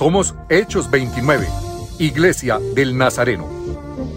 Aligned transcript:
Somos 0.00 0.34
Hechos 0.48 0.90
29, 0.90 1.46
Iglesia 1.98 2.58
del 2.74 2.96
Nazareno. 2.96 3.46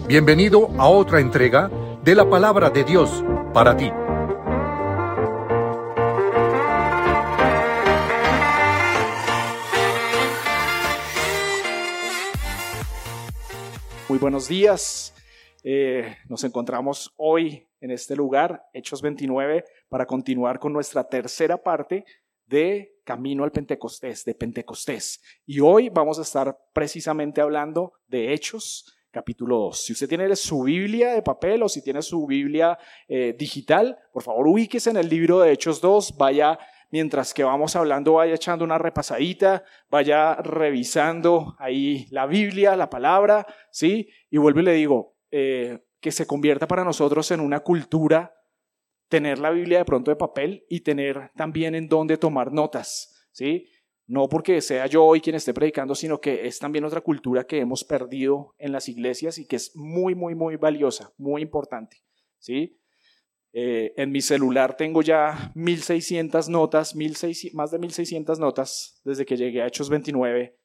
Bienvenido 0.08 0.70
a 0.78 0.88
otra 0.88 1.20
entrega 1.20 1.70
de 2.02 2.14
la 2.14 2.26
palabra 2.26 2.70
de 2.70 2.84
Dios 2.84 3.22
para 3.52 3.76
ti. 3.76 3.90
Muy 14.08 14.18
buenos 14.18 14.48
días. 14.48 15.14
Eh, 15.62 16.16
nos 16.30 16.44
encontramos 16.44 17.12
hoy 17.18 17.68
en 17.82 17.90
este 17.90 18.16
lugar, 18.16 18.64
Hechos 18.72 19.02
29, 19.02 19.66
para 19.90 20.06
continuar 20.06 20.58
con 20.58 20.72
nuestra 20.72 21.06
tercera 21.06 21.62
parte 21.62 22.06
de 22.46 22.93
Camino 23.04 23.44
al 23.44 23.52
Pentecostés, 23.52 24.24
de 24.24 24.34
Pentecostés. 24.34 25.22
Y 25.46 25.60
hoy 25.60 25.90
vamos 25.90 26.18
a 26.18 26.22
estar 26.22 26.58
precisamente 26.72 27.40
hablando 27.40 27.92
de 28.08 28.32
Hechos 28.32 28.96
capítulo 29.10 29.58
2. 29.58 29.84
Si 29.84 29.92
usted 29.92 30.08
tiene 30.08 30.34
su 30.34 30.64
Biblia 30.64 31.12
de 31.14 31.22
papel 31.22 31.62
o 31.62 31.68
si 31.68 31.82
tiene 31.82 32.02
su 32.02 32.26
Biblia 32.26 32.76
eh, 33.06 33.34
digital, 33.38 33.96
por 34.12 34.24
favor 34.24 34.48
ubíquese 34.48 34.90
en 34.90 34.96
el 34.96 35.08
libro 35.08 35.40
de 35.40 35.52
Hechos 35.52 35.80
2, 35.80 36.16
vaya 36.18 36.58
mientras 36.90 37.32
que 37.32 37.44
vamos 37.44 37.76
hablando, 37.76 38.14
vaya 38.14 38.34
echando 38.34 38.64
una 38.64 38.78
repasadita, 38.78 39.64
vaya 39.88 40.34
revisando 40.36 41.54
ahí 41.58 42.06
la 42.10 42.26
Biblia, 42.26 42.76
la 42.76 42.90
palabra, 42.90 43.46
¿sí? 43.70 44.08
Y 44.30 44.38
vuelvo 44.38 44.60
y 44.60 44.64
le 44.64 44.72
digo, 44.72 45.16
eh, 45.30 45.78
que 46.00 46.12
se 46.12 46.26
convierta 46.26 46.68
para 46.68 46.84
nosotros 46.84 47.30
en 47.30 47.40
una 47.40 47.60
cultura 47.60 48.34
tener 49.08 49.38
la 49.38 49.50
Biblia 49.50 49.78
de 49.78 49.84
pronto 49.84 50.10
de 50.10 50.16
papel 50.16 50.64
y 50.68 50.80
tener 50.80 51.30
también 51.36 51.74
en 51.74 51.88
dónde 51.88 52.16
tomar 52.16 52.52
notas, 52.52 53.28
¿sí? 53.32 53.68
No 54.06 54.28
porque 54.28 54.60
sea 54.60 54.86
yo 54.86 55.04
hoy 55.04 55.20
quien 55.20 55.36
esté 55.36 55.54
predicando, 55.54 55.94
sino 55.94 56.20
que 56.20 56.46
es 56.46 56.58
también 56.58 56.84
otra 56.84 57.00
cultura 57.00 57.44
que 57.44 57.58
hemos 57.58 57.84
perdido 57.84 58.54
en 58.58 58.72
las 58.72 58.88
iglesias 58.88 59.38
y 59.38 59.46
que 59.46 59.56
es 59.56 59.74
muy, 59.74 60.14
muy, 60.14 60.34
muy 60.34 60.56
valiosa, 60.56 61.12
muy 61.16 61.42
importante, 61.42 62.02
¿sí? 62.38 62.78
Eh, 63.56 63.94
en 63.96 64.10
mi 64.10 64.20
celular 64.20 64.76
tengo 64.76 65.00
ya 65.00 65.52
1600 65.54 66.48
notas, 66.48 66.94
más 67.52 67.70
de 67.70 67.78
1600 67.78 68.40
notas 68.40 69.00
desde 69.04 69.24
que 69.24 69.36
llegué 69.36 69.62
a 69.62 69.68
Hechos 69.68 69.88
29 69.88 70.58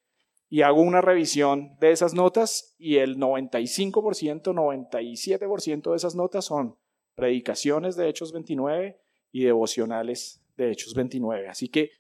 y 0.49 0.63
hago 0.63 0.81
una 0.81 0.99
revisión 0.99 1.77
de 1.79 1.91
esas 1.91 2.15
notas 2.15 2.73
y 2.79 2.97
el 2.97 3.17
95%, 3.17 4.41
97% 4.41 5.91
de 5.91 5.95
esas 5.95 6.15
notas 6.15 6.45
son 6.45 6.77
predicaciones 7.19 7.95
de 7.95 8.07
Hechos 8.07 8.31
29 8.31 8.97
y 9.31 9.43
devocionales 9.43 10.41
de 10.55 10.71
Hechos 10.71 10.93
29. 10.93 11.49
Así 11.49 11.67
que 11.67 11.91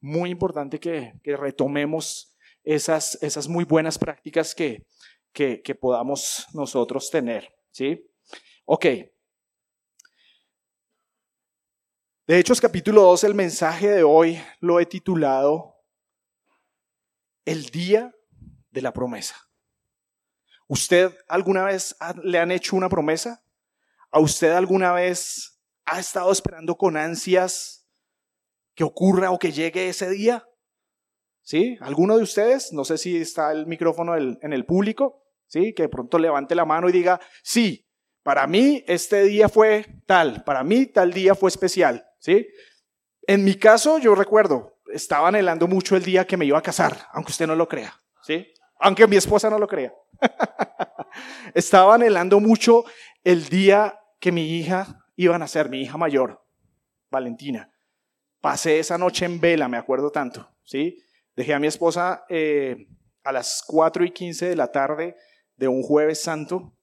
muy 0.00 0.30
importante 0.30 0.80
que, 0.80 1.14
retomemos 1.24 2.34
esas, 2.62 3.22
esas 3.22 3.46
muy 3.46 3.64
buenas 3.64 3.98
prácticas 3.98 4.54
que, 4.54 4.86
que, 5.32 5.62
que 5.62 5.74
podamos 5.74 6.46
nosotros 6.54 7.10
tener. 7.10 7.54
¿sí? 7.70 8.10
Ok. 8.64 8.86
De 12.26 12.38
Hechos 12.38 12.60
capítulo 12.60 13.02
2, 13.02 13.24
el 13.24 13.34
mensaje 13.34 13.88
de 13.88 14.02
hoy 14.02 14.40
lo 14.60 14.80
he 14.80 14.86
titulado 14.86 15.76
El 17.44 17.66
día 17.66 18.14
de 18.70 18.80
la 18.80 18.94
promesa. 18.94 19.36
¿Usted 20.66 21.14
alguna 21.28 21.64
vez 21.64 21.94
le 22.22 22.38
han 22.38 22.50
hecho 22.50 22.76
una 22.76 22.88
promesa? 22.88 23.43
¿A 24.14 24.20
usted 24.20 24.52
alguna 24.52 24.92
vez 24.92 25.60
ha 25.86 25.98
estado 25.98 26.30
esperando 26.30 26.76
con 26.76 26.96
ansias 26.96 27.90
que 28.76 28.84
ocurra 28.84 29.32
o 29.32 29.40
que 29.40 29.50
llegue 29.50 29.88
ese 29.88 30.08
día? 30.08 30.48
¿Sí? 31.42 31.76
¿Alguno 31.80 32.16
de 32.16 32.22
ustedes? 32.22 32.72
No 32.72 32.84
sé 32.84 32.96
si 32.96 33.16
está 33.16 33.50
el 33.50 33.66
micrófono 33.66 34.16
en 34.16 34.52
el 34.52 34.64
público, 34.66 35.24
¿sí? 35.48 35.74
Que 35.74 35.82
de 35.82 35.88
pronto 35.88 36.20
levante 36.20 36.54
la 36.54 36.64
mano 36.64 36.88
y 36.88 36.92
diga, 36.92 37.20
sí, 37.42 37.88
para 38.22 38.46
mí 38.46 38.84
este 38.86 39.24
día 39.24 39.48
fue 39.48 39.84
tal, 40.06 40.44
para 40.44 40.62
mí 40.62 40.86
tal 40.86 41.12
día 41.12 41.34
fue 41.34 41.48
especial, 41.48 42.06
¿sí? 42.20 42.46
En 43.26 43.42
mi 43.42 43.56
caso, 43.56 43.98
yo 43.98 44.14
recuerdo, 44.14 44.78
estaba 44.92 45.26
anhelando 45.26 45.66
mucho 45.66 45.96
el 45.96 46.04
día 46.04 46.24
que 46.24 46.36
me 46.36 46.44
iba 46.44 46.58
a 46.58 46.62
casar, 46.62 47.08
aunque 47.14 47.32
usted 47.32 47.48
no 47.48 47.56
lo 47.56 47.68
crea, 47.68 48.00
¿sí? 48.22 48.46
Aunque 48.78 49.08
mi 49.08 49.16
esposa 49.16 49.50
no 49.50 49.58
lo 49.58 49.66
crea. 49.66 49.92
estaba 51.54 51.96
anhelando 51.96 52.38
mucho 52.38 52.84
el 53.24 53.48
día 53.48 53.98
que 54.24 54.32
mi 54.32 54.56
hija 54.56 55.04
iba 55.16 55.34
a 55.34 55.38
nacer, 55.38 55.68
mi 55.68 55.82
hija 55.82 55.98
mayor, 55.98 56.42
Valentina. 57.10 57.70
Pasé 58.40 58.78
esa 58.78 58.96
noche 58.96 59.26
en 59.26 59.38
vela, 59.38 59.68
me 59.68 59.76
acuerdo 59.76 60.10
tanto, 60.10 60.48
¿sí? 60.62 60.96
Dejé 61.36 61.52
a 61.52 61.58
mi 61.58 61.66
esposa 61.66 62.24
eh, 62.30 62.88
a 63.22 63.32
las 63.32 63.62
4 63.66 64.02
y 64.02 64.12
15 64.12 64.48
de 64.48 64.56
la 64.56 64.72
tarde 64.72 65.14
de 65.56 65.68
un 65.68 65.82
jueves 65.82 66.22
santo. 66.22 66.74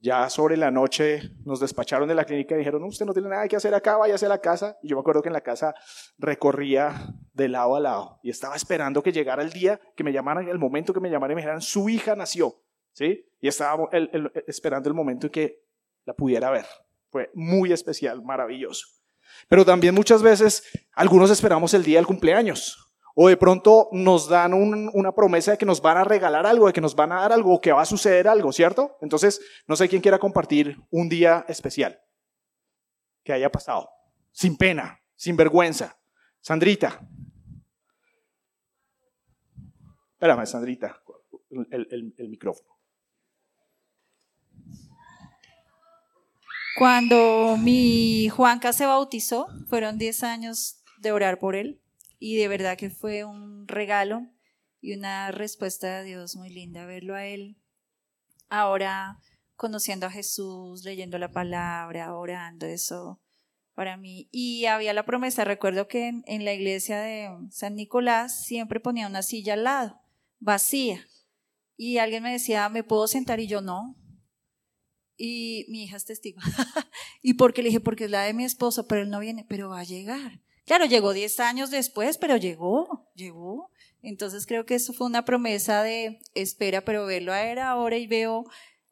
Ya 0.00 0.28
sobre 0.28 0.56
la 0.56 0.72
noche 0.72 1.22
nos 1.44 1.60
despacharon 1.60 2.08
de 2.08 2.16
la 2.16 2.24
clínica 2.24 2.56
y 2.56 2.58
dijeron, 2.58 2.82
usted 2.82 3.06
no 3.06 3.12
tiene 3.12 3.28
nada 3.28 3.46
que 3.46 3.54
hacer 3.54 3.72
acá, 3.76 3.96
váyase 3.96 4.26
a 4.26 4.30
la 4.30 4.40
casa. 4.40 4.76
Y 4.82 4.88
yo 4.88 4.96
me 4.96 5.02
acuerdo 5.02 5.22
que 5.22 5.28
en 5.28 5.34
la 5.34 5.42
casa 5.42 5.76
recorría 6.18 7.14
de 7.32 7.48
lado 7.48 7.76
a 7.76 7.80
lado 7.80 8.18
y 8.24 8.30
estaba 8.30 8.56
esperando 8.56 9.04
que 9.04 9.12
llegara 9.12 9.44
el 9.44 9.52
día 9.52 9.80
que 9.94 10.02
me 10.02 10.12
llamaran, 10.12 10.48
el 10.48 10.58
momento 10.58 10.92
que 10.92 10.98
me 10.98 11.10
llamaran 11.10 11.34
y 11.34 11.36
me 11.36 11.42
dijeran, 11.42 11.60
su 11.60 11.88
hija 11.88 12.16
nació, 12.16 12.56
¿sí? 12.90 13.24
Y 13.40 13.46
estaba 13.46 13.88
esperando 14.48 14.88
el 14.88 14.96
momento 14.96 15.28
en 15.28 15.32
que 15.32 15.61
la 16.04 16.14
pudiera 16.14 16.50
ver. 16.50 16.66
Fue 17.10 17.30
muy 17.34 17.72
especial, 17.72 18.22
maravilloso. 18.22 18.86
Pero 19.48 19.64
también 19.64 19.94
muchas 19.94 20.22
veces 20.22 20.62
algunos 20.92 21.30
esperamos 21.30 21.74
el 21.74 21.84
día 21.84 21.98
del 21.98 22.06
cumpleaños. 22.06 22.78
O 23.14 23.28
de 23.28 23.36
pronto 23.36 23.88
nos 23.92 24.28
dan 24.28 24.54
una 24.54 25.12
promesa 25.12 25.50
de 25.50 25.58
que 25.58 25.66
nos 25.66 25.82
van 25.82 25.98
a 25.98 26.04
regalar 26.04 26.46
algo, 26.46 26.66
de 26.66 26.72
que 26.72 26.80
nos 26.80 26.96
van 26.96 27.12
a 27.12 27.20
dar 27.20 27.32
algo, 27.32 27.60
que 27.60 27.72
va 27.72 27.82
a 27.82 27.86
suceder 27.86 28.26
algo, 28.26 28.52
¿cierto? 28.52 28.96
Entonces, 29.02 29.40
no 29.66 29.76
sé 29.76 29.88
quién 29.88 30.00
quiera 30.00 30.18
compartir 30.18 30.78
un 30.90 31.10
día 31.10 31.44
especial 31.46 32.00
que 33.22 33.34
haya 33.34 33.50
pasado. 33.50 33.90
Sin 34.30 34.56
pena, 34.56 34.98
sin 35.14 35.36
vergüenza. 35.36 36.00
Sandrita. 36.40 37.06
Espérame, 40.14 40.46
Sandrita, 40.46 41.02
el 41.50 42.28
micrófono. 42.30 42.71
Cuando 46.76 47.56
mi 47.58 48.28
Juanca 48.30 48.72
se 48.72 48.86
bautizó, 48.86 49.46
fueron 49.68 49.98
10 49.98 50.22
años 50.22 50.82
de 50.98 51.12
orar 51.12 51.38
por 51.38 51.54
él 51.54 51.82
y 52.18 52.36
de 52.36 52.48
verdad 52.48 52.78
que 52.78 52.88
fue 52.88 53.24
un 53.24 53.68
regalo 53.68 54.26
y 54.80 54.96
una 54.96 55.30
respuesta 55.30 55.98
de 55.98 56.04
Dios 56.04 56.34
muy 56.34 56.48
linda 56.48 56.86
verlo 56.86 57.14
a 57.14 57.26
él. 57.26 57.58
Ahora 58.48 59.18
conociendo 59.56 60.06
a 60.06 60.10
Jesús, 60.10 60.84
leyendo 60.84 61.18
la 61.18 61.30
palabra, 61.30 62.14
orando, 62.16 62.66
eso 62.66 63.20
para 63.74 63.96
mí. 63.96 64.28
Y 64.32 64.66
había 64.66 64.92
la 64.92 65.04
promesa, 65.04 65.44
recuerdo 65.44 65.88
que 65.88 66.08
en, 66.08 66.24
en 66.26 66.44
la 66.44 66.52
iglesia 66.52 67.00
de 67.00 67.30
San 67.50 67.76
Nicolás 67.76 68.44
siempre 68.44 68.80
ponía 68.80 69.06
una 69.06 69.22
silla 69.22 69.54
al 69.54 69.64
lado, 69.64 70.00
vacía. 70.38 71.06
Y 71.76 71.98
alguien 71.98 72.22
me 72.22 72.32
decía, 72.32 72.68
¿me 72.70 72.82
puedo 72.82 73.06
sentar? 73.06 73.40
Y 73.40 73.46
yo 73.46 73.60
no, 73.60 73.96
y 75.16 75.66
mi 75.68 75.84
hija 75.84 75.96
es 75.96 76.04
testigo. 76.04 76.40
¿Y 77.22 77.34
porque 77.34 77.62
le 77.62 77.68
dije? 77.68 77.80
Porque 77.80 78.04
es 78.04 78.10
la 78.10 78.22
de 78.22 78.34
mi 78.34 78.44
esposo, 78.44 78.86
pero 78.86 79.02
él 79.02 79.10
no 79.10 79.20
viene, 79.20 79.44
pero 79.48 79.68
va 79.68 79.80
a 79.80 79.84
llegar. 79.84 80.40
Claro, 80.64 80.84
llegó 80.86 81.12
10 81.12 81.40
años 81.40 81.70
después, 81.70 82.18
pero 82.18 82.36
llegó, 82.36 83.10
llegó. 83.14 83.70
Entonces 84.02 84.46
creo 84.46 84.66
que 84.66 84.74
eso 84.74 84.92
fue 84.92 85.06
una 85.06 85.24
promesa 85.24 85.82
de 85.82 86.20
espera, 86.34 86.84
pero 86.84 87.06
verlo 87.06 87.32
a 87.32 87.44
él 87.44 87.58
ahora 87.58 87.96
y 87.96 88.06
veo 88.06 88.44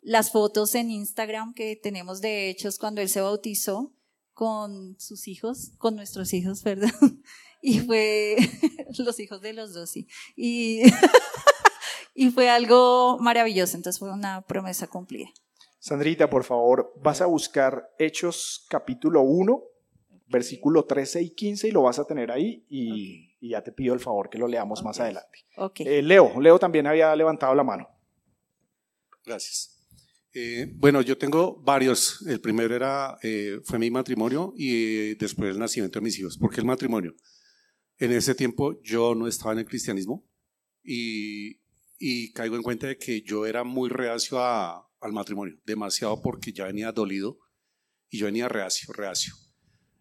las 0.03 0.33
fotos 0.33 0.75
en 0.75 0.91
Instagram 0.91 1.55
que 1.55 1.77
tenemos 1.77 2.21
de 2.21 2.49
hechos 2.49 2.79
cuando 2.79 3.01
él 3.01 3.09
se 3.09 3.21
bautizó 3.21 3.93
con 4.33 4.99
sus 4.99 5.29
hijos, 5.29 5.73
con 5.79 5.97
nuestros 5.97 6.33
hijos, 6.33 6.63
perdón. 6.65 7.23
Y 7.63 7.81
fue 7.81 8.37
los 8.99 9.21
hijos 9.21 9.41
de 9.41 9.53
los 9.53 9.75
dos, 9.75 9.91
sí. 9.91 10.09
Y, 10.37 10.83
y 12.15 12.31
fue 12.31 12.49
algo 12.49 13.19
maravilloso, 13.21 13.77
entonces 13.77 13.99
fue 13.99 14.13
una 14.13 14.43
promesa 14.43 14.87
cumplida. 14.87 15.29
Sandrita, 15.81 16.29
por 16.29 16.45
favor, 16.45 16.93
vas 17.03 17.23
a 17.23 17.27
buscar 17.27 17.91
Hechos 17.99 18.67
capítulo 18.69 19.23
1, 19.23 19.63
versículo 20.29 20.85
13 20.85 21.23
y 21.23 21.31
15 21.31 21.69
y 21.69 21.71
lo 21.71 21.83
vas 21.83 21.99
a 21.99 22.05
tener 22.05 22.31
ahí 22.31 22.67
y, 22.69 23.31
ya 23.41 23.65
te 23.65 23.73
pido 23.73 23.95
el 23.95 24.01
favor 24.01 24.29
que 24.29 24.37
lo 24.37 24.47
leamos 24.47 24.85
más 24.85 25.01
adelante. 25.01 25.39
Eh, 25.79 26.03
Leo, 26.03 26.39
Leo 26.39 26.59
también 26.59 26.87
había 26.87 27.17
levantado 27.17 27.55
la 27.55 27.65
mano. 27.65 27.89
Gracias. 29.25 29.83
Eh, 30.35 30.71
bueno, 30.75 31.01
yo 31.01 31.17
tengo 31.17 31.57
varios. 31.63 32.27
El 32.29 32.43
primero 32.43 32.77
era, 32.77 33.17
eh, 33.23 33.61
fue 33.65 33.79
mi 33.79 33.91
matrimonio 33.91 34.53
y 34.59 35.15
después 35.15 35.53
el 35.53 35.59
nacimiento 35.59 35.99
de 35.99 36.05
mis 36.05 36.19
hijos. 36.19 36.37
¿Por 36.37 36.53
qué 36.53 36.61
el 36.61 36.67
matrimonio? 36.67 37.15
En 37.97 38.13
ese 38.13 38.35
tiempo 38.35 38.79
yo 38.83 39.15
no 39.15 39.27
estaba 39.27 39.55
en 39.55 39.61
el 39.61 39.65
cristianismo 39.65 40.29
y, 40.85 41.59
y 41.99 42.33
caigo 42.35 42.57
en 42.57 42.63
cuenta 42.63 42.89
de 42.89 42.99
que 42.99 43.23
yo 43.23 43.47
era 43.47 43.65
muy 43.65 43.89
reacio 43.89 44.39
a, 44.39 44.90
al 45.01 45.13
matrimonio, 45.13 45.59
demasiado 45.65 46.21
porque 46.21 46.53
ya 46.53 46.67
venía 46.67 46.93
dolido 46.93 47.39
y 48.09 48.19
yo 48.19 48.27
venía 48.27 48.49
reacio, 48.49 48.93
reacio. 48.93 49.35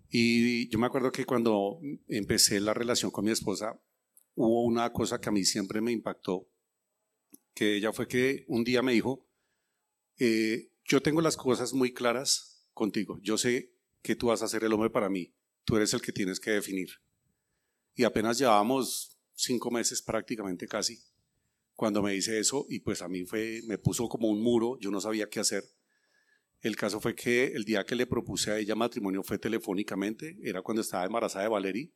Y 0.09 0.69
yo 0.69 0.79
me 0.79 0.87
acuerdo 0.87 1.11
que 1.11 1.25
cuando 1.25 1.79
empecé 2.07 2.59
la 2.59 2.73
relación 2.73 3.11
con 3.11 3.25
mi 3.25 3.31
esposa, 3.31 3.79
hubo 4.35 4.63
una 4.63 4.91
cosa 4.91 5.19
que 5.19 5.29
a 5.29 5.31
mí 5.31 5.43
siempre 5.43 5.81
me 5.81 5.91
impactó, 5.91 6.49
que 7.53 7.77
ella 7.77 7.93
fue 7.93 8.07
que 8.07 8.45
un 8.47 8.63
día 8.63 8.81
me 8.81 8.93
dijo, 8.93 9.27
eh, 10.17 10.71
yo 10.83 11.01
tengo 11.01 11.21
las 11.21 11.37
cosas 11.37 11.73
muy 11.73 11.93
claras 11.93 12.67
contigo, 12.73 13.19
yo 13.21 13.37
sé 13.37 13.73
que 14.01 14.15
tú 14.15 14.27
vas 14.27 14.41
a 14.41 14.47
ser 14.47 14.63
el 14.63 14.73
hombre 14.73 14.89
para 14.89 15.09
mí, 15.09 15.35
tú 15.63 15.75
eres 15.75 15.93
el 15.93 16.01
que 16.01 16.11
tienes 16.11 16.39
que 16.39 16.51
definir. 16.51 16.89
Y 17.93 18.03
apenas 18.03 18.37
llevábamos 18.37 19.19
cinco 19.33 19.69
meses 19.69 20.01
prácticamente 20.01 20.67
casi 20.67 20.99
cuando 21.79 22.03
me 22.03 22.11
dice 22.11 22.37
eso 22.37 22.65
y 22.67 22.81
pues 22.81 23.01
a 23.01 23.07
mí 23.07 23.23
fue, 23.23 23.61
me 23.65 23.77
puso 23.77 24.09
como 24.09 24.27
un 24.27 24.43
muro, 24.43 24.77
yo 24.81 24.91
no 24.91 24.99
sabía 24.99 25.29
qué 25.29 25.39
hacer. 25.39 25.63
El 26.59 26.75
caso 26.75 26.99
fue 26.99 27.15
que 27.15 27.53
el 27.53 27.63
día 27.63 27.85
que 27.85 27.95
le 27.95 28.05
propuse 28.05 28.51
a 28.51 28.57
ella 28.57 28.75
matrimonio 28.75 29.23
fue 29.23 29.37
telefónicamente, 29.39 30.37
era 30.43 30.61
cuando 30.61 30.81
estaba 30.81 31.05
embarazada 31.05 31.45
de 31.45 31.49
Valerie. 31.49 31.93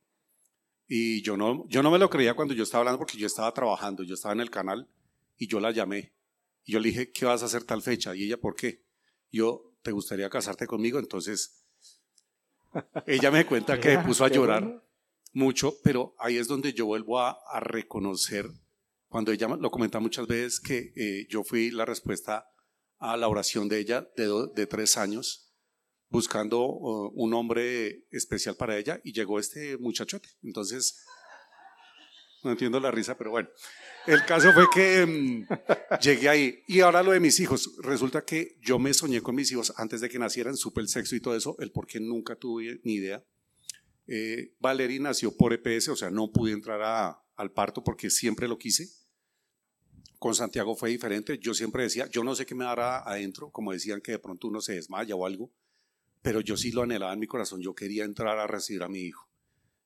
Y 0.88 1.22
yo 1.22 1.36
no, 1.36 1.68
yo 1.68 1.84
no 1.84 1.92
me 1.92 2.00
lo 2.00 2.10
creía 2.10 2.34
cuando 2.34 2.54
yo 2.54 2.64
estaba 2.64 2.80
hablando 2.80 2.98
porque 2.98 3.18
yo 3.18 3.28
estaba 3.28 3.54
trabajando, 3.54 4.04
yo 4.04 4.14
estaba 4.14 4.34
en 4.34 4.40
el 4.40 4.50
canal 4.50 4.88
y 5.38 5.48
yo 5.48 5.60
la 5.60 5.72
llamé. 5.72 6.14
Y 6.64 6.72
yo 6.72 6.80
le 6.80 6.88
dije, 6.88 7.12
¿qué 7.12 7.26
vas 7.26 7.44
a 7.44 7.48
hacer 7.48 7.66
tal 7.66 7.82
fecha? 7.82 8.16
Y 8.16 8.24
ella, 8.24 8.38
¿por 8.38 8.56
qué? 8.56 8.86
Yo, 9.34 9.76
¿te 9.82 9.92
gustaría 9.92 10.30
casarte 10.30 10.66
conmigo? 10.66 10.98
Entonces, 10.98 11.66
ella 13.06 13.32
me 13.32 13.46
cuenta 13.46 13.82
que 13.82 13.98
me 13.98 14.04
puso 14.06 14.24
a 14.24 14.30
llorar 14.30 14.82
mucho, 15.34 15.74
pero 15.84 16.16
ahí 16.20 16.38
es 16.38 16.48
donde 16.48 16.72
yo 16.72 16.86
vuelvo 16.86 17.20
a, 17.20 17.38
a 17.52 17.60
reconocer 17.60 18.50
cuando 19.14 19.32
ella 19.32 19.48
lo 19.48 19.70
comenta 19.70 20.00
muchas 20.00 20.26
veces 20.26 20.60
que 20.60 20.92
eh, 20.96 21.28
yo 21.30 21.44
fui 21.44 21.70
la 21.70 21.86
respuesta 21.86 22.48
a 22.98 23.16
la 23.16 23.28
oración 23.28 23.70
de 23.70 23.78
ella 23.78 24.10
de, 24.18 24.48
de 24.56 24.66
tres 24.66 24.98
años, 24.98 25.54
buscando 26.10 26.66
uh, 26.66 27.12
un 27.14 27.36
hombre 27.36 28.08
especial 28.10 28.56
para 28.56 28.76
ella 28.76 29.00
y 29.04 29.14
llegó 29.14 29.38
este 29.38 29.78
muchachote. 29.78 30.30
Entonces, 30.42 31.06
no 32.44 32.50
entiendo 32.50 32.80
la 32.80 32.90
risa, 32.90 33.16
pero 33.16 33.30
bueno, 33.30 33.50
el 34.08 34.26
caso 34.26 34.52
fue 34.52 34.66
que 34.74 35.06
mm, 35.06 36.00
llegué 36.02 36.30
ahí. 36.30 36.64
Y 36.68 36.80
ahora 36.80 37.04
lo 37.04 37.12
de 37.12 37.20
mis 37.20 37.40
hijos, 37.40 37.70
resulta 37.84 38.26
que 38.26 38.58
yo 38.64 38.80
me 38.80 38.96
soñé 38.96 39.22
con 39.22 39.36
mis 39.36 39.52
hijos 39.52 39.76
antes 39.78 40.02
de 40.02 40.10
que 40.10 40.18
nacieran, 40.18 40.58
supe 40.58 40.82
el 40.82 40.88
sexo 40.88 41.16
y 41.16 41.22
todo 41.22 41.36
eso, 41.36 41.56
el 41.60 41.72
por 41.72 41.86
qué 41.86 42.00
nunca 42.00 42.36
tuve 42.36 42.82
ni 42.84 42.94
idea. 42.94 43.24
Eh, 44.08 44.56
nació 45.00 45.38
por 45.38 45.54
EPS, 45.54 45.90
o 45.90 45.96
sea, 45.96 46.10
no 46.10 46.32
pude 46.32 46.52
entrar 46.52 47.16
al 47.36 47.52
parto 47.52 47.84
porque 47.84 48.10
siempre 48.10 48.48
lo 48.48 48.58
quise 48.58 49.03
con 50.24 50.36
Santiago 50.36 50.74
fue 50.74 50.90
diferente. 50.90 51.38
Yo 51.38 51.54
siempre 51.54 51.84
decía, 51.84 52.08
yo 52.08 52.24
no 52.24 52.34
sé 52.34 52.46
qué 52.46 52.56
me 52.56 52.64
dará 52.64 53.00
adentro, 53.00 53.52
como 53.52 53.74
decían 53.74 54.00
que 54.00 54.14
de 54.14 54.20
pronto 54.20 54.48
uno 54.48 54.62
se 54.62 54.76
desmaya 54.76 55.18
o 55.18 55.26
algo, 55.26 55.52
pero 56.22 56.40
yo 56.40 56.56
sí 56.56 56.72
lo 56.72 56.84
anhelaba 56.84 57.12
en 57.12 57.20
mi 57.20 57.28
corazón. 57.28 57.60
Yo 57.60 57.76
quería 57.76 58.06
entrar 58.06 58.40
a 58.40 58.48
recibir 58.48 58.84
a 58.84 58.88
mi 58.88 59.00
hijo. 59.00 59.28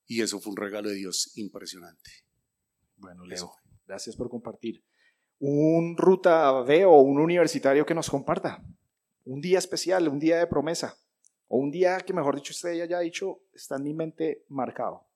Y 0.06 0.22
eso 0.22 0.40
fue 0.40 0.52
un 0.52 0.58
regalo 0.58 0.90
de 0.90 0.96
Dios 0.96 1.36
impresionante. 1.38 2.12
Bueno, 2.98 3.26
Leo, 3.26 3.52
gracias 3.88 4.16
por 4.16 4.30
compartir. 4.30 4.84
Un 5.40 5.98
ruta 5.98 6.62
B 6.62 6.86
o 6.86 7.00
un 7.00 7.18
universitario 7.18 7.84
que 7.84 7.96
nos 7.96 8.08
comparta. 8.08 8.64
Un 9.26 9.42
día 9.42 9.58
especial, 9.58 10.08
un 10.08 10.20
día 10.20 10.38
de 10.38 10.46
promesa. 10.46 11.00
O 11.48 11.58
un 11.58 11.72
día 11.72 11.98
que, 12.02 12.14
mejor 12.14 12.36
dicho, 12.36 12.52
usted 12.52 12.76
ya 12.76 12.84
haya 12.84 13.00
dicho, 13.00 13.40
está 13.56 13.78
en 13.78 13.84
mi 13.86 13.96
mente 13.96 14.46
marcado. 14.50 15.08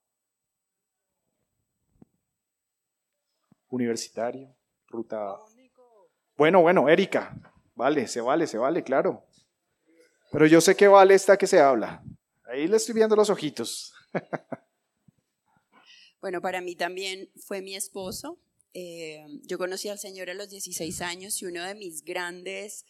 Universitario 3.69 4.55
Bueno, 6.37 6.61
bueno, 6.61 6.89
Erika, 6.89 7.35
vale, 7.75 8.07
se 8.07 8.21
vale, 8.21 8.47
se 8.47 8.57
vale, 8.57 8.83
claro. 8.83 9.25
Pero 10.31 10.47
yo 10.47 10.61
sé 10.61 10.75
que 10.75 10.87
vale 10.87 11.13
esta 11.13 11.37
que 11.37 11.47
se 11.47 11.59
habla. 11.59 12.03
Ahí 12.45 12.67
le 12.67 12.77
estoy 12.77 12.95
viendo 12.95 13.15
los 13.15 13.29
ojitos. 13.29 13.93
bueno, 16.21 16.41
para 16.41 16.61
mí 16.61 16.75
también 16.75 17.29
fue 17.35 17.61
mi 17.61 17.75
esposo. 17.75 18.39
Eh, 18.73 19.25
yo 19.43 19.57
conocí 19.57 19.89
al 19.89 19.99
Señor 19.99 20.29
a 20.29 20.33
los 20.33 20.49
16 20.49 21.01
años 21.01 21.41
y 21.41 21.45
uno 21.45 21.63
de 21.63 21.75
mis 21.75 22.03
grandes 22.03 22.85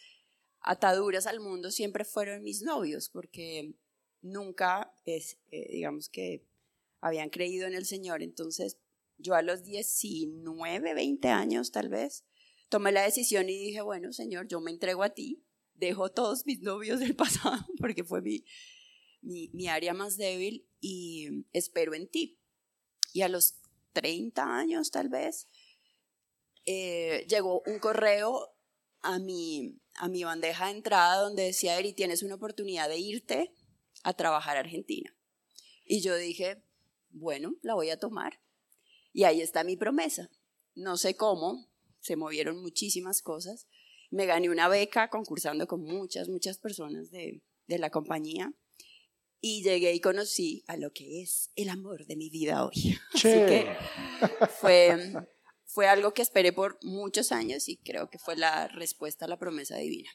ataduras 0.61 1.25
al 1.25 1.39
mundo 1.39 1.71
siempre 1.71 2.05
fueron 2.05 2.43
mis 2.43 2.61
novios, 2.61 3.09
porque 3.09 3.73
nunca, 4.21 4.93
es, 5.05 5.39
eh, 5.49 5.67
digamos 5.71 6.09
que, 6.09 6.45
habían 7.01 7.29
creído 7.29 7.67
en 7.67 7.73
el 7.73 7.85
Señor. 7.85 8.23
Entonces, 8.23 8.77
yo 9.21 9.35
a 9.35 9.41
los 9.41 9.63
19, 9.63 10.93
20 10.93 11.27
años 11.29 11.71
tal 11.71 11.89
vez, 11.89 12.25
tomé 12.69 12.91
la 12.91 13.03
decisión 13.03 13.49
y 13.49 13.57
dije, 13.57 13.81
bueno, 13.81 14.13
Señor, 14.13 14.47
yo 14.47 14.61
me 14.61 14.71
entrego 14.71 15.03
a 15.03 15.09
ti, 15.09 15.43
dejo 15.73 16.09
todos 16.11 16.45
mis 16.45 16.61
novios 16.61 16.99
del 16.99 17.15
pasado, 17.17 17.65
porque 17.79 18.03
fue 18.03 18.21
mi, 18.21 18.43
mi, 19.21 19.67
área 19.67 19.93
más 19.93 20.17
débil, 20.17 20.67
y 20.79 21.45
espero 21.53 21.93
en 21.93 22.07
ti. 22.09 22.39
Y 23.13 23.21
a 23.21 23.29
los 23.29 23.59
30 23.93 24.57
años 24.57 24.91
tal 24.91 25.09
vez, 25.09 25.47
eh, 26.65 27.25
llegó 27.27 27.61
un 27.65 27.79
correo 27.79 28.55
a 29.01 29.19
mi, 29.19 29.81
a 29.95 30.07
mi 30.07 30.23
bandeja 30.23 30.65
de 30.67 30.71
entrada 30.71 31.21
donde 31.21 31.43
decía, 31.43 31.77
Eri, 31.77 31.93
tienes 31.93 32.23
una 32.23 32.35
oportunidad 32.35 32.87
de 32.87 32.99
irte 32.99 33.53
a 34.03 34.13
trabajar 34.13 34.57
a 34.57 34.61
Argentina. 34.61 35.15
Y 35.85 36.01
yo 36.01 36.15
dije, 36.15 36.63
bueno, 37.09 37.55
la 37.61 37.73
voy 37.73 37.89
a 37.89 37.99
tomar. 37.99 38.39
Y 39.13 39.23
ahí 39.23 39.41
está 39.41 39.63
mi 39.63 39.75
promesa. 39.75 40.29
No 40.75 40.97
sé 40.97 41.15
cómo, 41.15 41.69
se 41.99 42.15
movieron 42.15 42.61
muchísimas 42.61 43.21
cosas. 43.21 43.67
Me 44.09 44.25
gané 44.25 44.49
una 44.49 44.67
beca 44.67 45.09
concursando 45.09 45.67
con 45.67 45.81
muchas, 45.83 46.29
muchas 46.29 46.57
personas 46.57 47.11
de, 47.11 47.41
la 47.67 47.89
compañía. 47.89 48.53
Y 49.39 49.63
llegué 49.63 49.93
y 49.93 49.99
conocí 49.99 50.63
a 50.67 50.77
lo 50.77 50.91
que 50.91 51.21
es 51.21 51.49
el 51.55 51.69
amor 51.69 52.05
de 52.05 52.15
mi 52.15 52.29
vida 52.29 52.65
hoy. 52.65 52.97
Así 53.13 53.23
que 53.23 53.75
fue, 54.59 55.13
fue 55.65 55.87
algo 55.87 56.13
que 56.13 56.21
esperé 56.21 56.53
por 56.53 56.77
muchos 56.83 57.31
años 57.31 57.67
y 57.67 57.77
creo 57.77 58.09
que 58.09 58.19
fue 58.19 58.35
la 58.35 58.67
respuesta 58.67 59.25
a 59.25 59.27
la 59.27 59.39
promesa 59.39 59.77
divina. 59.77 60.11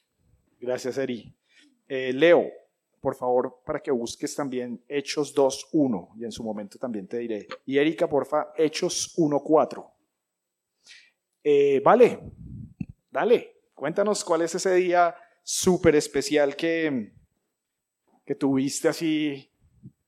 Gracias, 0.60 0.96
Eri. 0.98 1.34
Eh, 1.88 2.12
Leo, 2.12 2.50
por 3.06 3.14
favor, 3.14 3.62
para 3.64 3.79
que 3.79 3.93
busques 3.93 4.35
también 4.35 4.82
Hechos 4.88 5.32
2.1 5.32 6.19
y 6.19 6.25
en 6.25 6.32
su 6.32 6.43
momento 6.43 6.76
también 6.76 7.06
te 7.06 7.19
diré. 7.19 7.47
Y 7.64 7.79
Erika, 7.79 8.08
porfa, 8.08 8.53
Hechos 8.56 9.17
1.4. 9.17 9.88
Eh, 11.44 11.81
vale, 11.85 12.19
dale, 13.08 13.61
cuéntanos 13.76 14.25
cuál 14.25 14.43
es 14.43 14.56
ese 14.56 14.75
día 14.75 15.14
súper 15.44 15.94
especial 15.94 16.56
que, 16.56 17.12
que 18.25 18.34
tuviste 18.34 18.89
así 18.89 19.53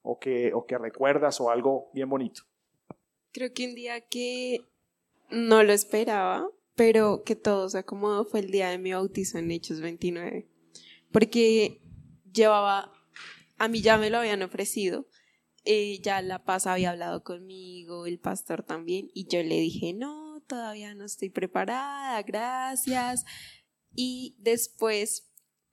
o 0.02 0.19
que, 0.19 0.52
o 0.52 0.67
que 0.67 0.76
recuerdas 0.76 1.40
o 1.40 1.50
algo 1.50 1.93
bien 1.95 2.09
bonito. 2.09 2.43
Creo 3.31 3.55
que 3.55 3.69
un 3.69 3.76
día 3.76 4.00
que 4.00 4.62
no 5.31 5.62
lo 5.62 5.73
esperaba, 5.73 6.50
pero 6.75 7.23
que 7.23 7.37
todo 7.37 7.69
se 7.69 7.78
acomodó 7.78 8.25
fue 8.25 8.40
el 8.40 8.50
día 8.50 8.71
de 8.71 8.78
mi 8.78 8.93
bautizo 8.93 9.38
en 9.38 9.52
Hechos 9.52 9.81
29. 9.81 10.49
Porque 11.12 11.81
llevaba, 12.32 12.92
a 13.58 13.68
mí 13.68 13.80
ya 13.82 13.99
me 13.99 14.11
lo 14.11 14.18
habían 14.18 14.42
ofrecido, 14.42 15.06
eh, 15.64 16.00
ya 16.02 16.23
La 16.23 16.44
Paz 16.44 16.66
había 16.66 16.90
hablado 16.90 17.23
conmigo, 17.25 18.06
el 18.06 18.18
pastor 18.18 18.62
también, 18.62 19.11
y 19.14 19.28
yo 19.28 19.42
le 19.42 19.61
dije, 19.61 19.92
no, 19.92 20.42
todavía 20.47 20.94
no 20.94 21.04
estoy 21.04 21.30
preparada, 21.30 22.23
gracias. 22.23 23.25
Y 23.94 24.37
después 24.38 25.28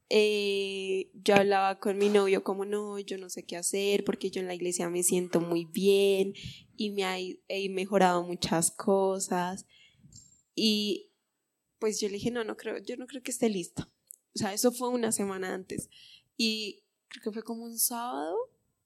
eh, 0.10 1.10
yo 1.14 1.36
hablaba 1.36 1.80
con 1.80 1.98
mi 1.98 2.10
novio 2.10 2.44
como 2.44 2.66
no, 2.66 3.00
yo 3.00 3.18
no 3.18 3.30
sé 3.30 3.44
qué 3.44 3.58
hacer 3.58 4.04
porque 4.04 4.30
yo 4.30 4.40
en 4.40 4.48
la 4.48 4.54
iglesia 4.54 4.90
me 4.90 5.02
siento 5.02 5.42
muy 5.42 5.66
bien 5.66 6.34
y 6.78 6.92
me 6.92 7.40
he 7.48 7.70
mejorado 7.70 8.24
muchas 8.24 8.72
cosas. 8.72 9.66
Y 10.54 11.12
pues 11.80 12.00
yo 12.00 12.08
le 12.08 12.16
dije, 12.16 12.32
no, 12.32 12.44
no 12.44 12.56
creo, 12.56 12.78
yo 12.78 12.98
no 12.98 13.08
creo 13.08 13.24
que 13.24 13.32
esté 13.32 13.50
lista. 13.50 13.90
O 14.36 14.38
sea, 14.38 14.54
eso 14.54 14.72
fue 14.72 14.90
una 14.90 15.12
semana 15.12 15.54
antes. 15.54 15.90
Y 16.38 16.84
creo 17.08 17.24
que 17.24 17.32
fue 17.32 17.44
como 17.44 17.64
un 17.64 17.78
sábado, 17.78 18.36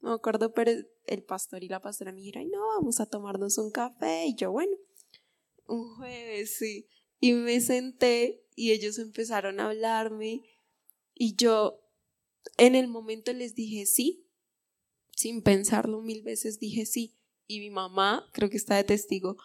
no 0.02 0.10
me 0.10 0.16
acuerdo, 0.16 0.54
pero 0.54 0.72
el 1.06 1.24
pastor 1.24 1.64
y 1.64 1.68
la 1.68 1.82
pastora 1.82 2.12
me 2.12 2.22
dijeron, 2.22 2.50
no, 2.50 2.60
vamos 2.78 3.00
a 3.00 3.06
tomarnos 3.06 3.58
un 3.58 3.72
café. 3.72 4.26
Y 4.28 4.36
yo, 4.36 4.52
bueno, 4.52 4.76
un 5.68 5.96
jueves, 5.96 6.58
sí. 6.58 6.88
Y 7.20 7.34
me 7.34 7.60
senté 7.62 8.46
y 8.56 8.72
ellos 8.72 8.98
empezaron 8.98 9.60
a 9.60 9.68
hablarme 9.68 10.44
y 11.14 11.36
yo 11.36 11.82
en 12.58 12.76
el 12.76 12.88
momento 12.88 13.34
les 13.34 13.56
dije 13.56 13.86
sí, 13.86 14.26
sin 15.16 15.42
pensarlo 15.42 16.02
mil 16.02 16.24
veces 16.24 16.60
dije 16.60 16.86
sí. 16.86 17.16
Y 17.46 17.60
mi 17.60 17.72
mamá, 17.72 18.30
creo 18.32 18.50
que 18.50 18.58
está 18.58 18.76
de 18.76 18.84
testigo, 18.84 19.38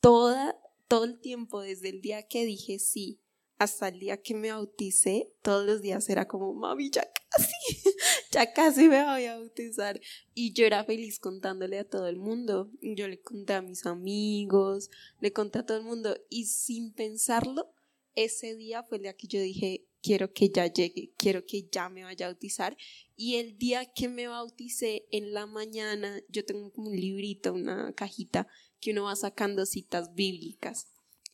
toda, 0.00 0.60
todo 0.86 1.04
el 1.04 1.18
tiempo 1.18 1.60
desde 1.60 1.88
el 1.88 2.00
día 2.00 2.28
que 2.28 2.44
dije 2.44 2.78
sí 2.78 3.20
hasta 3.58 3.88
el 3.88 3.98
día 3.98 4.22
que 4.22 4.34
me 4.34 4.52
bauticé, 4.52 5.32
todos 5.42 5.66
los 5.66 5.82
días 5.82 6.08
era 6.08 6.28
como, 6.28 6.54
mami, 6.54 6.90
ya 6.90 7.10
casi, 7.28 7.52
ya 8.30 8.52
casi 8.52 8.88
me 8.88 9.04
voy 9.04 9.24
a 9.24 9.36
bautizar. 9.36 10.00
Y 10.32 10.52
yo 10.52 10.64
era 10.64 10.84
feliz 10.84 11.18
contándole 11.18 11.78
a 11.78 11.88
todo 11.88 12.06
el 12.06 12.18
mundo. 12.18 12.70
Yo 12.80 13.08
le 13.08 13.20
conté 13.20 13.54
a 13.54 13.62
mis 13.62 13.84
amigos, 13.84 14.90
le 15.20 15.32
conté 15.32 15.58
a 15.58 15.66
todo 15.66 15.78
el 15.78 15.84
mundo. 15.84 16.16
Y 16.30 16.46
sin 16.46 16.92
pensarlo, 16.92 17.74
ese 18.14 18.54
día 18.54 18.84
fue 18.84 18.98
el 18.98 19.02
día 19.02 19.16
que 19.16 19.26
yo 19.26 19.40
dije, 19.40 19.88
quiero 20.02 20.32
que 20.32 20.50
ya 20.50 20.66
llegue, 20.66 21.12
quiero 21.16 21.44
que 21.44 21.68
ya 21.70 21.88
me 21.88 22.04
vaya 22.04 22.26
a 22.26 22.28
bautizar. 22.30 22.76
Y 23.16 23.36
el 23.36 23.58
día 23.58 23.86
que 23.86 24.08
me 24.08 24.28
bauticé 24.28 25.06
en 25.10 25.32
la 25.32 25.46
mañana, 25.46 26.20
yo 26.28 26.44
tengo 26.44 26.70
como 26.72 26.90
un 26.90 26.96
librito, 26.96 27.52
una 27.52 27.92
cajita 27.92 28.46
que 28.80 28.92
uno 28.92 29.04
va 29.04 29.16
sacando 29.16 29.66
citas 29.66 30.14
bíblicas. 30.14 30.86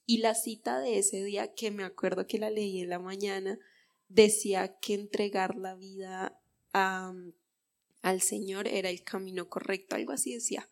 Y 0.07 0.19
la 0.19 0.35
cita 0.35 0.81
de 0.81 0.99
ese 0.99 1.23
día, 1.25 1.55
que 1.55 1.71
me 1.71 1.85
acuerdo 1.85 2.27
que 2.27 2.39
la 2.39 2.51
leí 2.51 2.81
en 2.81 2.91
la 2.91 2.99
mañana, 2.99 3.59
decía 4.09 4.77
que 4.81 4.95
entregar 4.95 5.57
la 5.57 5.75
vida 5.75 6.41
al 6.73 8.21
Señor 8.21 8.69
era 8.69 8.91
el 8.91 9.03
camino 9.03 9.49
correcto, 9.49 9.97
algo 9.97 10.13
así 10.13 10.35
decía. 10.35 10.69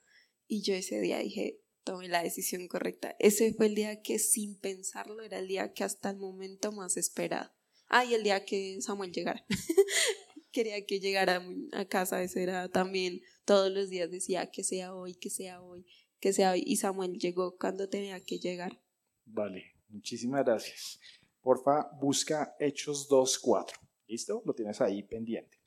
Y 0.47 0.62
yo 0.62 0.75
ese 0.75 1.01
día 1.01 1.19
dije, 1.19 1.61
tomé 1.85 2.09
la 2.09 2.23
decisión 2.23 2.69
correcta. 2.69 3.17
Ese 3.19 3.53
fue 3.55 3.67
el 3.67 3.75
día 3.75 4.03
que 4.03 4.19
sin 4.19 4.59
pensarlo 4.59 5.23
era 5.23 5.39
el 5.39 5.49
día 5.49 5.73
que 5.73 5.85
hasta 5.85 6.11
el 6.11 6.19
momento 6.19 6.73
más 6.73 6.97
esperado. 6.97 7.51
Ah, 7.89 8.05
y 8.05 8.15
el 8.15 8.23
día 8.23 8.45
que 8.45 8.81
Samuel 8.81 9.12
llegara. 9.12 9.45
Quería 10.53 10.85
que 10.85 11.01
llegara 11.01 11.43
a 11.73 11.85
casa, 11.87 12.23
ese 12.23 12.43
era 12.43 12.69
también, 12.69 13.23
todos 13.45 13.73
los 13.73 13.89
días 13.89 14.11
decía 14.11 14.51
que 14.51 14.65
sea 14.65 14.95
hoy, 14.95 15.15
que 15.15 15.31
sea 15.31 15.62
hoy, 15.62 15.87
que 16.21 16.33
sea 16.33 16.53
hoy. 16.53 16.62
Y 16.67 16.77
Samuel 16.77 17.19
llegó 17.19 17.57
cuando 17.57 17.89
tenía 17.89 18.21
que 18.23 18.39
llegar. 18.39 18.83
Vale, 19.25 19.75
muchísimas 19.88 20.45
gracias. 20.45 21.00
Porfa, 21.41 21.91
busca 22.00 22.55
Hechos 22.59 23.09
2.4. 23.11 23.73
¿Listo? 24.07 24.43
Lo 24.45 24.55
tienes 24.55 24.81
ahí 24.81 25.02
pendiente. 25.02 25.59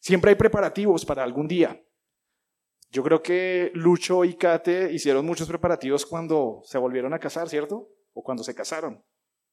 Siempre 0.00 0.30
hay 0.30 0.36
preparativos 0.36 1.04
para 1.04 1.22
algún 1.22 1.48
día. 1.48 1.82
Yo 2.90 3.02
creo 3.02 3.22
que 3.22 3.70
Lucho 3.74 4.24
y 4.24 4.34
Kate 4.34 4.92
hicieron 4.92 5.26
muchos 5.26 5.48
preparativos 5.48 6.06
cuando 6.06 6.62
se 6.64 6.78
volvieron 6.78 7.12
a 7.14 7.18
casar, 7.18 7.48
¿cierto? 7.48 7.90
O 8.14 8.22
cuando 8.22 8.42
se 8.44 8.54
casaron, 8.54 9.02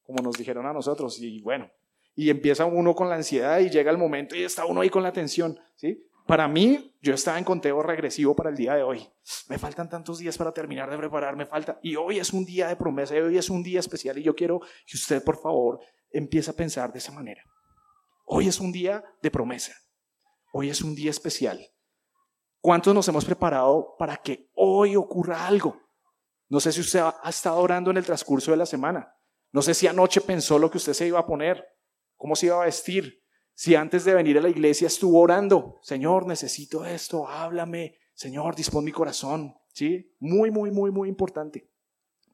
como 0.04 0.22
nos 0.22 0.38
dijeron 0.38 0.66
a 0.66 0.74
nosotros. 0.74 1.20
Y 1.20 1.42
bueno, 1.42 1.72
y 2.16 2.30
empieza 2.30 2.66
uno 2.66 2.94
con 2.96 3.10
la 3.10 3.16
ansiedad 3.16 3.60
y 3.60 3.70
llega 3.70 3.92
el 3.92 3.98
momento 3.98 4.36
y 4.36 4.44
está 4.44 4.66
uno 4.66 4.82
ahí 4.82 4.90
con 4.90 5.04
la 5.04 5.12
tensión, 5.12 5.60
¿sí? 5.76 6.06
Para 6.26 6.48
mí, 6.48 6.96
yo 7.02 7.14
estaba 7.14 7.38
en 7.38 7.44
conteo 7.44 7.84
regresivo 7.84 8.36
para 8.36 8.50
el 8.50 8.56
día 8.56 8.76
de 8.76 8.84
hoy. 8.84 9.08
Me 9.50 9.58
faltan 9.58 9.90
tantos 9.90 10.20
días 10.20 10.38
para 10.38 10.54
terminar 10.54 10.90
de 10.90 10.98
preparar, 10.98 11.36
me 11.36 11.46
falta. 11.46 11.80
Y 11.84 11.96
hoy 11.96 12.20
es 12.20 12.32
un 12.32 12.46
día 12.46 12.70
de 12.70 12.76
promesa, 12.76 13.16
y 13.16 13.20
hoy 13.20 13.38
es 13.38 13.50
un 13.50 13.62
día 13.62 13.82
especial 13.82 14.18
y 14.18 14.24
yo 14.24 14.34
quiero 14.34 14.60
que 14.60 14.96
usted, 14.96 15.24
por 15.24 15.38
favor, 15.42 15.80
empiece 16.12 16.52
a 16.52 16.56
pensar 16.56 16.94
de 16.94 17.00
esa 17.00 17.12
manera. 17.12 17.44
Hoy 18.26 18.48
es 18.48 18.60
un 18.60 18.72
día 18.72 19.04
de 19.22 19.32
promesa. 19.32 19.74
Hoy 20.54 20.70
es 20.70 20.82
un 20.82 20.96
día 20.96 21.12
especial. 21.12 21.60
¿Cuántos 22.62 22.96
nos 22.96 23.08
hemos 23.10 23.26
preparado 23.26 23.96
para 24.00 24.16
que 24.16 24.50
hoy 24.56 24.96
ocurra 24.96 25.46
algo? 25.46 25.82
No 26.48 26.60
sé 26.62 26.72
si 26.72 26.80
usted 26.80 27.02
ha 27.02 27.30
estado 27.30 27.58
orando 27.58 27.92
en 27.92 27.98
el 27.98 28.06
transcurso 28.06 28.52
de 28.52 28.58
la 28.58 28.66
semana. 28.66 29.14
No 29.52 29.62
sé 29.62 29.74
si 29.74 29.88
anoche 29.88 30.22
pensó 30.22 30.58
lo 30.58 30.72
que 30.72 30.78
usted 30.78 30.94
se 30.94 31.08
iba 31.08 31.20
a 31.20 31.26
poner, 31.26 31.66
cómo 32.16 32.36
se 32.36 32.46
iba 32.46 32.62
a 32.62 32.66
vestir. 32.66 33.23
Si 33.56 33.76
antes 33.76 34.04
de 34.06 34.16
venir 34.16 34.38
a 34.38 34.42
la 34.42 34.50
iglesia 34.50 34.88
estuvo 34.88 35.20
orando, 35.20 35.80
Señor, 35.84 36.26
necesito 36.26 36.86
esto, 36.86 37.28
háblame, 37.28 37.98
Señor, 38.14 38.56
dispón 38.56 38.84
mi 38.84 38.92
corazón. 38.92 39.56
¿Sí? 39.74 40.16
Muy, 40.20 40.52
muy, 40.52 40.70
muy, 40.70 40.92
muy 40.92 41.10
importante. 41.10 41.68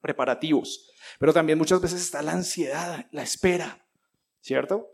Preparativos. 0.02 0.92
Pero 1.20 1.34
también 1.34 1.58
muchas 1.58 1.80
veces 1.82 2.02
está 2.02 2.22
la 2.22 2.34
ansiedad, 2.34 3.06
la 3.12 3.24
espera, 3.24 3.86
¿cierto? 4.42 4.88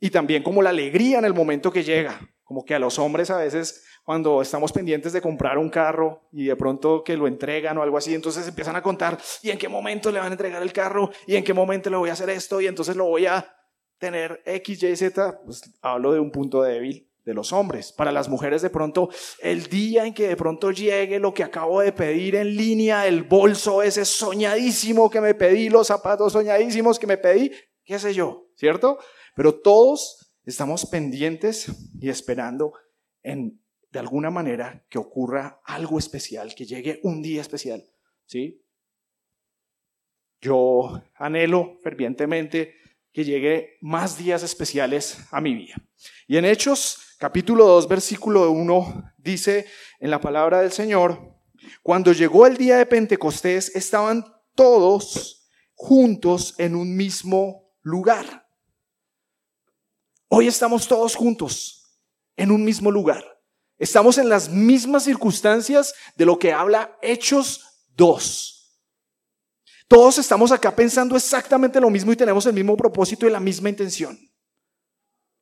Y 0.00 0.10
también 0.10 0.44
como 0.44 0.62
la 0.62 0.70
alegría 0.70 1.18
en 1.18 1.24
el 1.24 1.34
momento 1.34 1.72
que 1.72 1.82
llega. 1.82 2.20
Como 2.44 2.64
que 2.64 2.74
a 2.74 2.78
los 2.78 2.98
hombres 2.98 3.30
a 3.30 3.36
veces 3.36 3.84
cuando 4.04 4.40
estamos 4.40 4.72
pendientes 4.72 5.12
de 5.12 5.20
comprar 5.20 5.58
un 5.58 5.68
carro 5.68 6.28
y 6.32 6.46
de 6.46 6.56
pronto 6.56 7.04
que 7.04 7.16
lo 7.16 7.26
entregan 7.26 7.76
o 7.76 7.82
algo 7.82 7.98
así, 7.98 8.14
entonces 8.14 8.48
empiezan 8.48 8.74
a 8.74 8.80
contar, 8.80 9.18
¿y 9.42 9.50
en 9.50 9.58
qué 9.58 9.68
momento 9.68 10.10
le 10.10 10.18
van 10.18 10.28
a 10.28 10.32
entregar 10.32 10.62
el 10.62 10.72
carro? 10.72 11.10
¿Y 11.26 11.36
en 11.36 11.44
qué 11.44 11.52
momento 11.52 11.90
le 11.90 11.98
voy 11.98 12.08
a 12.08 12.14
hacer 12.14 12.30
esto? 12.30 12.60
Y 12.60 12.66
entonces 12.66 12.96
lo 12.96 13.04
voy 13.04 13.26
a 13.26 13.54
tener 13.98 14.42
X, 14.44 14.82
Y, 14.82 14.96
Z. 14.96 15.40
Pues 15.44 15.62
hablo 15.82 16.12
de 16.12 16.20
un 16.20 16.30
punto 16.30 16.62
débil 16.62 17.08
de 17.24 17.34
los 17.34 17.52
hombres. 17.52 17.92
Para 17.92 18.10
las 18.10 18.28
mujeres 18.28 18.62
de 18.62 18.70
pronto, 18.70 19.10
el 19.40 19.66
día 19.66 20.06
en 20.06 20.14
que 20.14 20.28
de 20.28 20.36
pronto 20.36 20.70
llegue 20.70 21.18
lo 21.18 21.34
que 21.34 21.44
acabo 21.44 21.80
de 21.80 21.92
pedir 21.92 22.36
en 22.36 22.56
línea, 22.56 23.06
el 23.06 23.24
bolso 23.24 23.82
ese 23.82 24.04
soñadísimo 24.04 25.10
que 25.10 25.20
me 25.20 25.34
pedí, 25.34 25.68
los 25.68 25.88
zapatos 25.88 26.32
soñadísimos 26.32 26.98
que 26.98 27.06
me 27.06 27.18
pedí, 27.18 27.52
qué 27.84 27.98
sé 27.98 28.14
yo, 28.14 28.48
¿cierto? 28.54 28.98
Pero 29.34 29.60
todos 29.60 30.32
estamos 30.44 30.86
pendientes 30.86 31.70
y 32.00 32.08
esperando 32.08 32.72
en 33.22 33.60
de 33.90 33.98
alguna 33.98 34.30
manera 34.30 34.84
que 34.88 34.98
ocurra 34.98 35.60
algo 35.64 35.98
especial, 35.98 36.54
que 36.54 36.66
llegue 36.66 37.00
un 37.02 37.22
día 37.22 37.40
especial, 37.40 37.84
¿sí? 38.26 38.62
Yo 40.40 41.02
anhelo 41.14 41.78
fervientemente 41.82 42.74
que 43.12 43.24
llegue 43.24 43.78
más 43.80 44.18
días 44.18 44.42
especiales 44.42 45.18
a 45.30 45.40
mi 45.40 45.54
vida. 45.54 45.74
Y 46.26 46.36
en 46.36 46.44
Hechos 46.44 47.16
capítulo 47.18 47.66
2 47.66 47.88
versículo 47.88 48.50
1 48.50 49.12
dice 49.18 49.66
en 50.00 50.10
la 50.10 50.20
palabra 50.20 50.60
del 50.60 50.72
Señor, 50.72 51.34
cuando 51.82 52.12
llegó 52.12 52.46
el 52.46 52.56
día 52.56 52.78
de 52.78 52.86
Pentecostés 52.86 53.74
estaban 53.74 54.24
todos 54.54 55.50
juntos 55.74 56.54
en 56.58 56.74
un 56.74 56.96
mismo 56.96 57.72
lugar. 57.82 58.46
Hoy 60.28 60.46
estamos 60.46 60.86
todos 60.86 61.14
juntos 61.14 62.00
en 62.36 62.50
un 62.50 62.64
mismo 62.64 62.90
lugar. 62.90 63.24
Estamos 63.78 64.18
en 64.18 64.28
las 64.28 64.48
mismas 64.48 65.04
circunstancias 65.04 65.94
de 66.16 66.26
lo 66.26 66.38
que 66.38 66.52
habla 66.52 66.98
Hechos 67.00 67.84
2. 67.96 68.57
Todos 69.88 70.18
estamos 70.18 70.52
acá 70.52 70.76
pensando 70.76 71.16
exactamente 71.16 71.80
lo 71.80 71.88
mismo 71.88 72.12
y 72.12 72.16
tenemos 72.16 72.44
el 72.44 72.52
mismo 72.52 72.76
propósito 72.76 73.26
y 73.26 73.30
la 73.30 73.40
misma 73.40 73.70
intención. 73.70 74.18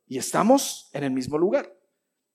Y 0.06 0.18
estamos 0.18 0.88
en 0.92 1.02
el 1.02 1.10
mismo 1.10 1.36
lugar. 1.36 1.76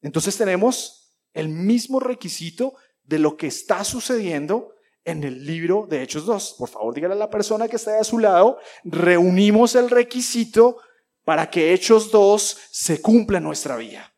Entonces 0.02 0.36
tenemos 0.38 1.16
el 1.34 1.48
mismo 1.48 2.02
requisito 2.02 2.76
de 3.04 3.18
lo 3.18 3.38
que 3.38 3.48
está 3.48 3.86
sucediendo 3.86 4.76
en 5.06 5.24
el 5.24 5.46
libro 5.46 5.88
de 5.90 6.04
Hechos 6.04 6.26
2. 6.26 6.56
Por 6.60 6.68
favor, 6.68 6.94
dígale 6.94 7.14
a 7.14 7.18
la 7.18 7.30
persona 7.30 7.70
que 7.70 7.78
está 7.78 7.98
a 7.98 8.04
su 8.04 8.20
lado, 8.20 8.60
reunimos 8.84 9.76
el 9.76 9.90
requisito 9.90 10.78
para 11.24 11.50
que 11.50 11.74
Hechos 11.74 12.12
2 12.12 12.58
se 12.72 13.02
cumpla 13.02 13.38
en 13.38 13.46
nuestra 13.46 13.78
vida. 13.78 14.14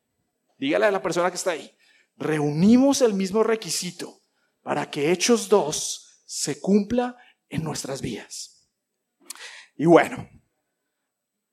Dígale 0.57 0.87
a 0.87 0.91
la 0.91 1.01
persona 1.01 1.29
que 1.29 1.37
está 1.37 1.51
ahí. 1.51 1.71
Reunimos 2.17 3.01
el 3.01 3.13
mismo 3.13 3.43
requisito 3.43 4.21
para 4.63 4.89
que 4.89 5.11
Hechos 5.11 5.47
2 5.47 6.23
se 6.25 6.59
cumpla 6.59 7.17
en 7.53 7.63
nuestras 7.63 8.01
vidas. 8.01 8.67
Y 9.75 9.85
bueno, 9.85 10.27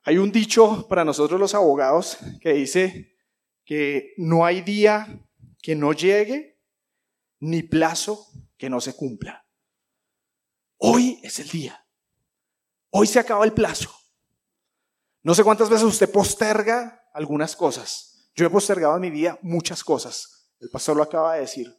hay 0.03 0.17
un 0.17 0.33
dicho 0.33 0.89
para 0.89 1.05
nosotros 1.05 1.39
los 1.39 1.55
abogados 1.55 2.17
que 2.41 2.55
dice 2.55 3.17
que 3.65 4.15
no 4.17 4.45
hay 4.45 4.63
día 4.63 5.27
que 5.63 5.77
no 5.77 5.93
llegue 5.93 6.59
ni 7.39 7.63
plazo 7.63 8.27
que 8.57 8.71
no 8.71 8.81
se 8.81 8.95
cumpla. 8.95 9.47
Hoy 10.79 11.21
es 11.23 11.39
el 11.39 11.49
día. 11.49 11.87
Hoy 12.89 13.07
se 13.07 13.19
acaba 13.19 13.45
el 13.45 13.53
plazo. 13.53 13.95
No 15.23 15.35
sé 15.35 15.45
cuántas 15.45 15.69
veces 15.69 15.85
usted 15.85 16.11
posterga 16.11 17.11
algunas 17.13 17.55
cosas. 17.55 18.31
Yo 18.35 18.47
he 18.47 18.51
postergado 18.51 18.95
en 18.95 19.03
mi 19.03 19.11
vida 19.11 19.39
muchas 19.43 19.85
cosas. 19.85 20.51
El 20.61 20.71
pastor 20.71 20.97
lo 20.97 21.03
acaba 21.03 21.35
de 21.35 21.43
decir. 21.43 21.75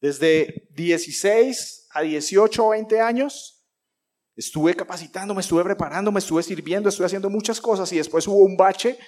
Desde 0.00 0.68
16 0.74 1.77
a 1.90 2.02
18 2.02 2.64
o 2.64 2.70
20 2.70 3.00
años 3.00 3.66
estuve 4.36 4.74
capacitando, 4.74 5.34
me 5.34 5.40
estuve 5.40 5.64
preparando, 5.64 6.12
me 6.12 6.20
estuve 6.20 6.42
sirviendo, 6.42 6.88
estuve 6.88 7.06
haciendo 7.06 7.28
muchas 7.28 7.60
cosas 7.60 7.92
y 7.92 7.96
después 7.96 8.26
hubo 8.28 8.44
un 8.44 8.56
bache 8.56 8.98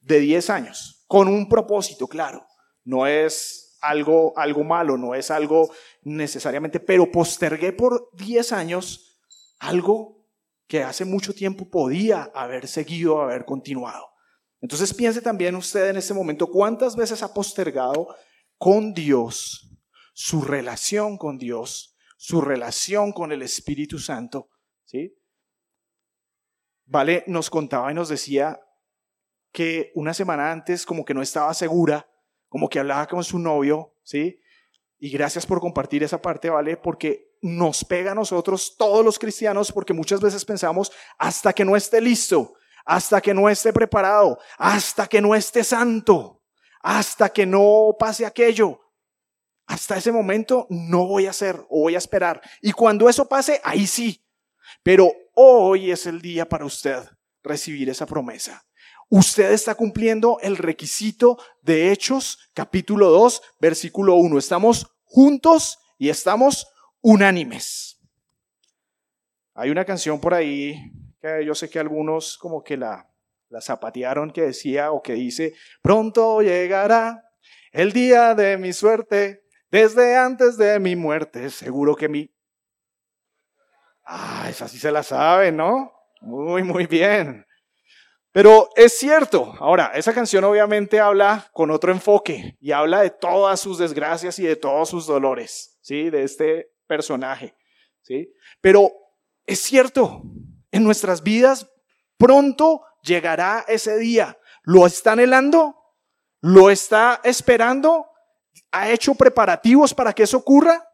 de 0.00 0.20
10 0.20 0.50
años 0.50 1.04
con 1.06 1.28
un 1.28 1.48
propósito, 1.48 2.06
claro. 2.06 2.46
No 2.84 3.06
es 3.06 3.78
algo, 3.80 4.36
algo 4.36 4.64
malo, 4.64 4.96
no 4.96 5.14
es 5.14 5.30
algo 5.30 5.70
necesariamente, 6.02 6.78
pero 6.80 7.10
postergué 7.10 7.72
por 7.72 8.10
10 8.14 8.52
años 8.52 9.18
algo 9.58 10.26
que 10.66 10.82
hace 10.82 11.04
mucho 11.04 11.32
tiempo 11.32 11.70
podía 11.70 12.30
haber 12.34 12.68
seguido, 12.68 13.22
haber 13.22 13.44
continuado. 13.44 14.06
Entonces 14.60 14.92
piense 14.92 15.20
también 15.20 15.54
usted 15.54 15.88
en 15.88 15.96
este 15.96 16.14
momento 16.14 16.48
cuántas 16.48 16.96
veces 16.96 17.22
ha 17.22 17.32
postergado 17.32 18.08
con 18.58 18.92
Dios 18.92 19.70
su 20.12 20.40
relación 20.40 21.18
con 21.18 21.36
Dios, 21.36 21.95
su 22.16 22.40
relación 22.40 23.12
con 23.12 23.32
el 23.32 23.42
Espíritu 23.42 23.98
Santo, 23.98 24.50
¿sí? 24.84 25.16
Vale 26.84 27.24
nos 27.26 27.50
contaba 27.50 27.90
y 27.90 27.94
nos 27.94 28.08
decía 28.08 28.60
que 29.52 29.90
una 29.94 30.14
semana 30.14 30.52
antes 30.52 30.84
como 30.84 31.04
que 31.04 31.14
no 31.14 31.22
estaba 31.22 31.52
segura, 31.54 32.08
como 32.48 32.68
que 32.68 32.78
hablaba 32.78 33.06
con 33.06 33.24
su 33.24 33.38
novio, 33.38 33.94
¿sí? 34.02 34.40
Y 34.98 35.10
gracias 35.10 35.46
por 35.46 35.60
compartir 35.60 36.02
esa 36.02 36.20
parte, 36.22 36.48
¿vale? 36.48 36.76
Porque 36.76 37.36
nos 37.42 37.84
pega 37.84 38.12
a 38.12 38.14
nosotros, 38.14 38.76
todos 38.78 39.04
los 39.04 39.18
cristianos, 39.18 39.72
porque 39.72 39.92
muchas 39.92 40.20
veces 40.20 40.44
pensamos, 40.44 40.92
hasta 41.18 41.52
que 41.52 41.64
no 41.64 41.76
esté 41.76 42.00
listo, 42.00 42.54
hasta 42.84 43.20
que 43.20 43.34
no 43.34 43.48
esté 43.48 43.72
preparado, 43.72 44.38
hasta 44.56 45.06
que 45.06 45.20
no 45.20 45.34
esté 45.34 45.64
santo, 45.64 46.42
hasta 46.82 47.28
que 47.28 47.44
no 47.44 47.96
pase 47.98 48.24
aquello. 48.24 48.80
Hasta 49.66 49.96
ese 49.96 50.12
momento 50.12 50.66
no 50.70 51.06
voy 51.06 51.26
a 51.26 51.30
hacer 51.30 51.56
o 51.68 51.80
voy 51.80 51.94
a 51.94 51.98
esperar. 51.98 52.40
Y 52.62 52.72
cuando 52.72 53.08
eso 53.08 53.28
pase, 53.28 53.60
ahí 53.64 53.86
sí. 53.86 54.24
Pero 54.82 55.12
hoy 55.34 55.90
es 55.90 56.06
el 56.06 56.20
día 56.20 56.48
para 56.48 56.64
usted 56.64 56.98
recibir 57.42 57.88
esa 57.90 58.06
promesa. 58.06 58.64
Usted 59.08 59.52
está 59.52 59.74
cumpliendo 59.74 60.38
el 60.40 60.56
requisito 60.56 61.38
de 61.62 61.92
Hechos 61.92 62.50
capítulo 62.54 63.10
2, 63.10 63.42
versículo 63.60 64.16
1. 64.16 64.38
Estamos 64.38 64.86
juntos 65.04 65.78
y 65.98 66.08
estamos 66.08 66.66
unánimes. 67.00 68.00
Hay 69.54 69.70
una 69.70 69.84
canción 69.84 70.20
por 70.20 70.34
ahí 70.34 70.92
que 71.20 71.44
yo 71.44 71.54
sé 71.54 71.70
que 71.70 71.78
algunos 71.78 72.36
como 72.36 72.62
que 72.62 72.76
la, 72.76 73.08
la 73.48 73.60
zapatearon 73.60 74.32
que 74.32 74.42
decía 74.42 74.90
o 74.90 75.02
que 75.02 75.14
dice, 75.14 75.54
pronto 75.82 76.42
llegará 76.42 77.22
el 77.72 77.92
día 77.92 78.34
de 78.34 78.58
mi 78.58 78.72
suerte, 78.72 79.45
desde 79.70 80.16
antes 80.16 80.56
de 80.56 80.78
mi 80.78 80.96
muerte, 80.96 81.50
seguro 81.50 81.94
que 81.96 82.08
mi... 82.08 82.30
Ah, 84.04 84.46
esa 84.48 84.68
sí 84.68 84.78
se 84.78 84.92
la 84.92 85.02
sabe, 85.02 85.50
¿no? 85.50 85.92
Muy, 86.20 86.62
muy 86.62 86.86
bien. 86.86 87.44
Pero 88.32 88.68
es 88.76 88.98
cierto, 88.98 89.54
ahora, 89.58 89.92
esa 89.94 90.12
canción 90.12 90.44
obviamente 90.44 91.00
habla 91.00 91.48
con 91.52 91.70
otro 91.70 91.90
enfoque 91.90 92.56
y 92.60 92.72
habla 92.72 93.00
de 93.00 93.08
todas 93.08 93.58
sus 93.58 93.78
desgracias 93.78 94.38
y 94.38 94.42
de 94.42 94.56
todos 94.56 94.90
sus 94.90 95.06
dolores, 95.06 95.78
¿sí? 95.80 96.10
De 96.10 96.22
este 96.22 96.70
personaje, 96.86 97.56
¿sí? 98.02 98.30
Pero 98.60 98.92
es 99.46 99.60
cierto, 99.60 100.22
en 100.70 100.84
nuestras 100.84 101.22
vidas 101.22 101.70
pronto 102.18 102.82
llegará 103.02 103.64
ese 103.68 103.96
día. 103.96 104.38
¿Lo 104.64 104.86
está 104.86 105.12
anhelando? 105.12 105.74
¿Lo 106.42 106.70
está 106.70 107.20
esperando? 107.24 108.06
¿Ha 108.76 108.90
hecho 108.90 109.14
preparativos 109.14 109.94
para 109.94 110.12
que 110.12 110.24
eso 110.24 110.36
ocurra? 110.36 110.86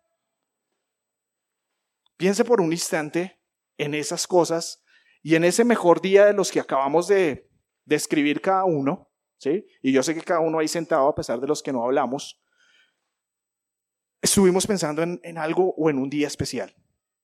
Piense 2.16 2.44
por 2.44 2.60
un 2.60 2.70
instante 2.72 3.40
en 3.76 3.94
esas 3.94 4.28
cosas 4.28 4.84
y 5.20 5.34
en 5.34 5.42
ese 5.42 5.64
mejor 5.64 6.00
día 6.00 6.26
de 6.26 6.32
los 6.32 6.52
que 6.52 6.60
acabamos 6.60 7.08
de 7.08 7.50
describir 7.84 8.40
cada 8.40 8.62
uno, 8.62 9.10
¿sí? 9.36 9.66
Y 9.82 9.90
yo 9.90 10.04
sé 10.04 10.14
que 10.14 10.22
cada 10.22 10.38
uno 10.38 10.60
ahí 10.60 10.68
sentado, 10.68 11.08
a 11.08 11.14
pesar 11.16 11.40
de 11.40 11.48
los 11.48 11.60
que 11.60 11.72
no 11.72 11.82
hablamos, 11.82 12.40
estuvimos 14.20 14.64
pensando 14.64 15.02
en, 15.02 15.18
en 15.24 15.36
algo 15.36 15.74
o 15.76 15.90
en 15.90 15.98
un 15.98 16.08
día 16.08 16.28
especial. 16.28 16.76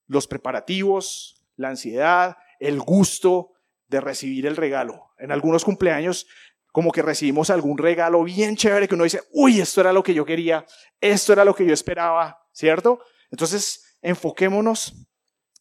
Los 0.09 0.27
preparativos, 0.27 1.47
la 1.55 1.69
ansiedad, 1.69 2.37
el 2.59 2.81
gusto 2.81 3.53
de 3.87 4.01
recibir 4.01 4.45
el 4.45 4.57
regalo. 4.57 5.13
En 5.19 5.31
algunos 5.31 5.65
cumpleaños 5.65 6.27
como 6.73 6.93
que 6.93 7.03
recibimos 7.03 7.51
algún 7.51 7.79
regalo 7.79 8.23
bien 8.25 8.57
chévere 8.57 8.89
que 8.89 8.95
uno 8.95 9.05
dice, 9.05 9.23
uy, 9.33 9.61
esto 9.61 9.81
era 9.81 9.93
lo 9.93 10.03
que 10.03 10.15
yo 10.15 10.25
quería, 10.25 10.65
esto 11.01 11.33
era 11.33 11.45
lo 11.45 11.55
que 11.55 11.67
yo 11.67 11.73
esperaba, 11.73 12.47
¿cierto? 12.53 13.01
Entonces, 13.31 13.97
enfoquémonos 14.03 15.07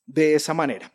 de 0.06 0.36
esa 0.36 0.54
manera. 0.54 0.92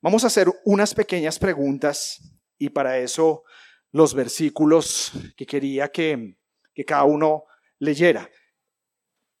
Vamos 0.00 0.24
a 0.24 0.28
hacer 0.28 0.48
unas 0.64 0.94
pequeñas 0.94 1.38
preguntas 1.38 2.20
y 2.56 2.70
para 2.70 2.98
eso 2.98 3.44
los 3.90 4.14
versículos 4.14 5.12
que 5.36 5.46
quería 5.46 5.88
que, 5.88 6.36
que 6.74 6.84
cada 6.84 7.04
uno 7.04 7.44
leyera. 7.78 8.30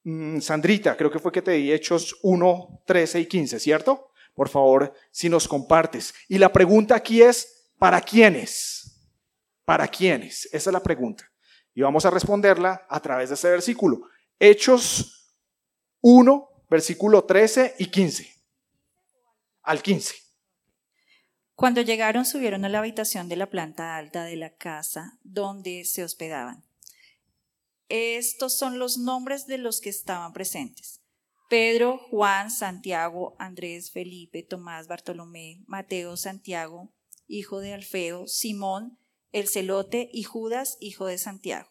Mm, 0.04 0.40
Sandrita, 0.40 0.96
creo 0.96 1.10
que 1.10 1.18
fue 1.18 1.32
que 1.32 1.42
te 1.42 1.52
di 1.52 1.72
Hechos 1.72 2.16
1, 2.22 2.82
13 2.86 3.20
y 3.20 3.26
15, 3.26 3.60
¿cierto? 3.60 4.10
Por 4.34 4.48
favor, 4.48 4.92
si 5.10 5.28
nos 5.28 5.46
compartes. 5.48 6.14
Y 6.28 6.38
la 6.38 6.52
pregunta 6.52 6.94
aquí 6.94 7.22
es, 7.22 7.70
¿para 7.78 8.00
quiénes? 8.00 8.77
¿Para 9.68 9.86
quiénes? 9.86 10.46
Esa 10.46 10.70
es 10.70 10.72
la 10.72 10.82
pregunta. 10.82 11.30
Y 11.74 11.82
vamos 11.82 12.06
a 12.06 12.10
responderla 12.10 12.86
a 12.88 13.00
través 13.00 13.28
de 13.28 13.34
este 13.34 13.50
versículo. 13.50 14.00
Hechos 14.38 15.36
1, 16.00 16.64
versículo 16.70 17.24
13 17.24 17.74
y 17.78 17.84
15. 17.90 18.34
Al 19.64 19.82
15. 19.82 20.14
Cuando 21.54 21.82
llegaron 21.82 22.24
subieron 22.24 22.64
a 22.64 22.70
la 22.70 22.78
habitación 22.78 23.28
de 23.28 23.36
la 23.36 23.50
planta 23.50 23.98
alta 23.98 24.24
de 24.24 24.36
la 24.36 24.56
casa 24.56 25.18
donde 25.22 25.84
se 25.84 26.02
hospedaban. 26.02 26.64
Estos 27.90 28.56
son 28.56 28.78
los 28.78 28.96
nombres 28.96 29.46
de 29.46 29.58
los 29.58 29.82
que 29.82 29.90
estaban 29.90 30.32
presentes. 30.32 31.02
Pedro, 31.50 31.98
Juan, 32.08 32.50
Santiago, 32.50 33.36
Andrés, 33.38 33.90
Felipe, 33.90 34.42
Tomás, 34.42 34.88
Bartolomé, 34.88 35.62
Mateo, 35.66 36.16
Santiago, 36.16 36.90
hijo 37.26 37.60
de 37.60 37.74
Alfeo, 37.74 38.26
Simón, 38.26 38.98
el 39.32 39.48
celote 39.48 40.08
y 40.12 40.22
Judas, 40.22 40.76
hijo 40.80 41.06
de 41.06 41.18
Santiago. 41.18 41.68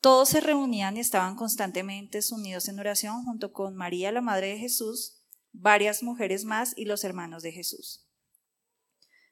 Todos 0.00 0.30
se 0.30 0.40
reunían 0.40 0.96
y 0.96 1.00
estaban 1.00 1.36
constantemente 1.36 2.20
unidos 2.32 2.68
en 2.68 2.78
oración 2.78 3.22
junto 3.24 3.52
con 3.52 3.76
María, 3.76 4.12
la 4.12 4.22
Madre 4.22 4.48
de 4.48 4.58
Jesús, 4.58 5.22
varias 5.52 6.02
mujeres 6.02 6.44
más 6.44 6.72
y 6.76 6.86
los 6.86 7.04
hermanos 7.04 7.42
de 7.42 7.52
Jesús. 7.52 8.06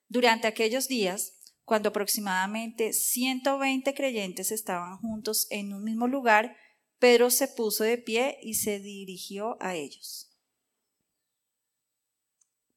Durante 0.08 0.46
aquellos 0.46 0.88
días, 0.88 1.34
cuando 1.64 1.90
aproximadamente 1.90 2.92
120 2.92 3.94
creyentes 3.94 4.52
estaban 4.52 4.98
juntos 4.98 5.46
en 5.50 5.72
un 5.72 5.84
mismo 5.84 6.06
lugar, 6.06 6.56
Pedro 6.98 7.30
se 7.30 7.48
puso 7.48 7.84
de 7.84 7.98
pie 7.98 8.38
y 8.42 8.54
se 8.54 8.80
dirigió 8.80 9.56
a 9.60 9.74
ellos. 9.74 10.30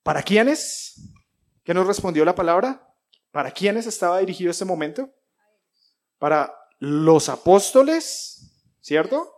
¿Para 0.03 0.23
quiénes? 0.23 1.09
¿Qué 1.63 1.73
nos 1.73 1.87
respondió 1.87 2.25
la 2.25 2.35
palabra? 2.35 2.90
¿Para 3.31 3.51
quiénes 3.51 3.87
estaba 3.87 4.19
dirigido 4.19 4.51
este 4.51 4.65
momento? 4.65 5.09
Para 6.17 6.53
los 6.79 7.29
apóstoles, 7.29 8.51
¿cierto? 8.81 9.33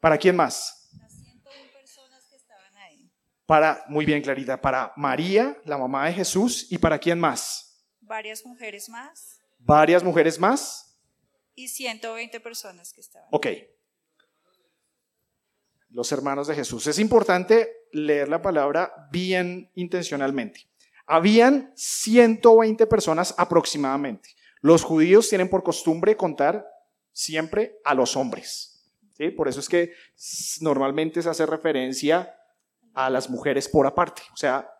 ¿Para 0.00 0.18
quién 0.18 0.36
más? 0.36 0.90
Las 0.98 1.12
101 1.12 1.72
personas 1.72 2.24
que 2.26 2.36
estaban 2.36 2.76
ahí. 2.76 3.10
Para, 3.46 3.84
muy 3.88 4.04
bien, 4.04 4.22
Clarita, 4.22 4.60
para 4.60 4.92
María, 4.96 5.56
la 5.64 5.78
mamá 5.78 6.06
de 6.06 6.12
Jesús, 6.12 6.70
y 6.70 6.78
para 6.78 6.98
quién 6.98 7.18
más? 7.18 7.84
Varias 8.00 8.44
mujeres 8.44 8.88
más 8.88 9.38
Varias 9.58 10.02
mujeres 10.04 10.38
más. 10.38 10.96
y 11.54 11.68
120 11.68 12.38
personas 12.40 12.92
que 12.92 13.00
estaban. 13.00 13.28
Ok. 13.32 13.48
Los 15.90 16.12
hermanos 16.12 16.46
de 16.46 16.54
Jesús. 16.54 16.86
Es 16.86 16.98
importante 16.98 17.88
leer 17.92 18.28
la 18.28 18.40
palabra 18.40 19.08
bien 19.10 19.70
intencionalmente. 19.74 20.67
Habían 21.10 21.72
120 21.74 22.86
personas 22.86 23.34
aproximadamente. 23.38 24.28
Los 24.60 24.84
judíos 24.84 25.28
tienen 25.28 25.48
por 25.48 25.62
costumbre 25.62 26.16
contar 26.16 26.66
siempre 27.12 27.78
a 27.84 27.94
los 27.94 28.14
hombres. 28.14 28.84
¿sí? 29.16 29.30
Por 29.30 29.48
eso 29.48 29.58
es 29.58 29.68
que 29.68 29.92
normalmente 30.60 31.22
se 31.22 31.30
hace 31.30 31.46
referencia 31.46 32.34
a 32.92 33.08
las 33.08 33.30
mujeres 33.30 33.68
por 33.68 33.86
aparte. 33.86 34.22
O 34.34 34.36
sea, 34.36 34.70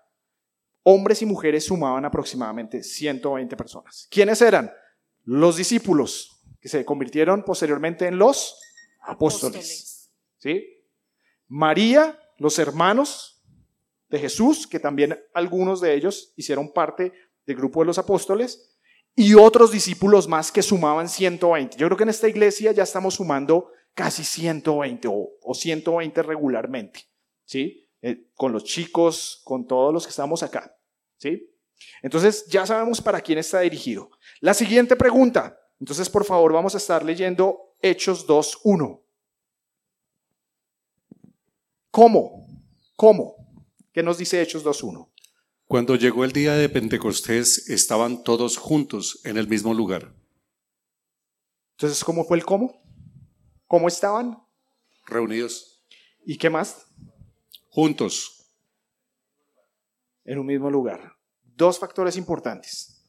hombres 0.83 1.23
y 1.23 1.27
mujeres 1.27 1.65
sumaban 1.65 2.05
aproximadamente 2.05 2.83
120 2.83 3.57
personas. 3.57 4.07
¿Quiénes 4.11 4.43
eran? 4.43 4.71
Los 5.25 5.57
discípulos, 5.57 6.41
que 6.61 6.69
se 6.69 6.85
convirtieron 6.85 7.43
posteriormente 7.43 8.07
en 8.07 8.19
los 8.19 8.61
apóstoles. 9.01 10.13
¿Sí? 10.37 10.85
María, 11.47 12.19
los 12.37 12.59
hermanos 12.59 13.38
de 14.09 14.19
Jesús, 14.19 14.67
que 14.67 14.81
también 14.81 15.19
algunos 15.35 15.81
de 15.81 15.95
ellos 15.95 16.33
hicieron 16.37 16.73
parte 16.73 17.13
del 17.47 17.57
grupo 17.57 17.81
de 17.81 17.87
los 17.87 17.99
apóstoles, 17.99 18.75
y 19.15 19.35
otros 19.35 19.73
discípulos 19.73 20.29
más 20.29 20.53
que 20.53 20.63
sumaban 20.63 21.09
120. 21.09 21.77
Yo 21.77 21.87
creo 21.87 21.97
que 21.97 22.05
en 22.05 22.11
esta 22.11 22.29
iglesia 22.29 22.73
ya 22.73 22.85
estamos 22.85 23.15
sumando 23.15 23.73
casi 23.95 24.23
120 24.23 25.09
o, 25.09 25.31
o 25.43 25.55
120 25.55 26.23
regularmente, 26.23 27.01
¿sí? 27.45 27.89
Eh, 28.01 28.29
con 28.35 28.53
los 28.53 28.63
chicos, 28.63 29.41
con 29.43 29.67
todos 29.67 29.93
los 29.93 30.05
que 30.05 30.11
estamos 30.11 30.45
acá, 30.45 30.73
¿sí? 31.17 31.51
Entonces 32.01 32.47
ya 32.47 32.65
sabemos 32.65 33.01
para 33.01 33.21
quién 33.21 33.39
está 33.39 33.61
dirigido. 33.61 34.11
La 34.41 34.55
siguiente 34.55 34.95
pregunta, 34.95 35.59
entonces 35.81 36.09
por 36.09 36.25
favor 36.25 36.53
vamos 36.53 36.75
a 36.75 36.79
estar 36.79 37.05
leyendo 37.05 37.75
Hechos 37.83 38.27
2.1. 38.27 39.01
¿Cómo? 41.91 42.47
¿Cómo? 42.95 43.48
¿Qué 43.99 44.05
nos 44.05 44.17
dice 44.17 44.41
Hechos 44.41 44.65
2.1? 44.65 45.09
Cuando 45.67 45.97
llegó 45.97 46.25
el 46.25 46.31
día 46.31 46.53
de 46.55 46.69
Pentecostés, 46.69 47.69
estaban 47.69 48.23
todos 48.23 48.57
juntos 48.57 49.19
en 49.25 49.37
el 49.37 49.49
mismo 49.49 49.75
lugar, 49.75 50.15
Entonces, 51.73 52.05
¿cómo 52.05 52.25
fue 52.25 52.37
el 52.37 52.45
cómo? 52.45 52.81
¿Cómo 53.67 53.89
estaban? 53.89 54.41
reunidos 55.05 55.83
¿Y 56.25 56.39
qué 56.39 56.49
más? 56.49 56.87
juntos. 57.71 58.47
En 60.25 60.39
un 60.39 60.47
mismo 60.47 60.71
lugar. 60.71 61.17
Dos 61.43 61.81
factores 61.81 62.17
importantes. 62.17 63.03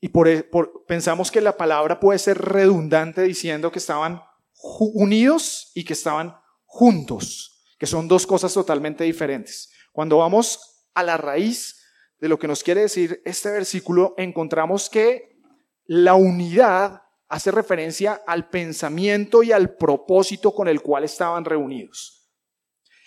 Y 0.00 0.08
por, 0.08 0.26
e- 0.26 0.42
por- 0.42 0.84
pensamos 0.88 1.30
que 1.30 1.40
la 1.40 1.56
palabra 1.56 2.00
puede 2.00 2.18
ser 2.18 2.38
redundante 2.38 3.22
diciendo 3.22 3.70
que 3.70 3.78
estaban 3.78 4.20
unidos 4.80 5.70
y 5.76 5.84
que 5.84 5.92
estaban 5.92 6.34
juntos, 6.64 7.55
que 7.78 7.86
son 7.86 8.08
dos 8.08 8.26
cosas 8.26 8.52
totalmente 8.54 9.04
diferentes. 9.04 9.70
Cuando 9.92 10.18
vamos 10.18 10.88
a 10.94 11.02
la 11.02 11.16
raíz 11.16 11.82
de 12.18 12.28
lo 12.28 12.38
que 12.38 12.48
nos 12.48 12.62
quiere 12.62 12.82
decir 12.82 13.22
este 13.24 13.50
versículo, 13.50 14.14
encontramos 14.16 14.88
que 14.88 15.38
la 15.84 16.14
unidad 16.14 17.02
hace 17.28 17.50
referencia 17.50 18.22
al 18.26 18.48
pensamiento 18.48 19.42
y 19.42 19.52
al 19.52 19.76
propósito 19.76 20.54
con 20.54 20.68
el 20.68 20.80
cual 20.80 21.04
estaban 21.04 21.44
reunidos. 21.44 22.30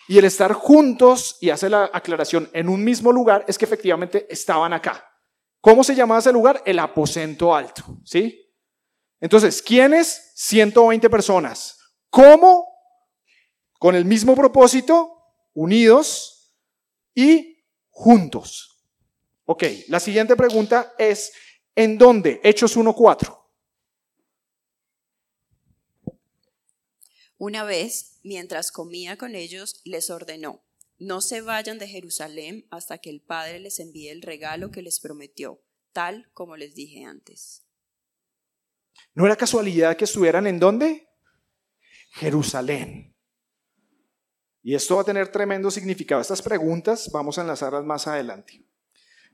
Y 0.08 0.18
el 0.18 0.26
estar 0.26 0.54
juntos, 0.54 1.38
y 1.40 1.52
hace 1.52 1.70
la 1.70 1.90
aclaración, 1.94 2.50
en 2.54 2.68
un 2.68 2.84
mismo 2.84 3.12
lugar, 3.12 3.46
es 3.48 3.58
que 3.58 3.66
efectivamente 3.66 4.26
estaban 4.30 4.74
acá. 4.74 5.06
¿Cómo 5.62 5.84
se 5.84 5.94
llamaba 5.94 6.20
ese 6.20 6.32
lugar? 6.34 6.64
El 6.66 6.80
aposento 6.80 7.56
alto, 7.56 7.84
¿sí? 8.04 8.50
Entonces, 9.20 9.62
¿quiénes? 9.62 10.32
120 10.36 11.10
personas. 11.10 11.78
¿Cómo? 12.10 12.69
Con 13.80 13.96
el 13.96 14.06
mismo 14.06 14.36
propósito, 14.36 15.24
unidos 15.54 16.54
y 17.16 17.66
juntos. 17.90 18.86
Ok, 19.46 19.64
la 19.88 20.00
siguiente 20.00 20.36
pregunta 20.36 20.94
es, 21.00 21.32
¿en 21.76 21.98
dónde? 21.98 22.40
Hechos 22.44 22.78
1.4. 22.78 23.38
Una 27.38 27.64
vez, 27.64 28.20
mientras 28.22 28.72
comía 28.72 29.18
con 29.18 29.34
ellos, 29.34 29.82
les 29.86 30.10
ordenó, 30.10 30.62
no 30.98 31.22
se 31.22 31.40
vayan 31.40 31.80
de 31.80 31.88
Jerusalén 31.88 32.68
hasta 32.70 32.98
que 32.98 33.10
el 33.10 33.22
Padre 33.22 33.60
les 33.60 33.80
envíe 33.80 34.10
el 34.10 34.22
regalo 34.22 34.72
que 34.72 34.82
les 34.82 35.00
prometió, 35.00 35.64
tal 35.94 36.30
como 36.34 36.58
les 36.58 36.76
dije 36.76 37.06
antes. 37.06 37.64
¿No 39.14 39.26
era 39.26 39.38
casualidad 39.38 39.96
que 39.96 40.04
estuvieran 40.04 40.48
en 40.48 40.60
dónde? 40.60 41.08
Jerusalén. 42.12 43.16
Y 44.62 44.76
esto 44.76 44.96
va 44.96 45.02
a 45.02 45.06
tener 45.06 45.30
tremendo 45.30 45.72
significado. 45.72 46.22
Estas 46.22 46.42
preguntas 46.42 47.10
vamos 47.12 47.38
a 47.38 47.42
enlazarlas 47.42 47.84
más 47.86 48.08
adelante. 48.08 48.64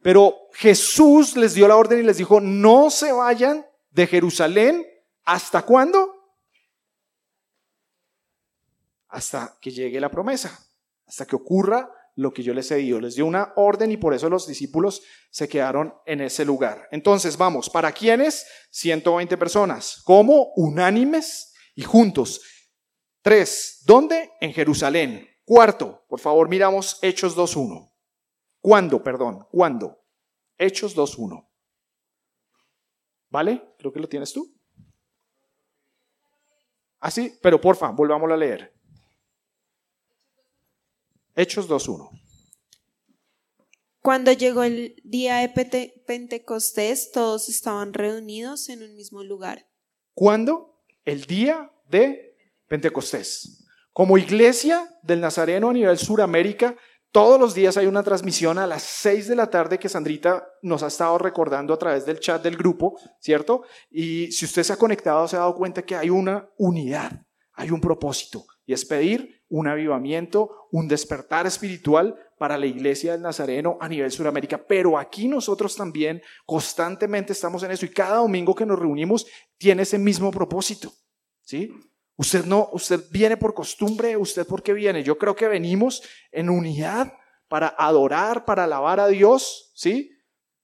Pero 0.01 0.49
Jesús 0.53 1.35
les 1.35 1.55
dio 1.55 1.67
la 1.67 1.77
orden 1.77 1.99
y 1.99 2.03
les 2.03 2.17
dijo, 2.17 2.39
no 2.39 2.89
se 2.91 3.11
vayan 3.11 3.65
de 3.89 4.05
Jerusalén. 4.05 4.85
¿Hasta 5.23 5.63
cuándo? 5.63 6.13
Hasta 9.07 9.57
que 9.59 9.71
llegue 9.71 9.99
la 9.99 10.11
promesa, 10.11 10.59
hasta 11.07 11.25
que 11.25 11.35
ocurra 11.35 11.89
lo 12.15 12.31
que 12.33 12.43
yo 12.43 12.53
les 12.53 12.69
he 12.71 12.75
dicho. 12.75 12.99
Les 12.99 13.15
dio 13.15 13.25
una 13.25 13.53
orden 13.55 13.91
y 13.91 13.97
por 13.97 14.13
eso 14.13 14.29
los 14.29 14.45
discípulos 14.45 15.01
se 15.31 15.49
quedaron 15.49 15.93
en 16.05 16.21
ese 16.21 16.45
lugar. 16.45 16.87
Entonces, 16.91 17.35
vamos, 17.37 17.69
¿para 17.69 17.91
quiénes? 17.91 18.45
120 18.69 19.37
personas. 19.37 20.01
¿Cómo? 20.03 20.53
Unánimes 20.55 21.53
y 21.73 21.81
juntos. 21.81 22.41
Tres, 23.25 23.81
¿dónde? 23.87 24.33
En 24.39 24.53
Jerusalén. 24.53 25.27
Cuarto, 25.45 26.05
por 26.07 26.19
favor, 26.19 26.47
miramos 26.47 26.99
Hechos 27.01 27.35
2.1. 27.35 27.91
¿Cuándo? 28.61 29.01
Perdón, 29.01 29.47
¿cuándo? 29.49 29.99
Hechos 30.59 30.95
2.1. 30.95 31.43
¿Vale? 33.31 33.73
Creo 33.79 33.91
que 33.91 33.99
lo 33.99 34.07
tienes 34.07 34.31
tú. 34.31 34.55
Así, 36.99 37.31
ah, 37.33 37.39
pero 37.41 37.59
porfa, 37.59 37.89
volvámoslo 37.89 38.35
a 38.35 38.37
leer. 38.37 38.71
Hechos 41.33 41.67
2.1. 41.67 42.11
Cuando 44.03 44.33
llegó 44.33 44.61
el 44.61 45.01
día 45.03 45.37
de 45.37 46.03
Pentecostés, 46.05 47.11
todos 47.11 47.49
estaban 47.49 47.91
reunidos 47.91 48.69
en 48.69 48.83
un 48.83 48.93
mismo 48.93 49.23
lugar. 49.23 49.67
¿Cuándo? 50.13 50.79
El 51.05 51.25
día 51.25 51.71
de 51.89 52.34
Pentecostés. 52.67 53.65
Como 53.91 54.17
iglesia 54.17 54.89
del 55.03 55.21
Nazareno 55.21 55.69
a 55.69 55.73
nivel 55.73 55.97
Suramérica, 55.97 56.75
todos 57.11 57.39
los 57.39 57.53
días 57.53 57.77
hay 57.77 57.85
una 57.85 58.03
transmisión 58.03 58.57
a 58.57 58.67
las 58.67 58.83
6 58.83 59.29
de 59.29 59.35
la 59.37 59.49
tarde 59.49 59.79
que 59.79 59.87
Sandrita 59.87 60.45
nos 60.61 60.83
ha 60.83 60.87
estado 60.87 61.17
recordando 61.17 61.73
a 61.73 61.79
través 61.79 62.05
del 62.05 62.19
chat 62.19 62.43
del 62.43 62.57
grupo, 62.57 62.99
¿cierto? 63.21 63.63
Y 63.89 64.31
si 64.33 64.43
usted 64.43 64.63
se 64.63 64.73
ha 64.73 64.77
conectado, 64.77 65.25
se 65.27 65.37
ha 65.37 65.39
dado 65.39 65.55
cuenta 65.55 65.83
que 65.83 65.95
hay 65.95 66.09
una 66.09 66.49
unidad, 66.57 67.25
hay 67.53 67.71
un 67.71 67.79
propósito, 67.79 68.45
y 68.65 68.73
es 68.73 68.83
pedir 68.83 69.43
un 69.47 69.67
avivamiento, 69.67 70.67
un 70.71 70.89
despertar 70.89 71.47
espiritual 71.47 72.15
para 72.37 72.57
la 72.57 72.65
iglesia 72.65 73.13
del 73.13 73.21
Nazareno 73.21 73.77
a 73.79 73.87
nivel 73.87 74.11
Suramérica. 74.11 74.65
Pero 74.67 74.97
aquí 74.97 75.29
nosotros 75.29 75.75
también 75.75 76.21
constantemente 76.45 77.31
estamos 77.31 77.63
en 77.63 77.71
eso 77.71 77.85
y 77.85 77.93
cada 77.93 78.17
domingo 78.17 78.53
que 78.53 78.65
nos 78.65 78.77
reunimos 78.77 79.25
tiene 79.57 79.83
ese 79.83 79.97
mismo 79.97 80.31
propósito. 80.31 80.91
¿Sí? 81.43 81.71
Usted 82.17 82.45
no, 82.45 82.69
usted 82.71 83.03
viene 83.11 83.37
por 83.37 83.53
costumbre, 83.53 84.15
usted 84.15 84.47
por 84.47 84.63
qué 84.63 84.73
viene. 84.73 85.03
Yo 85.03 85.17
creo 85.17 85.35
que 85.35 85.47
venimos 85.47 86.01
en 86.31 86.49
unidad 86.49 87.13
para 87.47 87.75
adorar, 87.77 88.45
para 88.45 88.63
alabar 88.63 88.99
a 88.99 89.07
Dios, 89.07 89.71
¿sí? 89.75 90.11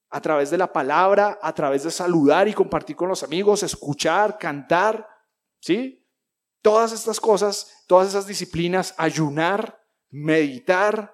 A 0.09 0.21
través 0.21 0.49
de 0.49 0.57
la 0.57 0.71
palabra, 0.71 1.39
a 1.41 1.53
través 1.53 1.83
de 1.83 1.91
saludar 1.91 2.47
y 2.47 2.53
compartir 2.53 2.95
con 2.95 3.09
los 3.09 3.23
amigos, 3.23 3.63
escuchar, 3.63 4.37
cantar, 4.37 5.07
¿sí? 5.59 6.07
Todas 6.61 6.91
estas 6.93 7.19
cosas, 7.19 7.83
todas 7.87 8.07
esas 8.07 8.27
disciplinas, 8.27 8.93
ayunar, 8.97 9.81
meditar, 10.09 11.13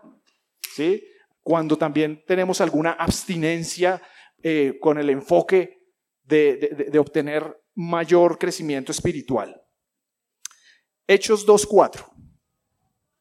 ¿sí? 0.76 1.04
cuando 1.48 1.78
también 1.78 2.26
tenemos 2.28 2.60
alguna 2.60 2.92
abstinencia 2.92 4.02
eh, 4.44 4.78
con 4.82 4.98
el 4.98 5.10
enfoque 5.10 5.80
de, 6.24 6.92
obtener 7.00 7.64
mayor 7.74 8.38
crecimiento 8.38 8.92
espiritual. 8.92 9.64
Hechos 11.08 11.48
2.4. 11.48 12.06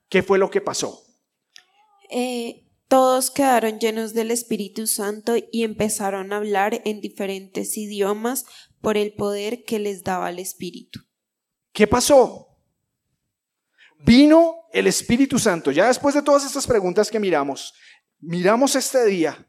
¿Qué 0.08 0.22
fue 0.22 0.38
lo 0.38 0.50
que 0.50 0.60
pasó? 0.60 1.02
Eh, 2.10 2.66
todos 2.88 3.30
quedaron 3.30 3.78
llenos 3.78 4.14
del 4.14 4.30
Espíritu 4.30 4.86
Santo 4.86 5.34
y 5.50 5.64
empezaron 5.64 6.32
a 6.32 6.36
hablar 6.36 6.82
en 6.84 7.00
diferentes 7.00 7.76
idiomas 7.76 8.44
por 8.80 8.96
el 8.96 9.14
poder 9.14 9.64
que 9.64 9.78
les 9.78 10.04
daba 10.04 10.30
el 10.30 10.38
Espíritu. 10.38 11.00
¿Qué 11.72 11.86
pasó? 11.86 12.48
Vino 13.98 14.66
el 14.72 14.86
Espíritu 14.86 15.38
Santo. 15.38 15.72
Ya 15.72 15.88
después 15.88 16.14
de 16.14 16.22
todas 16.22 16.44
estas 16.44 16.66
preguntas 16.66 17.10
que 17.10 17.18
miramos, 17.18 17.74
miramos 18.20 18.76
este 18.76 19.04
día. 19.06 19.48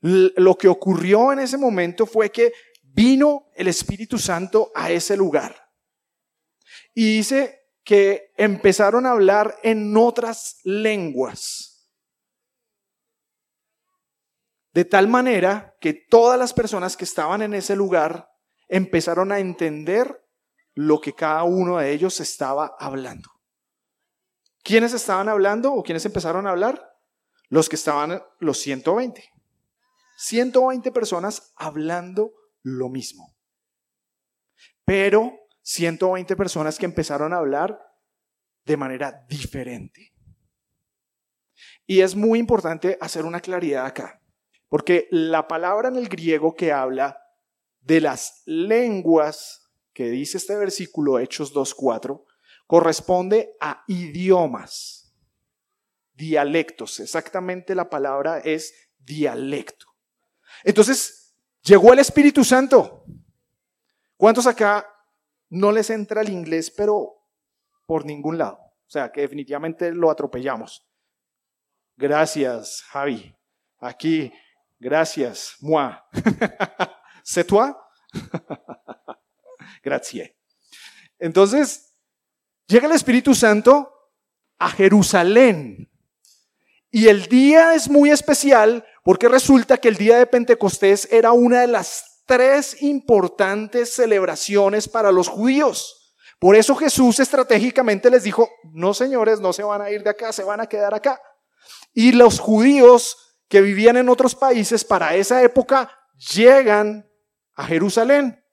Lo 0.00 0.56
que 0.56 0.68
ocurrió 0.68 1.32
en 1.32 1.38
ese 1.38 1.56
momento 1.56 2.04
fue 2.04 2.30
que 2.30 2.52
vino 2.82 3.46
el 3.56 3.68
Espíritu 3.68 4.18
Santo 4.18 4.70
a 4.74 4.90
ese 4.90 5.16
lugar. 5.16 5.63
Y 6.94 7.16
dice 7.16 7.64
que 7.84 8.32
empezaron 8.36 9.04
a 9.04 9.10
hablar 9.10 9.56
en 9.62 9.96
otras 9.96 10.60
lenguas. 10.64 11.90
De 14.72 14.84
tal 14.84 15.06
manera 15.06 15.76
que 15.80 15.92
todas 15.92 16.38
las 16.38 16.52
personas 16.52 16.96
que 16.96 17.04
estaban 17.04 17.42
en 17.42 17.54
ese 17.54 17.76
lugar 17.76 18.28
empezaron 18.68 19.30
a 19.30 19.38
entender 19.38 20.24
lo 20.74 21.00
que 21.00 21.12
cada 21.12 21.44
uno 21.44 21.78
de 21.78 21.92
ellos 21.92 22.18
estaba 22.20 22.74
hablando. 22.78 23.30
¿Quiénes 24.64 24.94
estaban 24.94 25.28
hablando 25.28 25.72
o 25.72 25.82
quiénes 25.82 26.04
empezaron 26.06 26.46
a 26.46 26.50
hablar? 26.50 26.98
Los 27.48 27.68
que 27.68 27.76
estaban, 27.76 28.22
los 28.40 28.58
120. 28.58 29.30
120 30.16 30.90
personas 30.90 31.52
hablando 31.54 32.32
lo 32.62 32.88
mismo. 32.88 33.36
Pero 34.84 35.43
120 35.64 36.36
personas 36.36 36.78
que 36.78 36.84
empezaron 36.84 37.32
a 37.32 37.38
hablar 37.38 37.80
de 38.64 38.76
manera 38.76 39.24
diferente. 39.28 40.12
Y 41.86 42.00
es 42.00 42.14
muy 42.14 42.38
importante 42.38 42.98
hacer 43.00 43.24
una 43.24 43.40
claridad 43.40 43.86
acá, 43.86 44.20
porque 44.68 45.08
la 45.10 45.48
palabra 45.48 45.88
en 45.88 45.96
el 45.96 46.08
griego 46.08 46.54
que 46.54 46.70
habla 46.70 47.18
de 47.80 48.00
las 48.00 48.42
lenguas 48.44 49.70
que 49.92 50.10
dice 50.10 50.36
este 50.36 50.56
versículo, 50.56 51.18
Hechos 51.18 51.54
2.4, 51.54 52.24
corresponde 52.66 53.56
a 53.60 53.84
idiomas, 53.86 55.14
dialectos. 56.12 57.00
Exactamente 57.00 57.74
la 57.74 57.88
palabra 57.88 58.38
es 58.38 58.74
dialecto. 58.98 59.86
Entonces, 60.62 61.34
llegó 61.62 61.92
el 61.92 62.00
Espíritu 62.00 62.44
Santo. 62.44 63.04
¿Cuántos 64.16 64.46
acá 64.46 64.93
no 65.54 65.70
les 65.70 65.88
entra 65.90 66.20
el 66.20 66.30
inglés, 66.30 66.72
pero 66.76 67.14
por 67.86 68.04
ningún 68.04 68.38
lado? 68.38 68.58
O 68.58 68.90
sea, 68.90 69.10
que 69.12 69.22
definitivamente 69.22 69.92
lo 69.92 70.10
atropellamos. 70.10 70.86
Gracias, 71.96 72.82
Javi. 72.88 73.34
Aquí, 73.78 74.32
gracias, 74.78 75.56
moi. 75.60 75.92
¿C'est 77.24 77.46
toi? 77.46 77.72
Gracias. 79.82 80.30
Entonces, 81.18 81.94
llega 82.66 82.86
el 82.86 82.92
Espíritu 82.92 83.34
Santo 83.34 83.92
a 84.58 84.68
Jerusalén. 84.70 85.90
Y 86.90 87.08
el 87.08 87.26
día 87.26 87.74
es 87.74 87.88
muy 87.88 88.10
especial 88.10 88.84
porque 89.02 89.28
resulta 89.28 89.78
que 89.78 89.88
el 89.88 89.96
día 89.96 90.18
de 90.18 90.26
Pentecostés 90.26 91.08
era 91.10 91.32
una 91.32 91.60
de 91.60 91.66
las 91.66 92.13
tres 92.26 92.82
importantes 92.82 93.94
celebraciones 93.94 94.88
para 94.88 95.12
los 95.12 95.28
judíos. 95.28 96.16
Por 96.38 96.56
eso 96.56 96.74
Jesús 96.74 97.20
estratégicamente 97.20 98.10
les 98.10 98.22
dijo, 98.22 98.50
no 98.72 98.92
señores, 98.92 99.40
no 99.40 99.52
se 99.52 99.62
van 99.62 99.82
a 99.82 99.90
ir 99.90 100.02
de 100.02 100.10
acá, 100.10 100.32
se 100.32 100.44
van 100.44 100.60
a 100.60 100.66
quedar 100.66 100.94
acá. 100.94 101.20
Y 101.92 102.12
los 102.12 102.40
judíos 102.40 103.16
que 103.48 103.60
vivían 103.60 103.96
en 103.96 104.08
otros 104.08 104.34
países 104.34 104.84
para 104.84 105.14
esa 105.14 105.42
época 105.42 105.90
llegan 106.34 107.08
a 107.54 107.64
Jerusalén. 107.64 108.44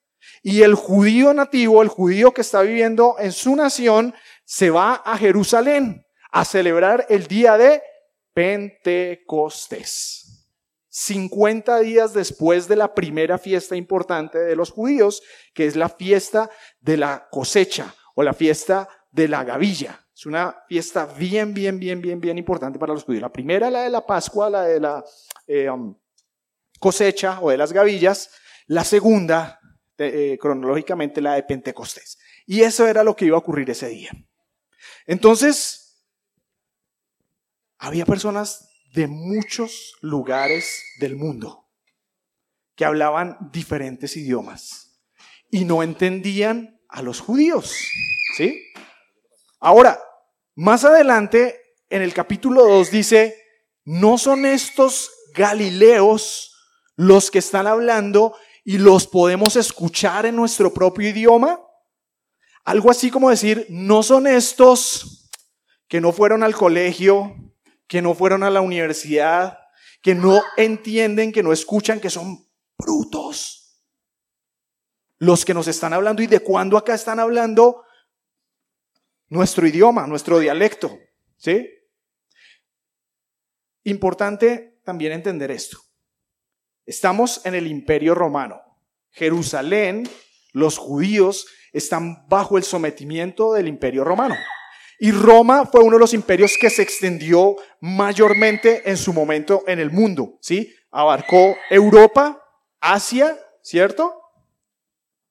Y 0.43 0.61
el 0.61 0.75
judío 0.75 1.33
nativo, 1.33 1.81
el 1.81 1.87
judío 1.87 2.33
que 2.33 2.41
está 2.41 2.61
viviendo 2.61 3.15
en 3.19 3.31
su 3.31 3.55
nación, 3.55 4.13
se 4.45 4.69
va 4.69 5.01
a 5.05 5.17
Jerusalén 5.17 6.05
a 6.31 6.45
celebrar 6.45 7.05
el 7.09 7.27
día 7.27 7.57
de 7.57 7.81
Pentecostés. 8.33 10.20
50 10.93 11.79
días 11.79 12.13
después 12.13 12.67
de 12.67 12.75
la 12.75 12.93
primera 12.93 13.37
fiesta 13.37 13.77
importante 13.77 14.37
de 14.37 14.57
los 14.57 14.71
judíos, 14.71 15.23
que 15.53 15.65
es 15.65 15.77
la 15.77 15.87
fiesta 15.87 16.49
de 16.81 16.97
la 16.97 17.29
cosecha 17.31 17.95
o 18.13 18.23
la 18.23 18.33
fiesta 18.33 18.89
de 19.09 19.29
la 19.29 19.45
gavilla. 19.45 20.05
Es 20.13 20.25
una 20.25 20.53
fiesta 20.67 21.05
bien, 21.05 21.53
bien, 21.53 21.79
bien, 21.79 22.01
bien, 22.01 22.19
bien 22.19 22.37
importante 22.37 22.77
para 22.77 22.93
los 22.93 23.05
judíos. 23.05 23.21
La 23.21 23.31
primera, 23.31 23.71
la 23.71 23.83
de 23.83 23.89
la 23.89 24.05
Pascua, 24.05 24.49
la 24.49 24.63
de 24.63 24.81
la 24.81 25.03
eh, 25.47 25.69
um, 25.69 25.97
cosecha 26.77 27.39
o 27.39 27.49
de 27.49 27.57
las 27.57 27.71
gavillas. 27.71 28.29
La 28.67 28.83
segunda, 28.83 29.61
eh, 29.97 30.37
cronológicamente, 30.41 31.21
la 31.21 31.35
de 31.35 31.43
Pentecostés. 31.43 32.19
Y 32.45 32.63
eso 32.63 32.85
era 32.85 33.01
lo 33.05 33.15
que 33.15 33.25
iba 33.25 33.37
a 33.37 33.39
ocurrir 33.39 33.69
ese 33.69 33.87
día. 33.87 34.11
Entonces, 35.05 36.05
había 37.77 38.05
personas 38.05 38.70
de 38.93 39.07
muchos 39.07 39.95
lugares 40.01 40.83
del 40.99 41.15
mundo 41.15 41.69
que 42.75 42.85
hablaban 42.85 43.37
diferentes 43.51 44.17
idiomas 44.17 45.01
y 45.49 45.65
no 45.65 45.83
entendían 45.83 46.79
a 46.89 47.01
los 47.01 47.19
judíos. 47.19 47.73
¿Sí? 48.35 48.61
Ahora, 49.59 49.99
más 50.55 50.83
adelante, 50.83 51.59
en 51.89 52.01
el 52.01 52.13
capítulo 52.13 52.63
2 52.67 52.91
dice, 52.91 53.35
no 53.85 54.17
son 54.17 54.45
estos 54.45 55.11
Galileos 55.33 56.53
los 56.95 57.31
que 57.31 57.39
están 57.39 57.67
hablando 57.67 58.35
y 58.65 58.77
los 58.77 59.07
podemos 59.07 59.55
escuchar 59.55 60.25
en 60.25 60.35
nuestro 60.35 60.73
propio 60.73 61.09
idioma. 61.09 61.59
Algo 62.65 62.91
así 62.91 63.09
como 63.09 63.29
decir, 63.29 63.65
no 63.69 64.03
son 64.03 64.27
estos 64.27 65.29
que 65.87 66.01
no 66.01 66.11
fueron 66.11 66.43
al 66.43 66.53
colegio, 66.53 67.35
que 67.91 68.01
no 68.01 68.15
fueron 68.15 68.41
a 68.43 68.49
la 68.49 68.61
universidad, 68.61 69.59
que 70.01 70.15
no 70.15 70.41
entienden, 70.55 71.33
que 71.33 71.43
no 71.43 71.51
escuchan, 71.51 71.99
que 71.99 72.09
son 72.09 72.47
brutos. 72.77 73.83
Los 75.17 75.43
que 75.43 75.53
nos 75.53 75.67
están 75.67 75.91
hablando 75.91 76.21
y 76.21 76.27
de 76.27 76.39
cuándo 76.39 76.77
acá 76.77 76.93
están 76.93 77.19
hablando 77.19 77.83
nuestro 79.27 79.67
idioma, 79.67 80.07
nuestro 80.07 80.39
dialecto. 80.39 80.97
¿Sí? 81.35 81.69
Importante 83.83 84.79
también 84.85 85.11
entender 85.11 85.51
esto. 85.51 85.77
Estamos 86.85 87.45
en 87.45 87.55
el 87.55 87.67
imperio 87.67 88.15
romano. 88.15 88.61
Jerusalén, 89.09 90.09
los 90.53 90.77
judíos 90.77 91.45
están 91.73 92.25
bajo 92.29 92.57
el 92.57 92.63
sometimiento 92.63 93.51
del 93.51 93.67
imperio 93.67 94.05
romano. 94.05 94.37
Y 95.03 95.11
Roma 95.11 95.65
fue 95.65 95.81
uno 95.81 95.95
de 95.95 95.99
los 96.01 96.13
imperios 96.13 96.59
que 96.59 96.69
se 96.69 96.83
extendió 96.83 97.55
mayormente 97.79 98.87
en 98.87 98.97
su 98.97 99.13
momento 99.13 99.63
en 99.65 99.79
el 99.79 99.89
mundo, 99.89 100.37
¿sí? 100.41 100.75
Abarcó 100.91 101.57
Europa, 101.71 102.39
Asia, 102.79 103.35
¿cierto? 103.63 104.13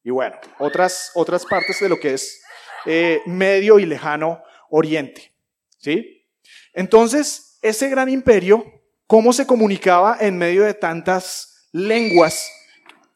Y 0.02 0.10
bueno, 0.10 0.34
otras, 0.58 1.12
otras 1.14 1.46
partes 1.46 1.78
de 1.78 1.88
lo 1.88 2.00
que 2.00 2.14
es 2.14 2.42
eh, 2.84 3.22
Medio 3.26 3.78
y 3.78 3.86
Lejano 3.86 4.42
Oriente, 4.70 5.32
¿sí? 5.78 6.26
Entonces, 6.72 7.56
ese 7.62 7.88
gran 7.88 8.08
imperio, 8.08 8.64
¿cómo 9.06 9.32
se 9.32 9.46
comunicaba 9.46 10.16
en 10.18 10.36
medio 10.36 10.64
de 10.64 10.74
tantas 10.74 11.68
lenguas 11.70 12.50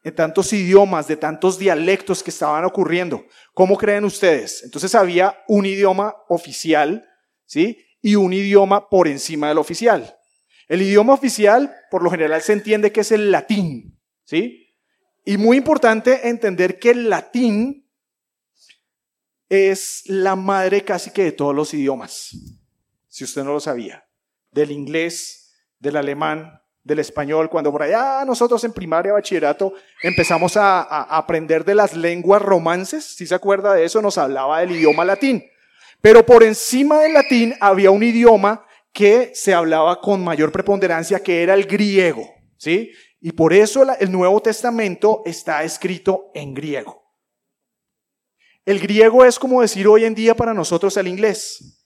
de 0.05 0.11
tantos 0.11 0.53
idiomas, 0.53 1.07
de 1.07 1.17
tantos 1.17 1.57
dialectos 1.57 2.21
que 2.21 2.29
estaban 2.29 2.63
ocurriendo. 2.63 3.25
¿Cómo 3.55 3.75
creen 3.75 4.05
ustedes? 4.05 4.61
Entonces 4.63 4.93
había 4.93 5.43
un 5.47 5.65
idioma 5.65 6.15
oficial, 6.29 7.03
¿sí? 7.43 7.83
Y 8.03 8.13
un 8.13 8.31
idioma 8.31 8.87
por 8.87 9.07
encima 9.07 9.47
del 9.47 9.57
oficial. 9.57 10.15
El 10.67 10.83
idioma 10.83 11.13
oficial, 11.13 11.75
por 11.89 12.03
lo 12.03 12.11
general, 12.11 12.39
se 12.43 12.53
entiende 12.53 12.91
que 12.91 13.01
es 13.01 13.11
el 13.11 13.31
latín, 13.31 13.99
¿sí? 14.25 14.75
Y 15.25 15.37
muy 15.37 15.57
importante 15.57 16.29
entender 16.29 16.77
que 16.77 16.91
el 16.91 17.09
latín 17.09 17.89
es 19.49 20.03
la 20.05 20.35
madre 20.35 20.83
casi 20.83 21.09
que 21.09 21.23
de 21.23 21.31
todos 21.31 21.55
los 21.55 21.73
idiomas, 21.73 22.29
si 23.07 23.23
usted 23.23 23.43
no 23.43 23.53
lo 23.53 23.59
sabía. 23.59 24.07
Del 24.51 24.69
inglés, 24.69 25.51
del 25.79 25.97
alemán, 25.97 26.61
del 26.85 26.99
español, 26.99 27.49
cuando 27.49 27.71
por 27.71 27.81
allá 27.81 28.23
nosotros 28.25 28.63
en 28.63 28.71
primaria, 28.71 29.11
bachillerato, 29.11 29.73
empezamos 30.03 30.55
a, 30.55 30.83
aprender 31.17 31.65
de 31.65 31.73
las 31.73 31.95
lenguas 31.95 32.41
romances, 32.41 33.03
si 33.03 33.25
se 33.25 33.33
acuerda 33.33 33.73
de 33.73 33.83
eso, 33.83 34.01
nos 34.03 34.19
hablaba 34.19 34.59
del 34.59 34.71
idioma 34.71 35.03
latín. 35.03 35.43
Pero 35.99 36.23
por 36.23 36.43
encima 36.43 36.99
del 36.99 37.13
latín 37.13 37.55
había 37.59 37.89
un 37.89 38.03
idioma 38.03 38.63
que 38.93 39.31
se 39.33 39.53
hablaba 39.53 39.99
con 39.99 40.23
mayor 40.23 40.51
preponderancia, 40.51 41.21
que 41.21 41.41
era 41.41 41.55
el 41.55 41.65
griego, 41.65 42.31
¿sí? 42.57 42.91
Y 43.19 43.31
por 43.31 43.51
eso 43.51 43.83
el 43.99 44.11
Nuevo 44.11 44.39
Testamento 44.39 45.23
está 45.25 45.63
escrito 45.63 46.29
en 46.35 46.53
griego. 46.53 47.03
El 48.63 48.79
griego 48.79 49.25
es 49.25 49.39
como 49.39 49.61
decir 49.61 49.87
hoy 49.87 50.05
en 50.05 50.13
día 50.13 50.35
para 50.35 50.53
nosotros 50.53 50.95
el 50.97 51.07
inglés, 51.07 51.83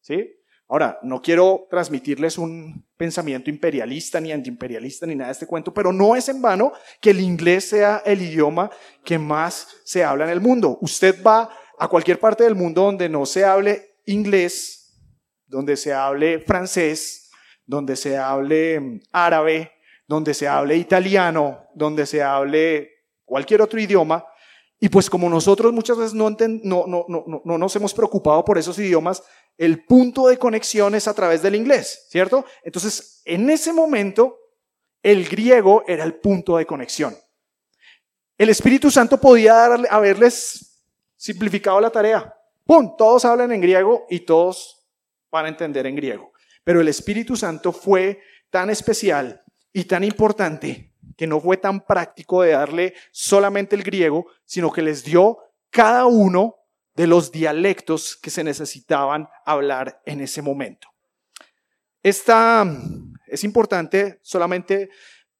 ¿sí? 0.00 0.30
Ahora, 0.72 0.98
no 1.02 1.20
quiero 1.20 1.66
transmitirles 1.68 2.38
un 2.38 2.82
pensamiento 2.96 3.50
imperialista 3.50 4.18
ni 4.22 4.32
antiimperialista 4.32 5.04
ni 5.04 5.14
nada 5.14 5.28
de 5.28 5.32
este 5.32 5.46
cuento, 5.46 5.74
pero 5.74 5.92
no 5.92 6.16
es 6.16 6.30
en 6.30 6.40
vano 6.40 6.72
que 6.98 7.10
el 7.10 7.20
inglés 7.20 7.68
sea 7.68 8.02
el 8.06 8.22
idioma 8.22 8.70
que 9.04 9.18
más 9.18 9.68
se 9.84 10.02
habla 10.02 10.24
en 10.24 10.30
el 10.30 10.40
mundo. 10.40 10.78
Usted 10.80 11.22
va 11.22 11.50
a 11.78 11.88
cualquier 11.88 12.18
parte 12.18 12.44
del 12.44 12.54
mundo 12.54 12.84
donde 12.84 13.10
no 13.10 13.26
se 13.26 13.44
hable 13.44 13.96
inglés, 14.06 14.98
donde 15.46 15.76
se 15.76 15.92
hable 15.92 16.38
francés, 16.38 17.30
donde 17.66 17.94
se 17.94 18.16
hable 18.16 18.80
mm, 18.80 19.00
árabe, 19.12 19.72
donde 20.08 20.32
se 20.32 20.48
hable 20.48 20.78
italiano, 20.78 21.66
donde 21.74 22.06
se 22.06 22.22
hable 22.22 22.88
cualquier 23.26 23.60
otro 23.60 23.78
idioma, 23.78 24.24
y 24.84 24.88
pues 24.88 25.08
como 25.08 25.28
nosotros 25.28 25.72
muchas 25.72 25.96
veces 25.96 26.12
no, 26.12 26.28
no, 26.30 26.86
no, 26.88 27.06
no, 27.06 27.42
no 27.44 27.56
nos 27.56 27.76
hemos 27.76 27.94
preocupado 27.94 28.44
por 28.44 28.58
esos 28.58 28.76
idiomas, 28.80 29.22
el 29.58 29.84
punto 29.84 30.28
de 30.28 30.38
conexión 30.38 30.94
es 30.94 31.06
a 31.08 31.14
través 31.14 31.42
del 31.42 31.54
inglés, 31.54 32.06
¿cierto? 32.10 32.44
Entonces, 32.62 33.22
en 33.24 33.48
ese 33.50 33.72
momento, 33.72 34.38
el 35.02 35.28
griego 35.28 35.84
era 35.86 36.04
el 36.04 36.14
punto 36.14 36.56
de 36.56 36.66
conexión. 36.66 37.16
El 38.38 38.48
Espíritu 38.48 38.90
Santo 38.90 39.20
podía 39.20 39.54
darle, 39.54 39.88
haberles 39.90 40.84
simplificado 41.16 41.80
la 41.80 41.90
tarea. 41.90 42.34
¡Pum! 42.64 42.96
Todos 42.96 43.24
hablan 43.24 43.52
en 43.52 43.60
griego 43.60 44.06
y 44.08 44.20
todos 44.20 44.84
van 45.30 45.46
a 45.46 45.48
entender 45.48 45.86
en 45.86 45.96
griego. 45.96 46.32
Pero 46.64 46.80
el 46.80 46.88
Espíritu 46.88 47.36
Santo 47.36 47.72
fue 47.72 48.20
tan 48.50 48.70
especial 48.70 49.42
y 49.72 49.84
tan 49.84 50.04
importante 50.04 50.92
que 51.16 51.26
no 51.26 51.40
fue 51.40 51.56
tan 51.56 51.84
práctico 51.84 52.42
de 52.42 52.52
darle 52.52 52.94
solamente 53.10 53.76
el 53.76 53.82
griego, 53.82 54.26
sino 54.44 54.72
que 54.72 54.82
les 54.82 55.04
dio 55.04 55.38
cada 55.70 56.06
uno 56.06 56.56
de 56.94 57.06
los 57.06 57.32
dialectos 57.32 58.16
que 58.16 58.30
se 58.30 58.44
necesitaban 58.44 59.28
hablar 59.44 60.02
en 60.04 60.20
ese 60.20 60.42
momento. 60.42 60.88
Esta 62.02 62.66
es 63.26 63.44
importante 63.44 64.18
solamente 64.22 64.90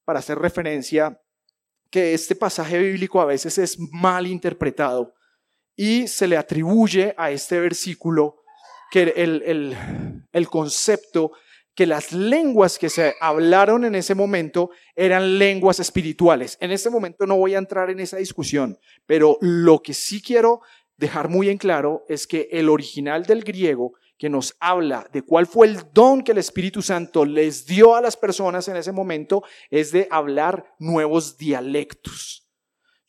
para 0.05 0.21
hacer 0.21 0.39
referencia 0.39 1.21
que 1.91 2.15
este 2.15 2.35
pasaje 2.35 2.79
bíblico 2.79 3.21
a 3.21 3.27
veces 3.27 3.59
es 3.59 3.79
mal 3.79 4.27
interpretado 4.27 5.15
y 5.77 6.09
se 6.09 6.27
le 6.27 6.37
atribuye 6.37 7.15
a 7.19 7.31
este 7.31 7.61
versículo 7.61 8.43
que 8.91 9.03
el, 9.03 9.43
el, 9.43 9.77
el 10.33 10.49
concepto 10.49 11.33
que 11.75 11.87
las 11.87 12.13
lenguas 12.13 12.79
que 12.79 12.91
se 12.91 13.15
hablaron 13.21 13.85
en 13.85 13.95
ese 13.95 14.15
momento 14.15 14.71
eran 14.95 15.39
lenguas 15.39 15.81
espirituales. 15.81 16.59
En 16.61 16.71
este 16.71 16.91
momento 16.91 17.27
no 17.27 17.37
voy 17.37 17.55
a 17.55 17.59
entrar 17.59 17.89
en 17.91 18.01
esa 18.01 18.19
discusión, 18.19 18.79
pero 19.07 19.39
lo 19.41 19.83
que 19.83 19.95
sí 19.95 20.21
quiero 20.21 20.61
dejar 20.97 21.29
muy 21.29 21.49
en 21.49 21.59
claro 21.59 22.05
es 22.09 22.27
que 22.27 22.49
el 22.53 22.69
original 22.69 23.25
del 23.25 23.43
griego 23.43 23.95
que 24.19 24.31
nos 24.31 24.57
habla 24.61 25.09
de 25.13 25.23
cuál 25.23 25.47
fue 25.47 25.67
el 25.67 25.81
don 25.93 26.23
que 26.23 26.33
el 26.33 26.39
Espíritu 26.39 26.81
Santo 26.81 27.25
les 27.25 27.67
dio 27.67 27.97
a 27.97 28.01
las 28.01 28.17
personas 28.17 28.69
en 28.69 28.77
ese 28.77 28.93
momento 28.93 29.43
es 29.69 29.91
de 29.91 30.07
hablar 30.11 30.65
nuevos 30.79 31.37
dialectos. 31.37 32.49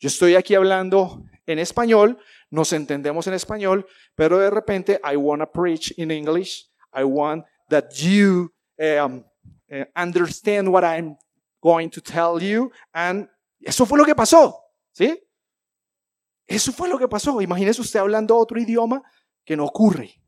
Yo 0.00 0.08
estoy 0.08 0.34
aquí 0.34 0.54
hablando 0.54 1.22
en 1.46 1.58
español, 1.60 2.18
nos 2.50 2.72
entendemos 2.72 3.26
en 3.26 3.34
español, 3.34 3.86
pero 4.14 4.38
de 4.38 4.50
repente 4.50 5.00
I 5.04 5.16
want 5.16 5.40
to 5.40 5.50
preach 5.50 5.92
in 5.96 6.10
English. 6.10 6.68
I 6.92 7.04
want 7.04 7.44
that 7.68 7.90
you 7.94 8.52
um, 8.78 9.24
uh, 9.70 9.84
understand 9.96 10.68
what 10.68 10.82
I'm 10.82 11.16
going 11.60 11.90
to 11.90 12.00
tell 12.00 12.40
you. 12.40 12.70
And 12.92 13.28
eso 13.60 13.86
fue 13.86 13.98
lo 13.98 14.04
que 14.04 14.14
pasó, 14.14 14.56
¿sí? 14.92 15.18
Eso 16.46 16.72
fue 16.72 16.88
lo 16.88 16.98
que 16.98 17.08
pasó. 17.08 17.40
Imagínese 17.40 17.80
usted 17.80 18.00
hablando 18.00 18.36
otro 18.36 18.60
idioma 18.60 19.02
que 19.44 19.56
no 19.56 19.64
ocurre. 19.64 20.22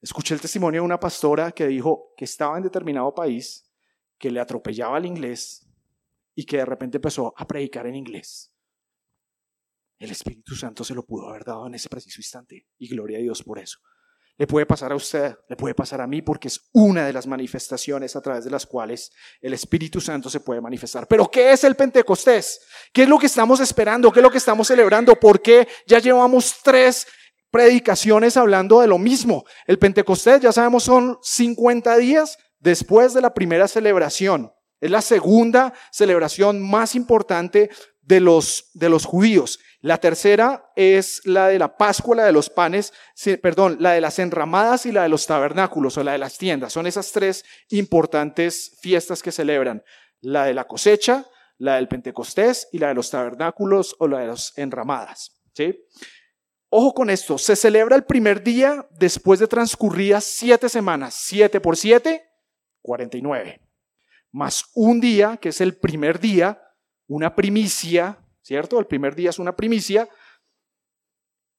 Escuché 0.00 0.34
el 0.34 0.40
testimonio 0.40 0.80
de 0.80 0.86
una 0.86 0.98
pastora 0.98 1.52
que 1.52 1.66
dijo 1.66 2.14
que 2.16 2.24
estaba 2.24 2.56
en 2.56 2.62
determinado 2.62 3.14
país, 3.14 3.70
que 4.18 4.30
le 4.30 4.40
atropellaba 4.40 4.98
el 4.98 5.06
inglés 5.06 5.68
y 6.34 6.46
que 6.46 6.58
de 6.58 6.64
repente 6.64 6.98
empezó 6.98 7.34
a 7.36 7.46
predicar 7.46 7.86
en 7.86 7.96
inglés. 7.96 8.54
El 9.98 10.10
Espíritu 10.10 10.54
Santo 10.54 10.82
se 10.82 10.94
lo 10.94 11.04
pudo 11.04 11.28
haber 11.28 11.44
dado 11.44 11.66
en 11.66 11.74
ese 11.74 11.90
preciso 11.90 12.20
instante 12.20 12.66
y 12.78 12.88
gloria 12.88 13.18
a 13.18 13.20
Dios 13.20 13.42
por 13.42 13.58
eso. 13.58 13.78
Le 14.40 14.46
puede 14.46 14.64
pasar 14.64 14.90
a 14.90 14.96
usted, 14.96 15.36
le 15.50 15.54
puede 15.54 15.74
pasar 15.74 16.00
a 16.00 16.06
mí, 16.06 16.22
porque 16.22 16.48
es 16.48 16.70
una 16.72 17.04
de 17.04 17.12
las 17.12 17.26
manifestaciones 17.26 18.16
a 18.16 18.22
través 18.22 18.42
de 18.42 18.50
las 18.50 18.64
cuales 18.64 19.12
el 19.42 19.52
Espíritu 19.52 20.00
Santo 20.00 20.30
se 20.30 20.40
puede 20.40 20.62
manifestar. 20.62 21.06
Pero 21.06 21.30
¿qué 21.30 21.52
es 21.52 21.62
el 21.62 21.74
Pentecostés? 21.74 22.58
¿Qué 22.90 23.02
es 23.02 23.08
lo 23.10 23.18
que 23.18 23.26
estamos 23.26 23.60
esperando? 23.60 24.10
¿Qué 24.10 24.20
es 24.20 24.22
lo 24.22 24.30
que 24.30 24.38
estamos 24.38 24.66
celebrando? 24.66 25.14
¿Por 25.14 25.42
qué 25.42 25.68
ya 25.86 25.98
llevamos 25.98 26.54
tres 26.64 27.06
predicaciones 27.50 28.38
hablando 28.38 28.80
de 28.80 28.86
lo 28.86 28.96
mismo. 28.96 29.44
El 29.66 29.78
Pentecostés, 29.78 30.40
ya 30.40 30.52
sabemos, 30.52 30.84
son 30.84 31.18
50 31.20 31.98
días 31.98 32.38
después 32.60 33.12
de 33.12 33.20
la 33.20 33.34
primera 33.34 33.68
celebración. 33.68 34.54
Es 34.80 34.90
la 34.90 35.02
segunda 35.02 35.72
celebración 35.90 36.60
más 36.60 36.94
importante 36.94 37.70
de 38.02 38.20
los, 38.20 38.70
de 38.74 38.88
los 38.88 39.04
judíos. 39.04 39.60
La 39.82 39.98
tercera 39.98 40.70
es 40.76 41.22
la 41.24 41.48
de 41.48 41.58
la 41.58 41.76
Pascua, 41.76 42.16
la 42.16 42.24
de 42.24 42.32
los 42.32 42.50
panes, 42.50 42.92
perdón, 43.42 43.76
la 43.80 43.92
de 43.92 44.00
las 44.00 44.18
enramadas 44.18 44.84
y 44.84 44.92
la 44.92 45.04
de 45.04 45.08
los 45.08 45.26
tabernáculos 45.26 45.96
o 45.96 46.02
la 46.02 46.12
de 46.12 46.18
las 46.18 46.36
tiendas. 46.36 46.72
Son 46.72 46.86
esas 46.86 47.12
tres 47.12 47.44
importantes 47.70 48.78
fiestas 48.82 49.22
que 49.22 49.32
celebran. 49.32 49.82
La 50.20 50.44
de 50.44 50.54
la 50.54 50.66
cosecha, 50.66 51.26
la 51.56 51.76
del 51.76 51.88
Pentecostés 51.88 52.68
y 52.72 52.78
la 52.78 52.88
de 52.88 52.94
los 52.94 53.10
tabernáculos 53.10 53.96
o 53.98 54.08
la 54.08 54.18
de 54.20 54.26
las 54.26 54.52
enramadas. 54.56 55.40
¿sí? 55.54 55.78
Ojo 56.68 56.92
con 56.92 57.10
esto, 57.10 57.38
se 57.38 57.56
celebra 57.56 57.96
el 57.96 58.04
primer 58.04 58.42
día 58.42 58.86
después 58.90 59.40
de 59.40 59.46
transcurridas 59.46 60.24
siete 60.24 60.68
semanas. 60.68 61.14
Siete 61.14 61.60
por 61.60 61.76
siete, 61.76 62.22
cuarenta 62.82 63.16
y 63.16 63.22
nueve. 63.22 63.60
Más 64.32 64.64
un 64.74 65.00
día, 65.00 65.36
que 65.38 65.50
es 65.50 65.60
el 65.60 65.76
primer 65.76 66.20
día, 66.20 66.62
una 67.06 67.34
primicia, 67.34 68.24
¿cierto? 68.42 68.78
El 68.78 68.86
primer 68.86 69.14
día 69.14 69.30
es 69.30 69.38
una 69.38 69.56
primicia, 69.56 70.08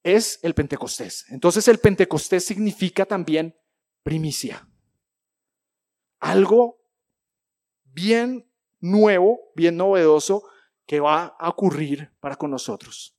es 0.04 0.40
el 0.44 0.54
Pentecostés. 0.54 1.26
Entonces 1.30 1.68
el 1.68 1.80
Pentecostés 1.80 2.46
significa 2.46 3.06
también 3.06 3.56
primicia. 4.04 4.68
Algo 6.20 6.82
bien 7.84 8.50
nuevo, 8.80 9.52
bien 9.56 9.78
novedoso 9.78 10.44
que 10.86 11.00
va 11.00 11.36
a 11.40 11.50
ocurrir 11.50 12.12
para 12.20 12.36
con 12.36 12.52
nosotros. 12.52 13.18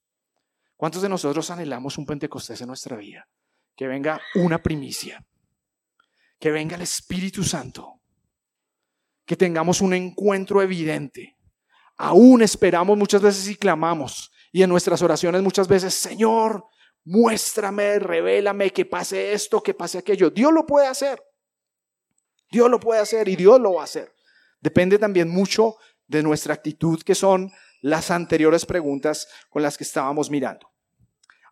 ¿Cuántos 0.77 1.03
de 1.03 1.09
nosotros 1.09 1.51
anhelamos 1.51 1.97
un 1.99 2.07
Pentecostés 2.07 2.61
en 2.61 2.69
nuestra 2.69 2.97
vida? 2.97 3.29
Que 3.77 3.87
venga 3.87 4.21
una 4.35 4.63
primicia, 4.63 5.25
que 6.39 6.51
venga 6.51 6.77
el 6.77 6.83
Espíritu 6.83 7.45
Santo, 7.45 8.02
que 9.25 9.37
tengamos 9.37 9.81
un 9.81 9.95
encuentro 9.95 10.63
evidente. 10.63 11.37
Aún 11.97 12.43
esperamos 12.43 12.97
muchas 12.97 13.23
veces 13.23 13.49
y 13.49 13.57
clamamos, 13.57 14.33
y 14.51 14.63
en 14.63 14.71
nuestras 14.71 15.01
oraciones 15.03 15.43
muchas 15.43 15.69
veces, 15.69 15.95
Señor, 15.95 16.67
muéstrame, 17.05 17.99
revélame 17.99 18.71
que 18.71 18.85
pase 18.85 19.33
esto, 19.33 19.63
que 19.63 19.75
pase 19.75 19.99
aquello. 19.99 20.31
Dios 20.31 20.53
lo 20.53 20.67
puede 20.67 20.87
hacer. 20.87 21.23
Dios 22.51 22.71
lo 22.71 22.79
puede 22.79 23.01
hacer 23.01 23.29
y 23.29 23.37
Dios 23.37 23.61
lo 23.61 23.75
va 23.75 23.83
a 23.83 23.85
hacer. 23.85 24.13
Depende 24.61 24.99
también 24.99 25.29
mucho 25.29 25.77
de 26.07 26.23
nuestra 26.23 26.55
actitud, 26.55 27.03
que 27.03 27.15
son 27.15 27.51
las 27.81 28.11
anteriores 28.11 28.67
preguntas 28.67 29.27
con 29.49 29.63
las 29.63 29.79
que 29.79 29.85
estábamos 29.85 30.31
mirando. 30.31 30.71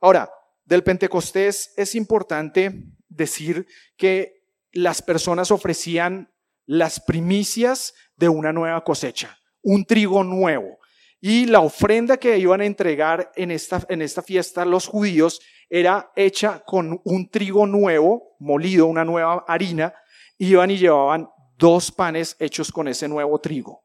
Ahora, 0.01 0.31
del 0.65 0.85
Pentecostés 0.85 1.73
es 1.77 1.95
importante 1.95 2.85
decir 3.09 3.67
que 3.97 4.45
las 4.73 5.03
personas 5.03 5.51
ofrecían 5.51 6.30
las 6.71 7.01
primicias 7.01 7.95
de 8.15 8.29
una 8.29 8.53
nueva 8.53 8.85
cosecha, 8.85 9.37
un 9.61 9.85
trigo 9.85 10.23
nuevo. 10.23 10.79
Y 11.21 11.47
la 11.47 11.59
ofrenda 11.59 12.17
que 12.17 12.39
iban 12.39 12.61
a 12.61 12.65
entregar 12.65 13.33
en 13.35 13.51
esta, 13.51 13.85
en 13.89 14.03
esta 14.03 14.23
fiesta 14.23 14.65
los 14.65 14.87
judíos 14.87 15.41
era 15.69 16.13
hecha 16.15 16.63
con 16.65 17.01
un 17.03 17.29
trigo 17.29 17.67
nuevo, 17.67 18.37
molido, 18.39 18.87
una 18.87 19.05
nueva 19.05 19.45
harina. 19.49 19.93
Iban 20.39 20.71
y 20.71 20.79
llevaban 20.79 21.29
dos 21.57 21.91
panes 21.91 22.37
hechos 22.39 22.71
con 22.71 22.87
ese 22.87 23.09
nuevo 23.09 23.41
trigo. 23.41 23.85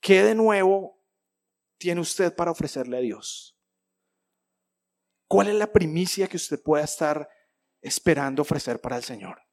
¿Qué 0.00 0.22
de 0.22 0.34
nuevo 0.34 0.98
tiene 1.76 2.00
usted 2.00 2.34
para 2.34 2.52
ofrecerle 2.52 2.96
a 2.96 3.00
Dios? 3.00 3.54
¿Cuál 5.28 5.48
es 5.48 5.56
la 5.56 5.70
primicia 5.70 6.26
que 6.26 6.38
usted 6.38 6.62
pueda 6.62 6.84
estar 6.84 7.28
esperando 7.82 8.40
ofrecer 8.40 8.80
para 8.80 8.96
el 8.96 9.04
Señor? 9.04 9.49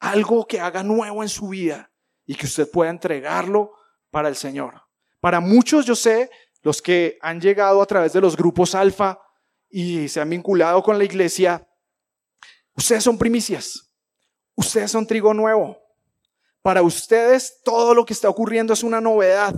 Algo 0.00 0.46
que 0.46 0.60
haga 0.60 0.82
nuevo 0.82 1.22
en 1.22 1.28
su 1.28 1.48
vida 1.48 1.90
y 2.26 2.34
que 2.34 2.46
usted 2.46 2.70
pueda 2.70 2.90
entregarlo 2.90 3.72
para 4.10 4.28
el 4.28 4.36
Señor. 4.36 4.82
Para 5.20 5.40
muchos, 5.40 5.86
yo 5.86 5.94
sé, 5.94 6.30
los 6.62 6.82
que 6.82 7.18
han 7.20 7.40
llegado 7.40 7.80
a 7.80 7.86
través 7.86 8.12
de 8.12 8.20
los 8.20 8.36
grupos 8.36 8.74
alfa 8.74 9.20
y 9.68 10.08
se 10.08 10.20
han 10.20 10.30
vinculado 10.30 10.82
con 10.82 10.98
la 10.98 11.04
iglesia, 11.04 11.66
ustedes 12.74 13.04
son 13.04 13.18
primicias. 13.18 13.90
Ustedes 14.54 14.90
son 14.90 15.06
trigo 15.06 15.32
nuevo. 15.32 15.78
Para 16.62 16.82
ustedes 16.82 17.60
todo 17.64 17.94
lo 17.94 18.04
que 18.04 18.12
está 18.12 18.28
ocurriendo 18.28 18.72
es 18.74 18.82
una 18.82 19.00
novedad. 19.00 19.54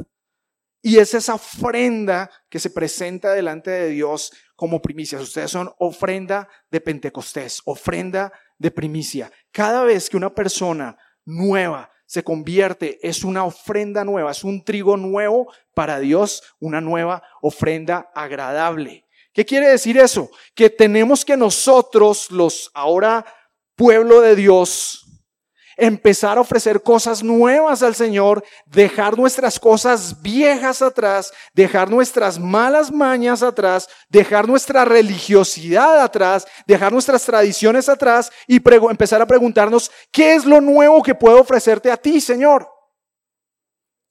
Y 0.81 0.98
es 0.98 1.14
esa 1.14 1.35
ofrenda 1.35 2.31
que 2.48 2.59
se 2.59 2.70
presenta 2.70 3.33
delante 3.33 3.70
de 3.70 3.88
Dios 3.88 4.33
como 4.57 4.83
primicias. 4.83 5.22
Ustedes 5.22 5.50
son 5.50 5.72
ofrenda 5.78 6.48
de 6.70 6.81
Pentecostés, 6.81 7.62
ofrenda 7.64 8.33
de 8.58 8.70
primicia. 8.70 9.30
Cada 9.50 9.84
vez 9.84 10.08
que 10.08 10.16
una 10.16 10.34
persona 10.34 10.96
nueva 11.24 11.90
se 12.06 12.22
convierte, 12.22 12.98
es 13.02 13.24
una 13.24 13.44
ofrenda 13.44 14.04
nueva, 14.04 14.30
es 14.30 14.44
un 14.44 14.64
trigo 14.64 14.96
nuevo 14.96 15.50
para 15.74 15.98
Dios, 15.98 16.42
una 16.60 16.80
nueva 16.80 17.22
ofrenda 17.40 18.10
agradable. 18.14 19.06
¿Qué 19.32 19.46
quiere 19.46 19.68
decir 19.68 19.96
eso? 19.96 20.30
Que 20.54 20.68
tenemos 20.68 21.24
que 21.24 21.36
nosotros, 21.38 22.30
los 22.30 22.70
ahora 22.74 23.24
pueblo 23.76 24.20
de 24.20 24.36
Dios, 24.36 25.06
empezar 25.76 26.38
a 26.38 26.40
ofrecer 26.40 26.82
cosas 26.82 27.22
nuevas 27.22 27.82
al 27.82 27.94
Señor, 27.94 28.44
dejar 28.66 29.16
nuestras 29.16 29.58
cosas 29.58 30.20
viejas 30.22 30.82
atrás, 30.82 31.32
dejar 31.54 31.90
nuestras 31.90 32.38
malas 32.38 32.90
mañas 32.90 33.42
atrás, 33.42 33.88
dejar 34.08 34.48
nuestra 34.48 34.85
religiosidad 34.85 36.00
atrás, 36.00 36.46
dejar 36.66 36.92
nuestras 36.92 37.24
tradiciones 37.24 37.88
atrás 37.88 38.30
y 38.46 38.61
empezar 38.90 39.22
a 39.22 39.26
preguntarnos, 39.26 39.90
¿qué 40.11 40.35
es 40.35 40.44
lo 40.44 40.61
nuevo 40.61 41.02
que 41.02 41.14
puedo 41.14 41.40
ofrecerte 41.40 41.90
a 41.90 41.96
ti, 41.96 42.20
Señor? 42.20 42.68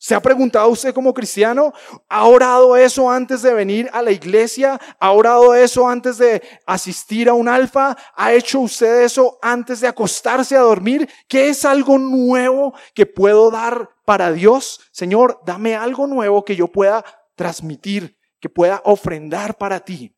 ¿Se 0.04 0.16
ha 0.16 0.20
preguntado 0.20 0.68
usted 0.70 0.96
como 0.96 1.14
cristiano? 1.14 1.74
¿Ha 2.10 2.26
orado 2.26 2.76
eso 2.76 3.08
antes 3.08 3.44
de 3.44 3.54
venir 3.54 3.88
a 3.94 4.02
la 4.02 4.10
iglesia? 4.10 4.82
¿Ha 5.00 5.12
orado 5.12 5.54
eso 5.54 5.88
antes 5.88 6.18
de 6.18 6.42
asistir 6.66 7.30
a 7.30 7.36
un 7.36 7.48
alfa? 7.48 7.96
¿Ha 8.16 8.34
hecho 8.34 8.62
usted 8.62 9.04
eso 9.04 9.38
antes 9.44 9.80
de 9.80 9.88
acostarse 9.88 10.58
a 10.58 10.62
dormir? 10.62 11.08
¿Qué 11.28 11.50
es 11.50 11.66
algo 11.66 12.00
nuevo 12.00 12.74
que 12.96 13.06
puedo 13.06 13.52
dar 13.52 13.92
para 14.04 14.32
Dios? 14.32 14.82
Señor, 14.92 15.40
dame 15.46 15.76
algo 15.76 16.08
nuevo 16.08 16.44
que 16.44 16.56
yo 16.56 16.68
pueda 16.68 17.06
transmitir, 17.36 18.18
que 18.40 18.50
pueda 18.50 18.82
ofrendar 18.86 19.56
para 19.56 19.82
ti. 19.82 20.18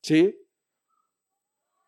¿Sí? 0.00 0.34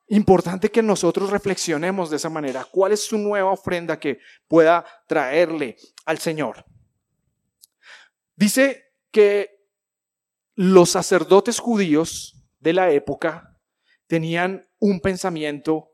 Importante 0.09 0.71
que 0.71 0.83
nosotros 0.83 1.31
reflexionemos 1.31 2.11
de 2.11 2.17
esa 2.17 2.29
manera. 2.29 2.67
¿Cuál 2.71 2.93
es 2.93 3.03
su 3.03 3.17
nueva 3.17 3.51
ofrenda 3.51 3.99
que 3.99 4.19
pueda 4.47 4.85
traerle 5.09 5.79
al 6.05 6.19
Señor? 6.19 6.67
Dice 8.37 8.85
que 9.11 9.51
los 10.55 10.90
sacerdotes 10.90 11.59
judíos 11.59 12.44
de 12.59 12.73
la 12.73 12.90
época 12.90 13.59
tenían 14.07 14.66
un 14.79 15.01
pensamiento 15.01 15.90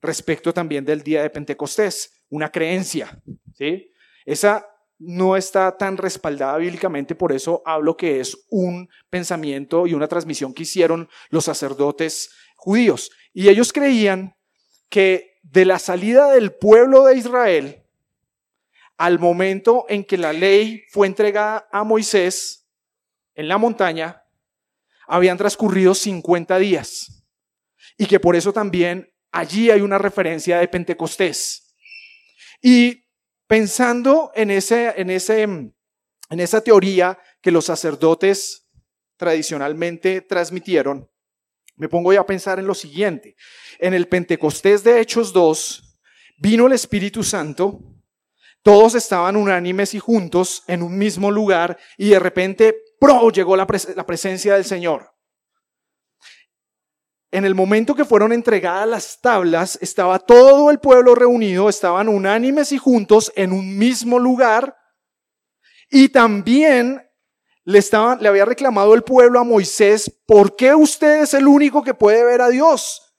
respecto 0.00 0.52
también 0.52 0.84
del 0.84 1.02
día 1.02 1.22
de 1.22 1.30
Pentecostés, 1.30 2.24
una 2.28 2.50
creencia. 2.50 3.22
¿sí? 3.54 3.90
Esa 4.24 4.66
no 4.98 5.36
está 5.36 5.76
tan 5.76 5.96
respaldada 5.96 6.56
bíblicamente, 6.58 7.14
por 7.14 7.32
eso 7.32 7.62
hablo 7.64 7.96
que 7.96 8.20
es 8.20 8.46
un 8.50 8.88
pensamiento 9.10 9.86
y 9.86 9.94
una 9.94 10.08
transmisión 10.08 10.54
que 10.54 10.62
hicieron 10.62 11.08
los 11.30 11.44
sacerdotes 11.44 12.30
judíos. 12.56 13.10
Y 13.32 13.48
ellos 13.48 13.72
creían 13.72 14.36
que 14.88 15.40
de 15.42 15.64
la 15.64 15.78
salida 15.78 16.30
del 16.30 16.52
pueblo 16.52 17.04
de 17.04 17.16
Israel 17.16 17.81
al 19.02 19.18
momento 19.18 19.84
en 19.88 20.04
que 20.04 20.16
la 20.16 20.32
ley 20.32 20.84
fue 20.88 21.08
entregada 21.08 21.68
a 21.72 21.82
Moisés 21.82 22.68
en 23.34 23.48
la 23.48 23.58
montaña, 23.58 24.22
habían 25.08 25.36
transcurrido 25.36 25.92
50 25.92 26.56
días. 26.60 27.24
Y 27.98 28.06
que 28.06 28.20
por 28.20 28.36
eso 28.36 28.52
también 28.52 29.12
allí 29.32 29.72
hay 29.72 29.80
una 29.80 29.98
referencia 29.98 30.60
de 30.60 30.68
Pentecostés. 30.68 31.74
Y 32.62 33.08
pensando 33.48 34.30
en, 34.36 34.52
ese, 34.52 34.94
en, 34.96 35.10
ese, 35.10 35.42
en 35.42 35.74
esa 36.30 36.60
teoría 36.60 37.18
que 37.40 37.50
los 37.50 37.64
sacerdotes 37.64 38.68
tradicionalmente 39.16 40.20
transmitieron, 40.20 41.10
me 41.74 41.88
pongo 41.88 42.12
ya 42.12 42.20
a 42.20 42.26
pensar 42.26 42.60
en 42.60 42.68
lo 42.68 42.74
siguiente. 42.74 43.34
En 43.80 43.94
el 43.94 44.06
Pentecostés 44.06 44.84
de 44.84 45.00
Hechos 45.00 45.32
2 45.32 45.98
vino 46.38 46.68
el 46.68 46.72
Espíritu 46.72 47.24
Santo 47.24 47.91
todos 48.62 48.94
estaban 48.94 49.36
unánimes 49.36 49.92
y 49.94 49.98
juntos 49.98 50.62
en 50.68 50.82
un 50.82 50.96
mismo 50.96 51.30
lugar 51.30 51.78
y 51.96 52.10
de 52.10 52.18
repente, 52.18 52.76
¡pro! 52.98 53.30
llegó 53.30 53.56
la, 53.56 53.66
presencia 53.66 54.54
del 54.54 54.64
Señor. 54.64 55.12
En 57.32 57.44
el 57.44 57.54
momento 57.54 57.94
que 57.94 58.04
fueron 58.04 58.32
entregadas 58.32 58.86
las 58.86 59.20
tablas, 59.20 59.78
estaba 59.80 60.18
todo 60.18 60.70
el 60.70 60.78
pueblo 60.78 61.14
reunido, 61.14 61.68
estaban 61.68 62.08
unánimes 62.08 62.72
y 62.72 62.78
juntos 62.78 63.32
en 63.34 63.52
un 63.52 63.76
mismo 63.78 64.18
lugar 64.18 64.76
y 65.90 66.10
también 66.10 67.02
le, 67.64 67.80
le 68.20 68.28
había 68.28 68.44
reclamado 68.44 68.94
el 68.94 69.02
pueblo 69.02 69.40
a 69.40 69.44
Moisés, 69.44 70.10
¿por 70.26 70.54
qué 70.54 70.74
usted 70.74 71.22
es 71.22 71.34
el 71.34 71.48
único 71.48 71.82
que 71.82 71.94
puede 71.94 72.22
ver 72.22 72.42
a 72.42 72.48
Dios? 72.48 73.16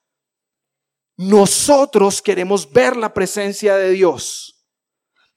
Nosotros 1.18 2.22
queremos 2.22 2.72
ver 2.72 2.96
la 2.96 3.14
presencia 3.14 3.76
de 3.76 3.92
Dios. 3.92 4.53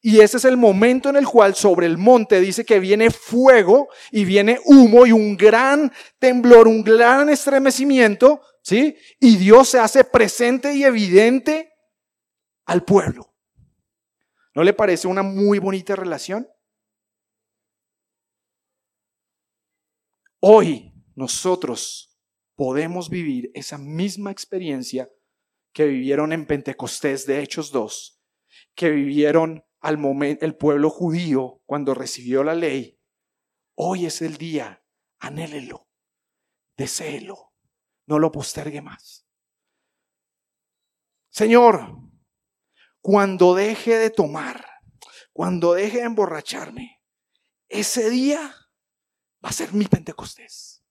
Y 0.09 0.21
ese 0.21 0.37
es 0.37 0.45
el 0.45 0.57
momento 0.57 1.09
en 1.09 1.17
el 1.17 1.27
cual 1.27 1.57
sobre 1.57 1.85
el 1.85 1.99
monte 1.99 2.41
dice 2.41 2.65
que 2.65 2.79
viene 2.79 3.11
fuego 3.11 3.89
y 4.13 4.25
viene 4.25 4.61
humo 4.65 5.05
y 5.05 5.11
un 5.11 5.37
gran 5.37 5.93
temblor, 6.21 6.69
un 6.69 6.85
gran 6.85 7.29
estremecimiento, 7.29 8.41
¿sí? 8.63 8.97
Y 9.19 9.37
Dios 9.37 9.69
se 9.69 9.81
hace 9.81 10.05
presente 10.05 10.73
y 10.77 10.85
evidente 10.85 11.73
al 12.67 12.85
pueblo. 12.85 13.35
¿No 14.55 14.63
le 14.63 14.73
parece 14.75 15.09
una 15.09 15.25
muy 15.25 15.59
bonita 15.59 15.97
relación? 15.97 16.49
Hoy 20.39 20.93
nosotros 21.17 22.17
podemos 22.55 23.11
vivir 23.11 23.51
esa 23.55 23.77
misma 23.77 24.31
experiencia 24.31 25.11
que 25.73 25.87
vivieron 25.87 26.33
en 26.33 26.47
Pentecostés 26.47 27.27
de 27.27 27.43
Hechos 27.43 27.73
2, 27.73 28.23
que 28.77 28.91
vivieron 28.91 29.66
el 29.89 30.57
pueblo 30.57 30.91
judío 30.91 31.63
cuando 31.65 31.95
recibió 31.95 32.43
la 32.43 32.55
ley. 32.55 32.99
Hoy 33.75 34.07
es 34.07 34.23
el 34.23 34.37
día, 34.37 34.85
anhélelo, 35.19 35.89
deséelo, 36.77 37.53
no 38.07 38.19
lo 38.19 38.33
postergue 38.33 38.83
más. 38.83 39.27
Señor, 41.31 41.99
cuando 43.01 43.55
deje 43.55 43.97
de 43.97 44.11
tomar, 44.11 44.65
cuando 45.33 45.75
deje 45.75 45.99
de 45.99 46.05
emborracharme, 46.05 47.03
ese 47.69 48.11
día 48.11 48.41
va 49.45 49.51
a 49.51 49.53
ser 49.53 49.73
mi 49.73 49.85
Pentecostés. 49.85 50.83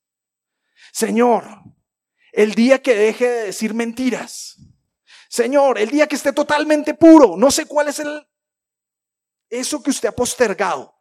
Señor, 0.93 1.45
el 2.31 2.53
día 2.53 2.81
que 2.81 2.95
deje 2.95 3.27
de 3.27 3.43
decir 3.45 3.73
mentiras. 3.73 4.57
Señor, 5.29 5.79
el 5.79 5.89
día 5.89 6.07
que 6.07 6.15
esté 6.15 6.31
totalmente 6.31 6.93
puro, 6.93 7.35
no 7.35 7.49
sé 7.49 7.65
cuál 7.65 7.87
es 7.87 7.99
el 7.99 8.25
eso 9.59 9.81
que 9.81 9.89
usted 9.89 10.09
ha 10.09 10.15
postergado. 10.15 10.93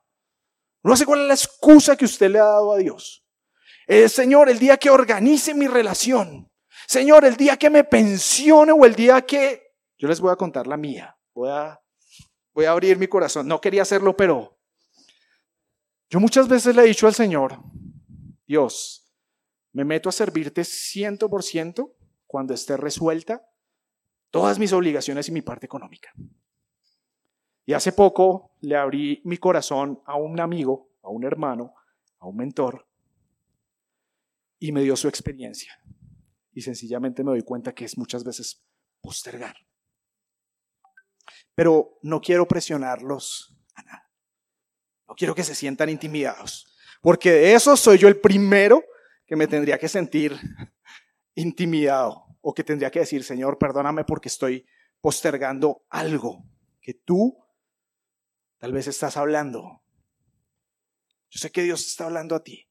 No 0.83 0.97
sé 0.97 1.07
cuál 1.07 1.23
es 1.23 1.29
la 1.29 1.35
excusa 1.35 1.97
que 1.97 2.05
usted 2.05 2.31
le 2.31 2.39
ha 2.39 2.45
dado 2.45 2.73
a 2.73 2.79
Dios. 2.79 3.27
Eh, 3.87 4.09
Señor, 4.09 4.49
el 4.49 4.59
día 4.59 4.77
que 4.77 4.91
organice 4.91 5.55
mi 5.55 5.67
relación. 5.67 6.51
Señor, 6.87 7.25
el 7.25 7.37
día 7.37 7.57
que 7.57 7.71
me 7.71 7.85
pensione 7.85 8.73
o 8.73 8.85
el 8.85 8.95
día 8.95 9.23
que... 9.23 9.75
Yo 9.97 10.09
les 10.09 10.21
voy 10.21 10.33
a 10.33 10.37
contar 10.37 10.67
la 10.67 10.77
mía. 10.77 11.17
Voy 11.35 11.49
a, 11.51 11.81
voy 12.53 12.65
a 12.67 12.73
abrir 12.73 12.99
mi 12.99 13.07
corazón. 13.07 13.49
No 13.49 13.61
quería 13.61 13.83
hacerlo, 13.83 14.17
pero 14.17 14.59
yo 16.11 16.21
muchas 16.21 16.49
veces 16.49 16.77
le 16.77 16.83
he 16.83 16.87
dicho 16.87 17.07
al 17.07 17.15
Señor, 17.15 17.59
Dios, 18.47 19.13
me 19.73 19.85
meto 19.85 20.09
a 20.09 20.13
servirte 20.13 20.65
ciento 20.65 21.29
por 21.29 21.43
ciento 21.43 21.97
cuando 22.27 22.55
esté 22.55 22.77
resuelta 22.77 23.49
todas 24.31 24.59
mis 24.59 24.73
obligaciones 24.73 25.29
y 25.29 25.33
mi 25.33 25.43
parte 25.43 25.67
económica. 25.67 26.13
Y 27.67 27.73
hace 27.73 27.93
poco 27.93 28.53
le 28.61 28.77
abrí 28.77 29.21
mi 29.25 29.39
corazón 29.39 30.03
a 30.05 30.17
un 30.17 30.39
amigo, 30.41 30.91
a 31.03 31.09
un 31.09 31.25
hermano, 31.25 31.75
a 32.19 32.27
un 32.27 32.37
mentor, 32.37 32.87
y 34.59 34.73
me 34.73 34.83
dio 34.83 34.97
su 34.97 35.09
experiencia. 35.09 35.79
Y 36.53 36.63
sencillamente 36.63 37.25
me 37.25 37.33
doy 37.33 37.43
cuenta 37.43 37.75
que 37.75 37.85
es 37.85 37.99
muchas 37.99 38.25
veces 38.25 38.63
postergar. 39.01 39.57
Pero 41.55 41.99
no 42.03 42.21
quiero 42.21 42.47
presionarlos 42.47 43.57
a 43.75 43.83
nada. 43.83 44.11
No 45.09 45.15
quiero 45.15 45.35
que 45.35 45.45
se 45.45 45.55
sientan 45.55 45.89
intimidados. 45.89 46.67
Porque 47.03 47.31
de 47.31 47.55
eso 47.55 47.77
soy 47.77 47.99
yo 47.99 48.09
el 48.09 48.21
primero 48.21 48.83
que 49.27 49.37
me 49.37 49.47
tendría 49.47 49.79
que 49.79 49.89
sentir 49.89 50.39
intimidado. 51.35 52.25
O 52.41 52.55
que 52.55 52.65
tendría 52.65 52.91
que 52.91 53.01
decir, 53.01 53.25
Señor, 53.25 53.59
perdóname 53.59 54.05
porque 54.05 54.29
estoy 54.29 54.67
postergando 55.01 55.85
algo 55.91 56.45
que 56.81 56.95
tú 56.95 57.44
Tal 58.65 58.73
vez 58.73 58.87
estás 58.87 59.19
hablando. 59.19 59.83
Yo 61.29 61.39
sé 61.39 61.53
que 61.53 61.65
Dios 61.65 61.87
está 61.87 62.07
hablando 62.07 62.35
a 62.35 62.43
ti. 62.43 62.67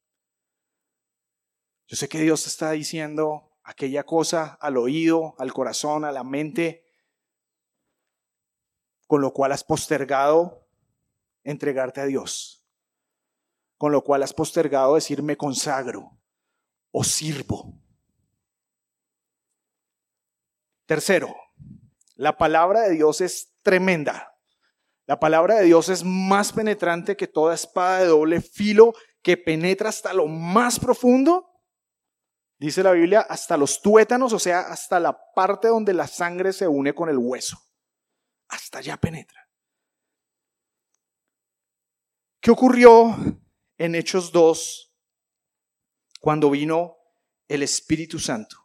Yo 1.86 1.96
sé 1.96 2.10
que 2.10 2.20
Dios 2.20 2.48
está 2.48 2.72
diciendo 2.72 3.52
aquella 3.62 4.04
cosa 4.04 4.58
al 4.60 4.78
oído, 4.78 5.36
al 5.38 5.54
corazón, 5.54 6.04
a 6.04 6.12
la 6.12 6.24
mente, 6.24 6.84
con 9.06 9.22
lo 9.22 9.34
cual 9.34 9.52
has 9.52 9.64
postergado 9.64 10.68
entregarte 11.44 12.02
a 12.02 12.06
Dios, 12.06 12.66
con 13.78 13.92
lo 13.92 14.04
cual 14.04 14.24
has 14.24 14.34
postergado 14.34 14.96
decirme 14.96 15.38
consagro 15.38 16.20
o 16.90 17.04
sirvo. 17.04 17.80
Tercero, 20.88 21.36
la 22.16 22.36
palabra 22.36 22.82
de 22.82 22.96
Dios 22.96 23.22
es 23.22 23.54
tremenda. 23.62 24.33
La 25.06 25.20
palabra 25.20 25.56
de 25.56 25.66
Dios 25.66 25.90
es 25.90 26.04
más 26.04 26.54
penetrante 26.54 27.18
que 27.18 27.28
toda 27.28 27.56
espada 27.56 28.00
de 28.00 28.06
doble 28.06 28.42
filo 28.42 28.94
que 29.22 29.38
penetra 29.38 29.90
hasta 29.90 30.14
lo 30.14 30.28
más 30.28 30.80
profundo. 30.80 31.50
Dice 32.58 32.84
la 32.84 32.94
Biblia, 32.94 33.22
hasta 33.22 33.58
los 33.58 33.82
tuétanos, 33.82 34.32
o 34.32 34.40
sea, 34.40 34.62
hasta 34.62 35.00
la 35.00 35.18
parte 35.34 35.68
donde 35.68 35.94
la 35.94 36.08
sangre 36.08 36.54
se 36.54 36.68
une 36.68 36.96
con 36.96 37.10
el 37.10 37.18
hueso. 37.18 37.58
Hasta 38.48 38.80
allá 38.80 38.96
penetra. 38.98 39.50
¿Qué 42.40 42.52
ocurrió 42.52 43.16
en 43.78 43.96
Hechos 43.96 44.32
2 44.32 44.94
cuando 46.20 46.50
vino 46.50 46.98
el 47.48 47.64
Espíritu 47.64 48.20
Santo? 48.20 48.58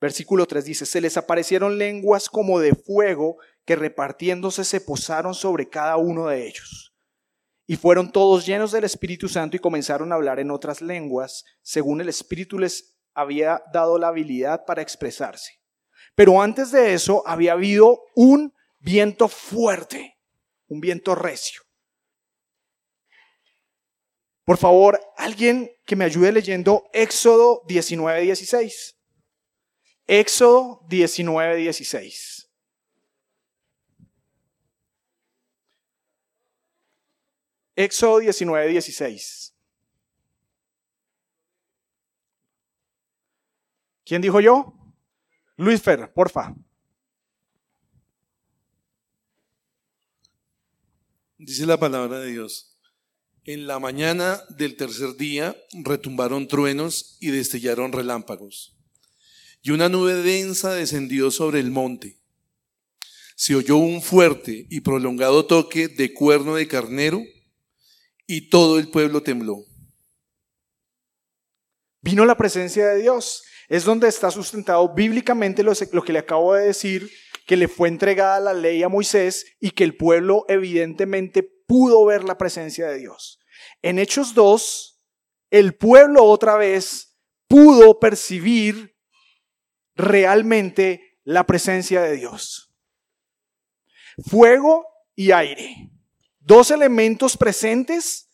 Versículo 0.00 0.46
3 0.46 0.64
dice, 0.64 0.86
se 0.86 1.00
les 1.00 1.18
aparecieron 1.18 1.76
lenguas 1.76 2.30
como 2.30 2.58
de 2.58 2.74
fuego 2.74 3.36
que 3.64 3.76
repartiéndose 3.76 4.64
se 4.64 4.80
posaron 4.80 5.34
sobre 5.34 5.68
cada 5.68 5.96
uno 5.96 6.26
de 6.26 6.46
ellos. 6.46 6.94
Y 7.66 7.76
fueron 7.76 8.10
todos 8.10 8.46
llenos 8.46 8.72
del 8.72 8.84
Espíritu 8.84 9.28
Santo 9.28 9.56
y 9.56 9.60
comenzaron 9.60 10.12
a 10.12 10.16
hablar 10.16 10.40
en 10.40 10.50
otras 10.50 10.82
lenguas, 10.82 11.44
según 11.62 12.00
el 12.00 12.08
Espíritu 12.08 12.58
les 12.58 12.98
había 13.14 13.62
dado 13.72 13.98
la 13.98 14.08
habilidad 14.08 14.64
para 14.64 14.82
expresarse. 14.82 15.60
Pero 16.14 16.42
antes 16.42 16.72
de 16.72 16.94
eso 16.94 17.22
había 17.26 17.52
habido 17.52 18.00
un 18.14 18.52
viento 18.78 19.28
fuerte, 19.28 20.18
un 20.66 20.80
viento 20.80 21.14
recio. 21.14 21.62
Por 24.44 24.56
favor, 24.56 25.00
alguien 25.16 25.70
que 25.86 25.94
me 25.94 26.04
ayude 26.04 26.32
leyendo 26.32 26.88
Éxodo 26.92 27.62
19, 27.68 28.22
16. 28.22 28.96
Éxodo 30.08 30.80
19, 30.88 31.56
16. 31.56 32.39
Éxodo 37.82 38.18
19, 38.18 38.68
16. 38.68 39.54
¿Quién 44.04 44.20
dijo 44.20 44.38
yo? 44.40 44.74
Luis 45.56 45.80
Fer, 45.80 46.12
porfa. 46.12 46.54
Dice 51.38 51.64
la 51.64 51.78
palabra 51.78 52.18
de 52.18 52.32
Dios. 52.32 52.76
En 53.44 53.66
la 53.66 53.78
mañana 53.78 54.42
del 54.50 54.76
tercer 54.76 55.16
día 55.16 55.56
retumbaron 55.72 56.48
truenos 56.48 57.16
y 57.18 57.30
destellaron 57.30 57.92
relámpagos. 57.92 58.76
Y 59.62 59.70
una 59.70 59.88
nube 59.88 60.16
densa 60.16 60.74
descendió 60.74 61.30
sobre 61.30 61.60
el 61.60 61.70
monte. 61.70 62.20
Se 63.36 63.54
oyó 63.54 63.78
un 63.78 64.02
fuerte 64.02 64.66
y 64.68 64.80
prolongado 64.80 65.46
toque 65.46 65.88
de 65.88 66.12
cuerno 66.12 66.56
de 66.56 66.68
carnero 66.68 67.22
y 68.30 68.48
todo 68.48 68.78
el 68.78 68.88
pueblo 68.88 69.24
tembló. 69.24 69.64
Vino 72.00 72.24
la 72.24 72.36
presencia 72.36 72.86
de 72.86 73.02
Dios. 73.02 73.42
Es 73.68 73.84
donde 73.84 74.06
está 74.06 74.30
sustentado 74.30 74.94
bíblicamente 74.94 75.64
lo, 75.64 75.74
que 75.74 76.12
le 76.12 76.20
acabo 76.20 76.54
de 76.54 76.66
decir, 76.66 77.10
que 77.44 77.56
le 77.56 77.66
fue 77.66 77.88
entregada 77.88 78.38
la 78.38 78.54
ley 78.54 78.84
a 78.84 78.88
Moisés 78.88 79.56
y 79.58 79.72
que 79.72 79.82
el 79.82 79.96
pueblo 79.96 80.44
evidentemente 80.48 81.42
pudo 81.42 82.04
ver 82.04 82.22
la 82.22 82.38
presencia 82.38 82.86
de 82.86 82.98
Dios. 82.98 83.40
En 83.82 83.98
Hechos 83.98 84.32
2, 84.34 85.02
el 85.50 85.74
pueblo 85.74 86.22
otra 86.22 86.54
vez 86.54 87.18
pudo 87.48 87.98
percibir 87.98 88.96
realmente 89.96 91.18
la 91.24 91.46
presencia 91.46 92.00
de 92.02 92.14
Dios. 92.14 92.72
Fuego 94.24 94.86
y 95.16 95.32
aire. 95.32 95.90
Dos 96.40 96.70
elementos 96.70 97.36
presentes 97.36 98.28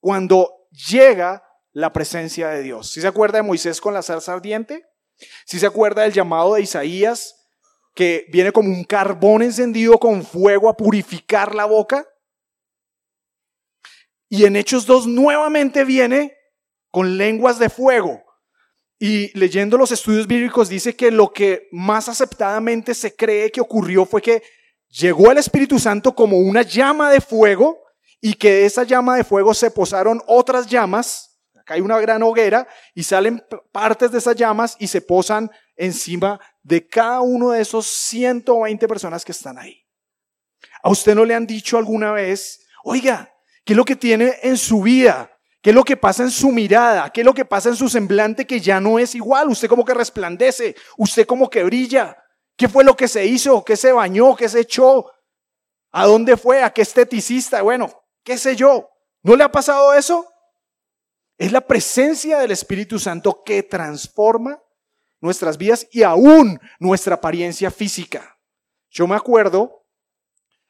cuando 0.00 0.68
llega 0.70 1.42
la 1.72 1.92
presencia 1.92 2.48
de 2.48 2.62
Dios. 2.62 2.90
¿Si 2.90 3.00
se 3.00 3.06
acuerda 3.06 3.38
de 3.38 3.42
Moisés 3.42 3.80
con 3.80 3.94
la 3.94 4.02
zarza 4.02 4.34
ardiente? 4.34 4.84
¿Si 5.46 5.58
se 5.58 5.66
acuerda 5.66 6.02
del 6.02 6.12
llamado 6.12 6.54
de 6.54 6.62
Isaías 6.62 7.46
que 7.94 8.26
viene 8.30 8.52
como 8.52 8.68
un 8.68 8.84
carbón 8.84 9.42
encendido 9.42 9.98
con 9.98 10.24
fuego 10.24 10.68
a 10.68 10.76
purificar 10.76 11.54
la 11.54 11.64
boca? 11.64 12.06
Y 14.28 14.44
en 14.44 14.56
Hechos 14.56 14.86
2 14.86 15.06
nuevamente 15.06 15.84
viene 15.84 16.36
con 16.90 17.16
lenguas 17.16 17.58
de 17.58 17.70
fuego. 17.70 18.22
Y 18.98 19.36
leyendo 19.36 19.76
los 19.76 19.90
estudios 19.90 20.26
bíblicos 20.26 20.68
dice 20.68 20.94
que 20.94 21.10
lo 21.10 21.32
que 21.32 21.68
más 21.72 22.08
aceptadamente 22.08 22.94
se 22.94 23.16
cree 23.16 23.50
que 23.50 23.60
ocurrió 23.60 24.04
fue 24.04 24.22
que 24.22 24.42
llegó 24.92 25.30
el 25.30 25.38
Espíritu 25.38 25.78
Santo 25.78 26.14
como 26.14 26.38
una 26.38 26.62
llama 26.62 27.10
de 27.10 27.20
fuego 27.20 27.82
y 28.20 28.34
que 28.34 28.52
de 28.52 28.66
esa 28.66 28.84
llama 28.84 29.16
de 29.16 29.24
fuego 29.24 29.54
se 29.54 29.70
posaron 29.70 30.22
otras 30.26 30.66
llamas. 30.66 31.40
Acá 31.56 31.74
hay 31.74 31.80
una 31.80 31.98
gran 32.00 32.22
hoguera 32.22 32.68
y 32.94 33.02
salen 33.02 33.42
partes 33.72 34.12
de 34.12 34.18
esas 34.18 34.36
llamas 34.36 34.76
y 34.78 34.88
se 34.88 35.00
posan 35.00 35.50
encima 35.76 36.40
de 36.62 36.86
cada 36.86 37.20
uno 37.20 37.50
de 37.50 37.62
esos 37.62 37.86
120 37.86 38.86
personas 38.86 39.24
que 39.24 39.32
están 39.32 39.58
ahí. 39.58 39.78
¿A 40.82 40.90
usted 40.90 41.14
no 41.14 41.24
le 41.24 41.34
han 41.34 41.46
dicho 41.46 41.78
alguna 41.78 42.12
vez, 42.12 42.66
oiga, 42.84 43.32
qué 43.64 43.72
es 43.72 43.76
lo 43.76 43.84
que 43.84 43.96
tiene 43.96 44.34
en 44.42 44.56
su 44.56 44.82
vida? 44.82 45.30
¿Qué 45.60 45.70
es 45.70 45.76
lo 45.76 45.84
que 45.84 45.96
pasa 45.96 46.24
en 46.24 46.30
su 46.30 46.50
mirada? 46.50 47.10
¿Qué 47.10 47.20
es 47.20 47.24
lo 47.24 47.34
que 47.34 47.44
pasa 47.44 47.68
en 47.68 47.76
su 47.76 47.88
semblante 47.88 48.46
que 48.46 48.60
ya 48.60 48.80
no 48.80 48.98
es 48.98 49.14
igual? 49.14 49.48
Usted 49.48 49.68
como 49.68 49.84
que 49.84 49.94
resplandece, 49.94 50.74
usted 50.96 51.24
como 51.24 51.48
que 51.48 51.62
brilla. 51.62 52.21
¿Qué 52.56 52.68
fue 52.68 52.84
lo 52.84 52.96
que 52.96 53.08
se 53.08 53.24
hizo? 53.24 53.64
¿Qué 53.64 53.76
se 53.76 53.92
bañó? 53.92 54.36
¿Qué 54.36 54.48
se 54.48 54.60
echó? 54.60 55.10
¿A 55.90 56.06
dónde 56.06 56.36
fue? 56.36 56.62
¿A 56.62 56.70
qué 56.70 56.82
esteticista? 56.82 57.62
Bueno, 57.62 57.92
qué 58.22 58.38
sé 58.38 58.56
yo. 58.56 58.88
¿No 59.22 59.36
le 59.36 59.44
ha 59.44 59.52
pasado 59.52 59.94
eso? 59.94 60.26
Es 61.38 61.52
la 61.52 61.60
presencia 61.60 62.38
del 62.38 62.50
Espíritu 62.50 62.98
Santo 62.98 63.42
que 63.44 63.62
transforma 63.62 64.62
nuestras 65.20 65.56
vidas 65.56 65.86
y 65.90 66.02
aún 66.02 66.60
nuestra 66.78 67.14
apariencia 67.14 67.70
física. 67.70 68.38
Yo 68.90 69.06
me 69.06 69.16
acuerdo, 69.16 69.86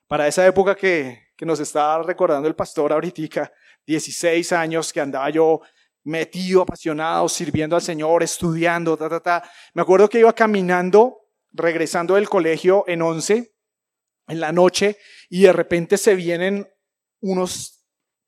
para 0.07 0.28
esa 0.28 0.47
época 0.47 0.74
que, 0.74 1.30
que 1.37 1.47
nos 1.47 1.59
estaba 1.61 2.03
recordando 2.03 2.47
el 2.49 2.55
pastor 2.55 2.93
ahorita, 2.93 3.53
16 3.87 4.53
años 4.53 4.93
que 4.93 5.01
andaba 5.01 5.28
yo 5.30 5.61
metido, 6.05 6.62
apasionado, 6.62 7.28
sirviendo 7.28 7.76
al 7.76 7.83
Señor, 7.83 8.22
estudiando, 8.22 8.97
ta, 8.97 9.09
ta, 9.09 9.20
ta. 9.20 9.51
Me 9.74 9.83
acuerdo 9.83 10.09
que 10.09 10.20
iba 10.20 10.33
caminando, 10.33 11.22
regresando 11.53 12.14
del 12.14 12.28
colegio 12.28 12.84
en 12.86 13.03
11, 13.03 13.55
en 14.28 14.40
la 14.40 14.53
noche, 14.53 14.98
y 15.28 15.42
de 15.42 15.53
repente 15.53 15.98
se 15.98 16.14
vienen 16.14 16.68
unos 17.20 17.84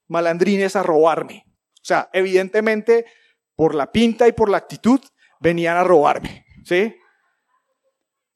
malandrines 0.08 0.76
a 0.76 0.82
robarme. 0.82 1.44
O 1.46 1.84
sea, 1.84 2.08
evidentemente, 2.12 3.06
por 3.56 3.74
la 3.74 3.90
pinta 3.92 4.28
y 4.28 4.32
por 4.32 4.48
la 4.48 4.58
actitud, 4.58 5.00
venían 5.40 5.76
a 5.76 5.84
robarme, 5.84 6.46
¿sí? 6.64 6.94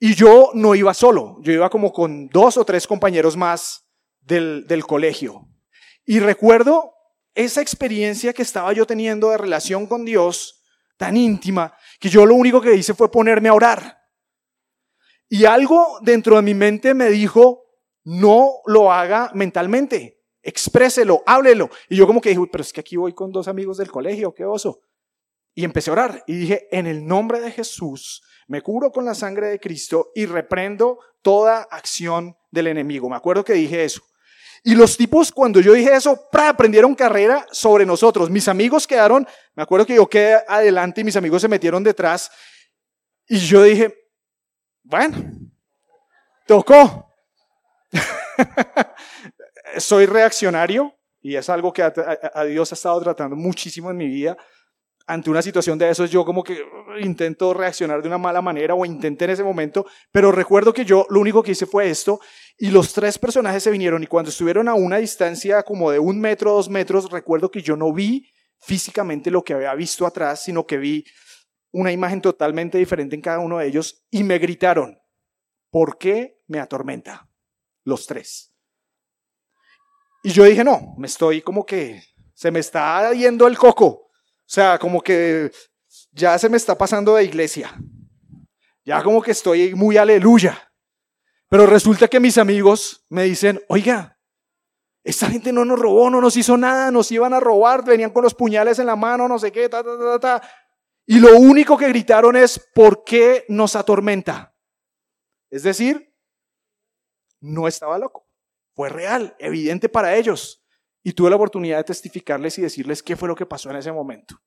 Y 0.00 0.14
yo 0.14 0.50
no 0.54 0.74
iba 0.74 0.94
solo, 0.94 1.38
yo 1.40 1.52
iba 1.52 1.70
como 1.70 1.92
con 1.92 2.28
dos 2.28 2.56
o 2.56 2.64
tres 2.64 2.86
compañeros 2.86 3.36
más 3.36 3.88
del, 4.20 4.66
del 4.66 4.86
colegio. 4.86 5.48
Y 6.04 6.20
recuerdo 6.20 6.92
esa 7.34 7.60
experiencia 7.60 8.32
que 8.32 8.42
estaba 8.42 8.72
yo 8.72 8.86
teniendo 8.86 9.30
de 9.30 9.38
relación 9.38 9.86
con 9.86 10.04
Dios, 10.04 10.62
tan 10.96 11.16
íntima, 11.16 11.74
que 12.00 12.08
yo 12.08 12.26
lo 12.26 12.34
único 12.34 12.60
que 12.60 12.74
hice 12.74 12.94
fue 12.94 13.10
ponerme 13.10 13.48
a 13.48 13.54
orar. 13.54 13.98
Y 15.28 15.44
algo 15.44 15.98
dentro 16.02 16.36
de 16.36 16.42
mi 16.42 16.54
mente 16.54 16.94
me 16.94 17.10
dijo, 17.10 17.64
no 18.04 18.60
lo 18.66 18.90
haga 18.90 19.30
mentalmente, 19.34 20.22
expréselo, 20.42 21.22
háblelo. 21.26 21.68
Y 21.88 21.96
yo 21.96 22.06
como 22.06 22.20
que 22.20 22.30
dije, 22.30 22.40
pero 22.50 22.62
es 22.62 22.72
que 22.72 22.80
aquí 22.80 22.96
voy 22.96 23.12
con 23.12 23.30
dos 23.30 23.48
amigos 23.48 23.76
del 23.76 23.90
colegio, 23.90 24.34
qué 24.34 24.44
oso. 24.44 24.80
Y 25.54 25.64
empecé 25.64 25.90
a 25.90 25.94
orar 25.94 26.24
y 26.26 26.36
dije, 26.36 26.68
en 26.70 26.86
el 26.86 27.06
nombre 27.06 27.40
de 27.40 27.50
Jesús, 27.50 28.22
me 28.46 28.62
cubro 28.62 28.90
con 28.90 29.04
la 29.04 29.14
sangre 29.14 29.48
de 29.48 29.60
Cristo 29.60 30.10
y 30.14 30.24
reprendo 30.24 30.98
toda 31.20 31.62
acción 31.70 32.36
del 32.50 32.68
enemigo. 32.68 33.10
Me 33.10 33.16
acuerdo 33.16 33.44
que 33.44 33.52
dije 33.52 33.84
eso. 33.84 34.02
Y 34.64 34.74
los 34.74 34.96
tipos, 34.96 35.30
cuando 35.30 35.60
yo 35.60 35.72
dije 35.72 35.94
eso, 35.94 36.28
aprendieron 36.32 36.94
carrera 36.94 37.46
sobre 37.52 37.84
nosotros. 37.84 38.30
Mis 38.30 38.48
amigos 38.48 38.86
quedaron, 38.86 39.26
me 39.54 39.62
acuerdo 39.62 39.86
que 39.86 39.94
yo 39.94 40.08
quedé 40.08 40.42
adelante 40.48 41.02
y 41.02 41.04
mis 41.04 41.16
amigos 41.16 41.42
se 41.42 41.48
metieron 41.48 41.84
detrás. 41.84 42.30
Y 43.28 43.38
yo 43.38 43.62
dije, 43.62 43.94
bueno, 44.88 45.16
tocó. 46.46 47.12
Soy 49.78 50.06
reaccionario 50.06 50.94
y 51.20 51.36
es 51.36 51.48
algo 51.50 51.72
que 51.72 51.82
a, 51.82 51.92
a 52.34 52.44
Dios 52.44 52.72
ha 52.72 52.74
estado 52.74 53.00
tratando 53.02 53.36
muchísimo 53.36 53.90
en 53.90 53.98
mi 53.98 54.08
vida 54.08 54.36
ante 55.06 55.30
una 55.30 55.42
situación 55.42 55.78
de 55.78 55.90
esos 55.90 56.10
yo 56.10 56.24
como 56.24 56.44
que 56.44 56.62
uh, 56.62 56.98
intento 57.00 57.52
reaccionar 57.54 58.00
de 58.02 58.08
una 58.08 58.18
mala 58.18 58.42
manera 58.42 58.74
o 58.74 58.84
intenté 58.84 59.24
en 59.24 59.32
ese 59.32 59.42
momento, 59.42 59.86
pero 60.12 60.30
recuerdo 60.30 60.72
que 60.72 60.84
yo 60.84 61.06
lo 61.08 61.20
único 61.20 61.42
que 61.42 61.52
hice 61.52 61.66
fue 61.66 61.90
esto 61.90 62.20
y 62.58 62.70
los 62.70 62.92
tres 62.92 63.18
personajes 63.18 63.62
se 63.62 63.70
vinieron 63.70 64.02
y 64.02 64.06
cuando 64.06 64.30
estuvieron 64.30 64.68
a 64.68 64.74
una 64.74 64.98
distancia 64.98 65.62
como 65.62 65.90
de 65.90 65.98
un 65.98 66.20
metro, 66.20 66.52
dos 66.52 66.68
metros, 66.68 67.10
recuerdo 67.10 67.50
que 67.50 67.62
yo 67.62 67.76
no 67.76 67.92
vi 67.92 68.30
físicamente 68.60 69.30
lo 69.30 69.42
que 69.42 69.54
había 69.54 69.74
visto 69.74 70.06
atrás, 70.06 70.42
sino 70.44 70.66
que 70.66 70.76
vi 70.76 71.04
una 71.72 71.92
imagen 71.92 72.20
totalmente 72.20 72.78
diferente 72.78 73.14
en 73.14 73.22
cada 73.22 73.40
uno 73.40 73.58
de 73.58 73.66
ellos 73.66 74.04
y 74.10 74.22
me 74.24 74.38
gritaron, 74.38 74.98
¿por 75.70 75.98
qué 75.98 76.40
me 76.46 76.60
atormenta? 76.60 77.28
Los 77.84 78.06
tres. 78.06 78.52
Y 80.22 80.30
yo 80.30 80.44
dije, 80.44 80.64
no, 80.64 80.94
me 80.98 81.06
estoy 81.06 81.42
como 81.42 81.64
que 81.64 82.02
se 82.34 82.50
me 82.50 82.60
está 82.60 83.12
yendo 83.12 83.46
el 83.46 83.56
coco. 83.56 83.86
O 83.86 84.10
sea, 84.46 84.78
como 84.78 85.00
que 85.00 85.50
ya 86.12 86.38
se 86.38 86.48
me 86.48 86.56
está 86.56 86.76
pasando 86.76 87.14
de 87.14 87.24
iglesia. 87.24 87.74
Ya 88.84 89.02
como 89.02 89.22
que 89.22 89.32
estoy 89.32 89.74
muy 89.74 89.96
aleluya. 89.96 90.72
Pero 91.48 91.66
resulta 91.66 92.08
que 92.08 92.20
mis 92.20 92.38
amigos 92.38 93.04
me 93.08 93.24
dicen, 93.24 93.60
oiga, 93.68 94.18
esta 95.02 95.26
gente 95.26 95.52
no 95.52 95.64
nos 95.64 95.78
robó, 95.78 96.10
no 96.10 96.20
nos 96.20 96.36
hizo 96.36 96.56
nada, 96.56 96.90
nos 96.90 97.10
iban 97.10 97.32
a 97.32 97.40
robar, 97.40 97.84
venían 97.84 98.10
con 98.10 98.22
los 98.22 98.34
puñales 98.34 98.78
en 98.78 98.86
la 98.86 98.96
mano, 98.96 99.26
no 99.28 99.38
sé 99.38 99.50
qué, 99.50 99.68
ta, 99.68 99.82
ta, 99.82 99.98
ta, 99.98 100.20
ta. 100.20 100.48
Y 101.10 101.20
lo 101.20 101.38
único 101.38 101.78
que 101.78 101.88
gritaron 101.88 102.36
es, 102.36 102.60
¿por 102.74 103.02
qué 103.02 103.46
nos 103.48 103.76
atormenta? 103.76 104.54
Es 105.48 105.62
decir, 105.62 106.14
no 107.40 107.66
estaba 107.66 107.96
loco, 107.96 108.28
fue 108.74 108.90
real, 108.90 109.34
evidente 109.38 109.88
para 109.88 110.14
ellos 110.16 110.62
y 111.02 111.14
tuve 111.14 111.30
la 111.30 111.36
oportunidad 111.36 111.78
de 111.78 111.84
testificarles 111.84 112.58
y 112.58 112.62
decirles 112.62 113.02
qué 113.02 113.16
fue 113.16 113.26
lo 113.26 113.34
que 113.34 113.46
pasó 113.46 113.70
en 113.70 113.76
ese 113.76 113.90
momento. 113.90 114.38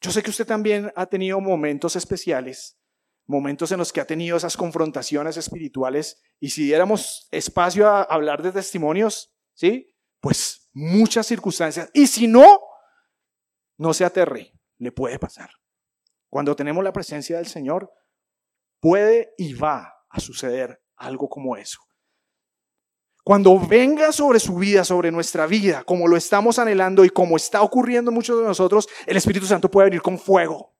Yo 0.00 0.12
sé 0.12 0.22
que 0.22 0.30
usted 0.30 0.46
también 0.46 0.92
ha 0.94 1.06
tenido 1.06 1.40
momentos 1.40 1.96
especiales, 1.96 2.78
momentos 3.26 3.72
en 3.72 3.78
los 3.78 3.92
que 3.92 4.00
ha 4.00 4.06
tenido 4.06 4.36
esas 4.36 4.56
confrontaciones 4.56 5.36
espirituales 5.36 6.22
y 6.38 6.50
si 6.50 6.66
diéramos 6.66 7.26
espacio 7.32 7.88
a 7.88 8.02
hablar 8.02 8.44
de 8.44 8.52
testimonios, 8.52 9.34
¿sí? 9.54 9.92
Pues 10.20 10.70
muchas 10.72 11.26
circunstancias. 11.26 11.90
Y 11.92 12.06
si 12.06 12.28
no, 12.28 12.46
no 13.76 13.92
se 13.92 14.04
aterre, 14.04 14.55
le 14.78 14.92
puede 14.92 15.18
pasar. 15.18 15.50
Cuando 16.28 16.56
tenemos 16.56 16.82
la 16.84 16.92
presencia 16.92 17.36
del 17.36 17.46
Señor, 17.46 17.90
puede 18.80 19.34
y 19.38 19.54
va 19.54 19.94
a 20.08 20.20
suceder 20.20 20.82
algo 20.96 21.28
como 21.28 21.56
eso. 21.56 21.80
Cuando 23.24 23.58
venga 23.58 24.12
sobre 24.12 24.38
su 24.38 24.54
vida, 24.54 24.84
sobre 24.84 25.10
nuestra 25.10 25.46
vida, 25.46 25.82
como 25.82 26.06
lo 26.06 26.16
estamos 26.16 26.60
anhelando 26.60 27.04
y 27.04 27.10
como 27.10 27.36
está 27.36 27.62
ocurriendo 27.62 28.12
muchos 28.12 28.38
de 28.38 28.46
nosotros, 28.46 28.88
el 29.04 29.16
Espíritu 29.16 29.46
Santo 29.46 29.68
puede 29.68 29.86
venir 29.86 30.00
con 30.00 30.16
fuego. 30.16 30.76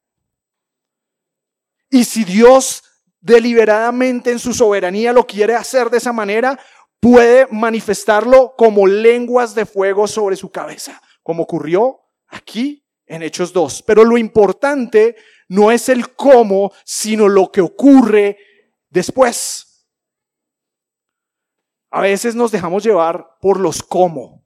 Y 1.91 2.05
si 2.05 2.25
Dios 2.25 2.85
deliberadamente 3.21 4.31
en 4.31 4.39
su 4.39 4.53
soberanía 4.53 5.13
lo 5.13 5.27
quiere 5.27 5.57
hacer 5.57 5.91
de 5.91 5.99
esa 5.99 6.13
manera, 6.13 6.57
puede 7.01 7.49
manifestarlo 7.51 8.55
como 8.57 8.87
lenguas 8.87 9.57
de 9.57 9.67
fuego 9.67 10.07
sobre 10.07 10.37
su 10.37 10.51
cabeza, 10.53 11.03
como 11.25 11.43
ocurrió 11.43 12.01
aquí 12.29 12.86
en 13.07 13.23
Hechos 13.23 13.53
2. 13.53 13.83
Pero 13.83 14.05
lo 14.05 14.19
importante 14.19 15.17
no 15.49 15.71
es 15.71 15.89
el 15.89 16.15
cómo, 16.15 16.73
sino 16.85 17.29
lo 17.29 17.51
que 17.51 17.61
ocurre 17.61 18.39
después. 18.91 19.87
A 21.91 22.01
veces 22.01 22.35
nos 22.35 22.51
dejamos 22.51 22.85
llevar 22.85 23.39
por 23.41 23.61
los 23.61 23.83
cómo. 23.83 24.45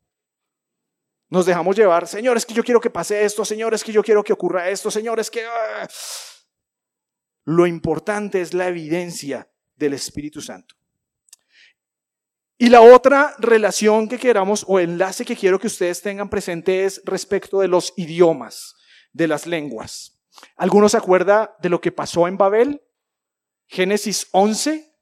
Nos 1.28 1.46
dejamos 1.46 1.76
llevar, 1.76 2.06
señores, 2.06 2.44
que 2.44 2.54
yo 2.54 2.64
quiero 2.64 2.80
que 2.80 2.90
pase 2.90 3.24
esto, 3.24 3.44
señores, 3.44 3.84
que 3.84 3.92
yo 3.92 4.02
quiero 4.02 4.22
que 4.22 4.32
ocurra 4.32 4.68
esto, 4.68 4.90
señores, 4.90 5.30
que... 5.30 5.44
Ah". 5.46 5.88
Lo 7.44 7.66
importante 7.66 8.40
es 8.40 8.52
la 8.52 8.68
evidencia 8.68 9.48
del 9.74 9.94
Espíritu 9.94 10.40
Santo. 10.40 10.74
Y 12.62 12.68
la 12.68 12.82
otra 12.82 13.34
relación 13.38 14.06
que 14.06 14.18
queramos 14.18 14.66
o 14.68 14.78
enlace 14.78 15.24
que 15.24 15.34
quiero 15.34 15.58
que 15.58 15.66
ustedes 15.66 16.02
tengan 16.02 16.28
presente 16.28 16.84
es 16.84 17.00
respecto 17.06 17.60
de 17.60 17.68
los 17.68 17.94
idiomas, 17.96 18.74
de 19.14 19.28
las 19.28 19.46
lenguas. 19.46 20.20
¿Alguno 20.58 20.86
se 20.90 20.98
acuerda 20.98 21.56
de 21.62 21.70
lo 21.70 21.80
que 21.80 21.90
pasó 21.90 22.28
en 22.28 22.36
Babel? 22.36 22.82
Génesis 23.66 24.28
11. 24.32 24.94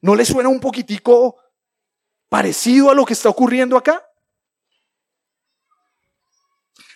¿No 0.00 0.16
le 0.16 0.24
suena 0.24 0.48
un 0.48 0.58
poquitico 0.58 1.36
parecido 2.28 2.90
a 2.90 2.96
lo 2.96 3.04
que 3.04 3.12
está 3.12 3.28
ocurriendo 3.28 3.76
acá? 3.76 4.04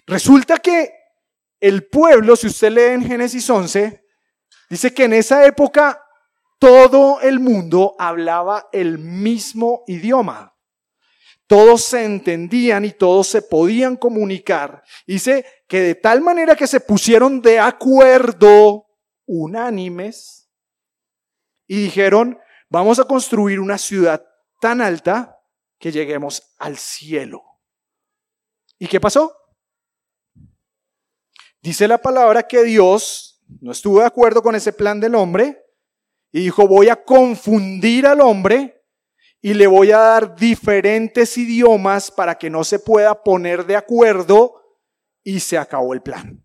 Resulta 0.05 0.59
que 0.59 0.93
el 1.61 1.87
pueblo, 1.87 2.35
si 2.35 2.49
usted 2.49 2.73
lee 2.73 2.95
en 2.95 3.07
Génesis 3.07 3.49
11, 3.49 4.05
dice 4.69 4.93
que 4.93 5.05
en 5.05 5.13
esa 5.13 5.47
época 5.47 6.05
todo 6.61 7.23
el 7.23 7.41
mundo 7.41 7.97
hablaba 7.99 8.69
el 8.71 8.99
mismo 8.99 9.83
idioma. 9.89 10.55
todos 11.47 11.83
se 11.83 12.05
entendían 12.05 12.85
y 12.85 12.93
todos 12.93 13.27
se 13.27 13.43
podían 13.43 13.97
comunicar. 13.97 14.85
Dice 15.05 15.45
que 15.67 15.81
de 15.81 15.95
tal 15.97 16.21
manera 16.21 16.55
que 16.55 16.69
se 16.69 16.79
pusieron 16.79 17.43
de 17.43 17.59
acuerdo 17.59 18.87
unánimes 19.27 20.49
y 21.67 21.83
dijeron, 21.83 22.39
vamos 22.69 23.01
a 23.01 23.05
construir 23.05 23.59
una 23.59 23.79
ciudad 23.79 24.25
tan 24.61 24.81
alta 24.81 25.41
que 25.81 25.91
lleguemos 25.91 26.55
al 26.59 26.77
cielo. 26.77 27.43
¿Y 28.79 28.87
qué 28.87 29.01
pasó? 29.01 29.37
Dice 31.61 31.89
la 31.89 31.99
palabra 31.99 32.45
que 32.47 32.63
Dios 32.63 33.43
no 33.61 33.73
estuvo 33.73 33.99
de 33.99 34.07
acuerdo 34.07 34.41
con 34.41 34.55
ese 34.55 34.73
plan 34.73 35.01
del 35.01 35.17
hombre 35.17 35.60
y 36.33 36.41
dijo, 36.41 36.67
voy 36.69 36.89
a 36.89 37.03
confundir 37.05 38.07
al 38.07 38.21
hombre 38.21 38.85
y 39.43 39.55
le 39.55 39.67
voy 39.67 39.91
a 39.91 39.99
dar 39.99 40.37
diferentes 40.37 41.37
idiomas 41.39 42.11
para 42.11 42.37
que 42.37 42.51
no 42.51 42.63
se 42.63 42.79
pueda 42.79 43.23
poner 43.23 43.65
de 43.67 43.77
acuerdo 43.77 44.61
y 45.25 45.41
se 45.41 45.59
acabó 45.59 45.95
el 45.95 46.03
plan. 46.03 46.45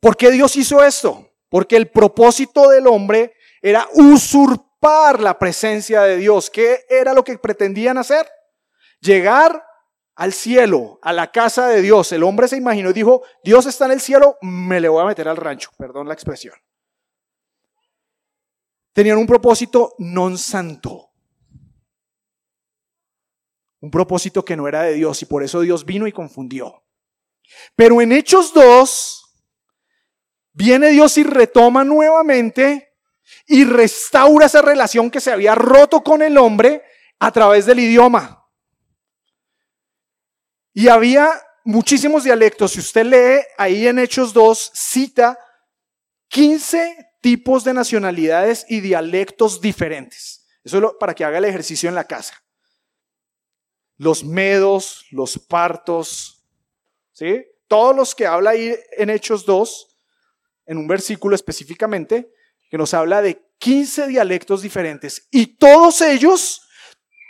¿Por 0.00 0.16
qué 0.16 0.30
Dios 0.30 0.56
hizo 0.56 0.82
esto? 0.82 1.30
Porque 1.48 1.76
el 1.76 1.90
propósito 1.90 2.70
del 2.70 2.86
hombre 2.86 3.34
era 3.60 3.86
usurpar 3.92 5.20
la 5.20 5.38
presencia 5.38 6.02
de 6.02 6.16
Dios. 6.16 6.48
¿Qué 6.48 6.86
era 6.88 7.12
lo 7.12 7.22
que 7.22 7.36
pretendían 7.36 7.98
hacer? 7.98 8.26
Llegar 9.00 9.62
al 10.20 10.34
cielo, 10.34 10.98
a 11.00 11.14
la 11.14 11.32
casa 11.32 11.68
de 11.68 11.80
Dios. 11.80 12.12
El 12.12 12.24
hombre 12.24 12.46
se 12.46 12.58
imaginó 12.58 12.90
y 12.90 12.92
dijo, 12.92 13.22
Dios 13.42 13.64
está 13.64 13.86
en 13.86 13.92
el 13.92 14.02
cielo, 14.02 14.36
me 14.42 14.78
le 14.78 14.90
voy 14.90 15.02
a 15.02 15.06
meter 15.06 15.26
al 15.26 15.38
rancho, 15.38 15.70
perdón 15.78 16.08
la 16.08 16.12
expresión. 16.12 16.54
Tenían 18.92 19.16
un 19.16 19.26
propósito 19.26 19.94
non 19.96 20.36
santo. 20.36 21.08
Un 23.80 23.90
propósito 23.90 24.44
que 24.44 24.58
no 24.58 24.68
era 24.68 24.82
de 24.82 24.92
Dios 24.92 25.22
y 25.22 25.24
por 25.24 25.42
eso 25.42 25.62
Dios 25.62 25.86
vino 25.86 26.06
y 26.06 26.12
confundió. 26.12 26.84
Pero 27.74 28.02
en 28.02 28.12
Hechos 28.12 28.52
2, 28.52 29.24
viene 30.52 30.90
Dios 30.90 31.16
y 31.16 31.22
retoma 31.22 31.82
nuevamente 31.82 32.92
y 33.46 33.64
restaura 33.64 34.44
esa 34.44 34.60
relación 34.60 35.10
que 35.10 35.22
se 35.22 35.32
había 35.32 35.54
roto 35.54 36.02
con 36.02 36.20
el 36.20 36.36
hombre 36.36 36.82
a 37.18 37.32
través 37.32 37.64
del 37.64 37.78
idioma. 37.78 38.39
Y 40.72 40.88
había 40.88 41.30
muchísimos 41.64 42.24
dialectos. 42.24 42.72
Si 42.72 42.80
usted 42.80 43.04
lee 43.04 43.44
ahí 43.58 43.86
en 43.86 43.98
Hechos 43.98 44.32
2, 44.32 44.70
cita 44.74 45.38
15 46.28 47.10
tipos 47.20 47.64
de 47.64 47.74
nacionalidades 47.74 48.64
y 48.68 48.80
dialectos 48.80 49.60
diferentes. 49.60 50.46
Eso 50.64 50.78
es 50.78 50.84
para 50.98 51.14
que 51.14 51.24
haga 51.24 51.38
el 51.38 51.44
ejercicio 51.44 51.88
en 51.88 51.94
la 51.94 52.04
casa. 52.04 52.34
Los 53.96 54.24
medos, 54.24 55.04
los 55.10 55.38
partos, 55.38 56.44
¿sí? 57.12 57.44
Todos 57.68 57.94
los 57.94 58.14
que 58.14 58.26
habla 58.26 58.50
ahí 58.50 58.74
en 58.96 59.10
Hechos 59.10 59.44
2, 59.44 59.98
en 60.66 60.78
un 60.78 60.86
versículo 60.86 61.34
específicamente, 61.34 62.32
que 62.70 62.78
nos 62.78 62.94
habla 62.94 63.20
de 63.20 63.42
15 63.58 64.06
dialectos 64.06 64.62
diferentes. 64.62 65.26
Y 65.30 65.58
todos 65.58 66.00
ellos 66.00 66.62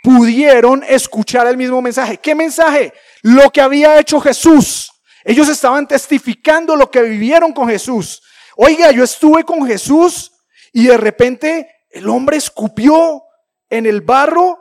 pudieron 0.03 0.83
escuchar 0.83 1.47
el 1.47 1.57
mismo 1.57 1.81
mensaje. 1.81 2.17
¿Qué 2.17 2.33
mensaje? 2.33 2.93
Lo 3.21 3.49
que 3.49 3.61
había 3.61 3.99
hecho 3.99 4.19
Jesús. 4.19 4.91
Ellos 5.23 5.49
estaban 5.49 5.87
testificando 5.87 6.75
lo 6.75 6.89
que 6.89 7.01
vivieron 7.01 7.53
con 7.53 7.67
Jesús. 7.67 8.21
Oiga, 8.55 8.91
yo 8.91 9.03
estuve 9.03 9.43
con 9.43 9.65
Jesús 9.65 10.31
y 10.73 10.87
de 10.87 10.97
repente 10.97 11.69
el 11.89 12.07
hombre 12.09 12.37
escupió 12.37 13.23
en 13.69 13.85
el 13.85 14.01
barro, 14.01 14.57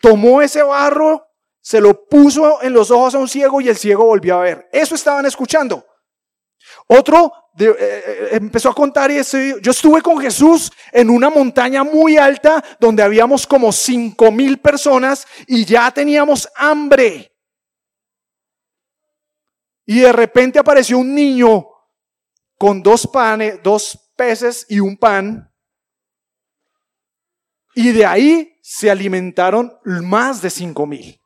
tomó 0.00 0.40
ese 0.40 0.62
barro, 0.62 1.26
se 1.60 1.80
lo 1.80 2.06
puso 2.06 2.62
en 2.62 2.72
los 2.72 2.90
ojos 2.90 3.14
a 3.14 3.18
un 3.18 3.28
ciego 3.28 3.60
y 3.60 3.68
el 3.68 3.76
ciego 3.76 4.04
volvió 4.04 4.38
a 4.38 4.42
ver. 4.42 4.68
Eso 4.72 4.94
estaban 4.94 5.26
escuchando. 5.26 5.84
Otro 6.86 7.32
eh, 7.58 7.74
eh, 7.78 8.28
empezó 8.32 8.70
a 8.70 8.74
contar 8.74 9.10
y 9.10 9.20
yo 9.60 9.70
estuve 9.70 10.00
con 10.00 10.18
Jesús 10.18 10.70
en 10.92 11.10
una 11.10 11.28
montaña 11.28 11.84
muy 11.84 12.16
alta 12.16 12.64
donde 12.78 13.02
habíamos 13.02 13.46
como 13.46 13.72
cinco 13.72 14.30
mil 14.30 14.58
personas 14.58 15.26
y 15.46 15.64
ya 15.64 15.90
teníamos 15.90 16.48
hambre. 16.56 17.32
Y 19.90 20.00
de 20.00 20.12
repente 20.12 20.58
apareció 20.58 20.98
un 20.98 21.14
niño 21.14 21.66
con 22.58 22.82
dos 22.82 23.06
panes, 23.06 23.62
dos 23.62 23.98
peces 24.14 24.66
y 24.68 24.80
un 24.80 24.98
pan. 24.98 25.50
Y 27.74 27.92
de 27.92 28.04
ahí 28.04 28.58
se 28.60 28.90
alimentaron 28.90 29.72
más 29.84 30.42
de 30.42 30.50
cinco 30.50 30.84
mil. 30.84 31.18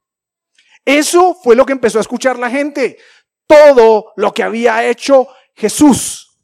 Eso 0.84 1.34
fue 1.42 1.56
lo 1.56 1.66
que 1.66 1.72
empezó 1.72 1.98
a 1.98 2.02
escuchar 2.02 2.38
la 2.38 2.48
gente. 2.48 2.98
Todo 3.48 4.12
lo 4.14 4.32
que 4.32 4.44
había 4.44 4.88
hecho 4.88 5.26
Jesús. 5.56 6.38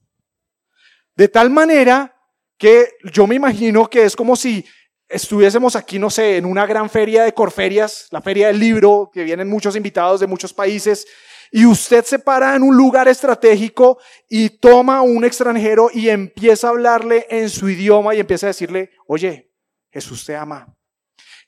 De 1.15 1.29
tal 1.29 1.51
manera 1.51 2.17
que 2.57 2.95
yo 3.13 3.29
me 3.29 3.37
imagino 3.37 3.89
que 3.89 4.03
es 4.03 4.17
como 4.17 4.35
si 4.35 4.67
estuviésemos 5.09 5.77
aquí, 5.77 6.01
no 6.01 6.11
sé, 6.11 6.39
en 6.39 6.47
una 6.47 6.67
gran 6.67 6.91
feria 6.91 7.23
de 7.23 7.33
Corferias, 7.33 8.09
la 8.11 8.21
feria 8.21 8.49
del 8.49 8.59
libro, 8.59 9.09
que 9.13 9.23
vienen 9.23 9.49
muchos 9.49 9.77
invitados 9.77 10.19
de 10.19 10.27
muchos 10.27 10.53
países, 10.53 11.07
y 11.51 11.67
usted 11.67 12.05
se 12.05 12.19
para 12.19 12.55
en 12.57 12.63
un 12.63 12.77
lugar 12.77 13.09
estratégico 13.09 13.99
y 14.29 14.51
toma 14.51 14.99
a 14.99 15.03
un 15.03 15.25
extranjero 15.25 15.91
y 15.93 16.09
empieza 16.09 16.67
a 16.67 16.71
hablarle 16.71 17.27
en 17.31 17.49
su 17.49 17.69
idioma 17.69 18.15
y 18.15 18.21
empieza 18.21 18.47
a 18.47 18.49
decirle, 18.49 18.91
oye, 19.07 19.53
Jesús 19.91 20.25
te 20.25 20.37
ama, 20.37 20.77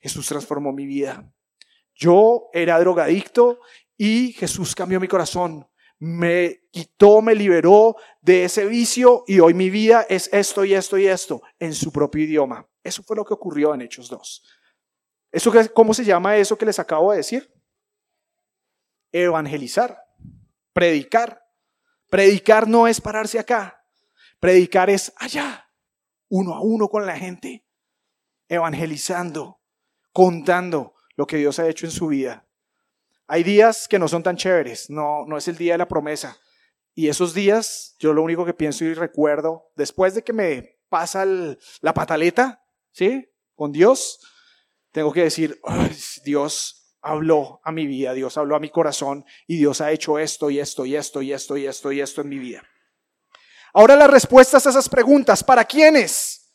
Jesús 0.01 0.27
transformó 0.27 0.73
mi 0.73 0.87
vida. 0.87 1.33
Yo 1.95 2.49
era 2.53 2.79
drogadicto 2.81 3.61
y 3.97 4.33
Jesús 4.33 4.75
cambió 4.75 4.99
mi 4.99 5.09
corazón 5.09 5.67
me 6.01 6.63
quitó, 6.71 7.21
me 7.21 7.35
liberó 7.35 7.95
de 8.23 8.45
ese 8.45 8.65
vicio 8.65 9.23
y 9.27 9.39
hoy 9.39 9.53
mi 9.53 9.69
vida 9.69 10.07
es 10.09 10.31
esto 10.33 10.65
y 10.65 10.75
esto 10.75 10.97
y 10.97 11.07
esto 11.07 11.43
en 11.59 11.75
su 11.75 11.93
propio 11.93 12.25
idioma. 12.25 12.67
Eso 12.83 13.03
fue 13.03 13.17
lo 13.17 13.25
que 13.25 13.35
ocurrió 13.35 13.75
en 13.75 13.83
Hechos 13.83 14.09
2. 14.09 14.43
¿Eso, 15.31 15.53
¿Cómo 15.75 15.93
se 15.93 16.05
llama 16.05 16.39
eso 16.39 16.57
que 16.57 16.65
les 16.65 16.79
acabo 16.79 17.11
de 17.11 17.19
decir? 17.19 17.53
Evangelizar, 19.13 20.05
predicar. 20.73 21.41
Predicar 22.11 22.67
no 22.67 22.89
es 22.89 23.01
pararse 23.01 23.39
acá, 23.39 23.85
predicar 24.41 24.91
es 24.91 25.13
allá, 25.17 25.71
uno 26.29 26.55
a 26.55 26.61
uno 26.61 26.89
con 26.89 27.07
la 27.07 27.17
gente, 27.17 27.65
evangelizando, 28.49 29.61
contando 30.13 30.95
lo 31.15 31.29
que 31.29 31.37
Dios 31.37 31.61
ha 31.61 31.69
hecho 31.69 31.87
en 31.87 31.93
su 31.93 32.09
vida. 32.09 32.49
Hay 33.29 33.45
días 33.45 33.87
que 33.87 34.01
no 34.01 34.09
son 34.09 34.25
tan 34.25 34.37
chéveres, 34.37 34.91
no, 34.91 35.25
no 35.25 35.37
es 35.39 35.47
el 35.47 35.57
día 35.57 35.75
de 35.75 35.79
la 35.79 35.87
promesa. 35.87 36.37
Y 36.97 37.07
esos 37.07 37.33
días, 37.33 37.95
yo 38.01 38.13
lo 38.13 38.25
único 38.25 38.45
que 38.45 38.55
pienso 38.55 38.85
y 38.85 38.93
recuerdo, 38.93 39.71
después 39.77 40.13
de 40.13 40.25
que 40.25 40.33
me 40.33 40.81
pasa 40.89 41.25
la 41.81 41.95
pataleta, 41.95 42.65
¿sí? 42.91 43.31
Con 43.55 43.71
Dios, 43.71 44.19
tengo 44.91 45.13
que 45.13 45.23
decir, 45.23 45.61
Dios 46.25 46.80
habló 47.03 47.61
a 47.65 47.73
mi 47.73 47.87
vida, 47.87 48.13
Dios 48.13 48.37
habló 48.37 48.57
a 48.57 48.61
mi 48.61 48.71
corazón 48.71 49.25
y 49.47 49.57
Dios 49.57 49.81
ha 49.81 49.91
hecho 49.91 50.19
esto 50.19 50.51
y 50.51 50.59
esto 50.61 50.85
y 50.85 50.97
esto 50.97 51.23
y 51.23 51.33
esto 51.33 51.57
y 51.57 51.67
esto 51.67 51.93
y 51.93 52.01
esto 52.01 52.21
en 52.21 52.29
mi 52.29 52.39
vida. 52.39 52.63
Ahora 53.73 53.97
las 53.97 54.11
respuestas 54.11 54.67
a 54.67 54.71
esas 54.71 54.89
preguntas, 54.89 55.45
¿para 55.45 55.65
quiénes? 55.65 56.53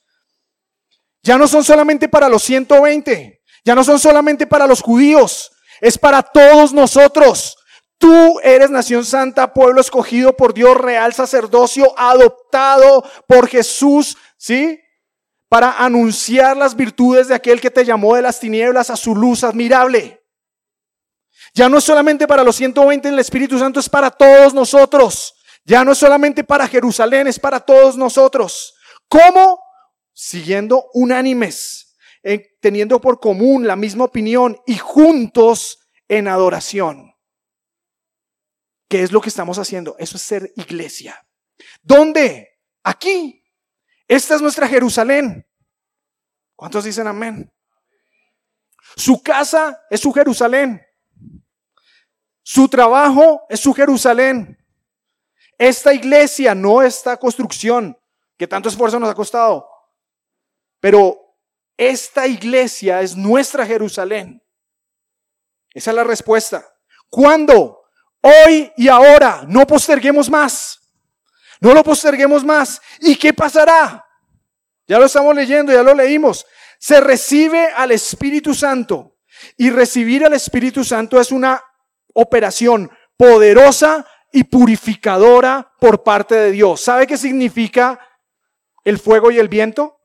Ya 1.23 1.37
no 1.37 1.47
son 1.47 1.63
solamente 1.63 2.07
para 2.07 2.29
los 2.29 2.43
120, 2.43 3.41
ya 3.63 3.75
no 3.75 3.83
son 3.83 3.99
solamente 3.99 4.45
para 4.45 4.67
los 4.67 4.81
judíos, 4.81 5.51
es 5.81 5.97
para 5.97 6.21
todos 6.21 6.73
nosotros. 6.73 7.57
Tú 7.97 8.39
eres 8.43 8.69
nación 8.69 9.05
santa, 9.05 9.53
pueblo 9.53 9.81
escogido 9.81 10.35
por 10.35 10.53
Dios, 10.53 10.77
real 10.77 11.13
sacerdocio, 11.13 11.97
adoptado 11.97 13.03
por 13.27 13.47
Jesús, 13.47 14.17
¿sí? 14.37 14.79
Para 15.47 15.77
anunciar 15.83 16.57
las 16.57 16.75
virtudes 16.75 17.29
de 17.29 17.35
aquel 17.35 17.61
que 17.61 17.71
te 17.71 17.85
llamó 17.85 18.15
de 18.15 18.21
las 18.21 18.39
tinieblas 18.39 18.89
a 18.89 18.97
su 18.97 19.15
luz 19.15 19.43
admirable. 19.43 20.24
Ya 21.55 21.67
no 21.69 21.79
es 21.79 21.83
solamente 21.83 22.27
para 22.27 22.43
los 22.43 22.55
120 22.57 23.07
en 23.07 23.13
el 23.15 23.19
Espíritu 23.19 23.57
Santo, 23.57 23.79
es 23.79 23.89
para 23.89 24.11
todos 24.11 24.53
nosotros. 24.53 25.33
Ya 25.63 25.83
no 25.83 25.93
es 25.93 25.97
solamente 25.97 26.43
para 26.43 26.67
Jerusalén, 26.67 27.25
es 27.25 27.39
para 27.39 27.59
todos 27.59 27.97
nosotros. 27.97 28.75
¿Cómo? 29.07 29.59
Siguiendo 30.13 30.89
unánimes 30.93 31.85
teniendo 32.59 32.99
por 32.99 33.19
común 33.19 33.67
la 33.67 33.75
misma 33.75 34.05
opinión 34.05 34.57
y 34.65 34.77
juntos 34.77 35.87
en 36.07 36.27
adoración. 36.27 37.13
¿Qué 38.89 39.03
es 39.03 39.11
lo 39.11 39.21
que 39.21 39.29
estamos 39.29 39.59
haciendo? 39.59 39.95
Eso 39.99 40.17
es 40.17 40.23
ser 40.23 40.51
iglesia. 40.55 41.27
¿Dónde? 41.81 42.59
Aquí. 42.83 43.43
Esta 44.07 44.35
es 44.35 44.41
nuestra 44.41 44.67
Jerusalén. 44.67 45.47
¿Cuántos 46.55 46.85
dicen 46.85 47.07
amén? 47.07 47.51
Su 48.95 49.21
casa 49.21 49.83
es 49.89 50.01
su 50.01 50.11
Jerusalén. 50.11 50.81
Su 52.47 52.69
trabajo 52.69 53.43
es 53.49 53.59
su 53.59 53.73
Jerusalén. 53.73 54.55
Esta 55.57 55.95
iglesia, 55.95 56.53
no 56.53 56.83
esta 56.83 57.17
construcción 57.17 57.97
que 58.37 58.47
tanto 58.47 58.69
esfuerzo 58.69 58.99
nos 58.99 59.09
ha 59.09 59.15
costado, 59.15 59.67
pero 60.79 61.21
Esta 61.77 62.25
iglesia 62.25 63.01
es 63.01 63.17
nuestra 63.17 63.65
Jerusalén. 63.65 64.41
Esa 65.73 65.91
es 65.91 65.95
la 65.95 66.05
respuesta. 66.05 66.65
¿Cuándo? 67.09 67.83
Hoy 68.21 68.71
y 68.77 68.87
ahora. 68.87 69.43
No 69.45 69.67
posterguemos 69.67 70.29
más. 70.29 70.79
No 71.59 71.73
lo 71.73 71.83
posterguemos 71.83 72.45
más. 72.45 72.81
¿Y 73.01 73.17
qué 73.17 73.33
pasará? 73.33 74.05
Ya 74.87 74.99
lo 74.99 75.05
estamos 75.05 75.35
leyendo, 75.35 75.73
ya 75.73 75.83
lo 75.83 75.93
leímos. 75.93 76.45
Se 76.79 77.01
recibe 77.01 77.67
al 77.75 77.91
Espíritu 77.91 78.53
Santo. 78.53 79.17
Y 79.57 79.69
recibir 79.69 80.25
al 80.25 80.31
Espíritu 80.31 80.81
Santo 80.85 81.19
es 81.19 81.33
una 81.33 81.61
operación 82.15 82.89
poderosa 83.17 84.05
y 84.31 84.43
purificadora 84.43 85.71
por 85.79 86.03
parte 86.03 86.35
de 86.35 86.51
Dios. 86.51 86.81
¿Sabe 86.81 87.07
qué 87.07 87.17
significa 87.17 87.99
el 88.83 88.99
fuego 88.99 89.31
y 89.31 89.37
el 89.37 89.47
viento? 89.47 89.99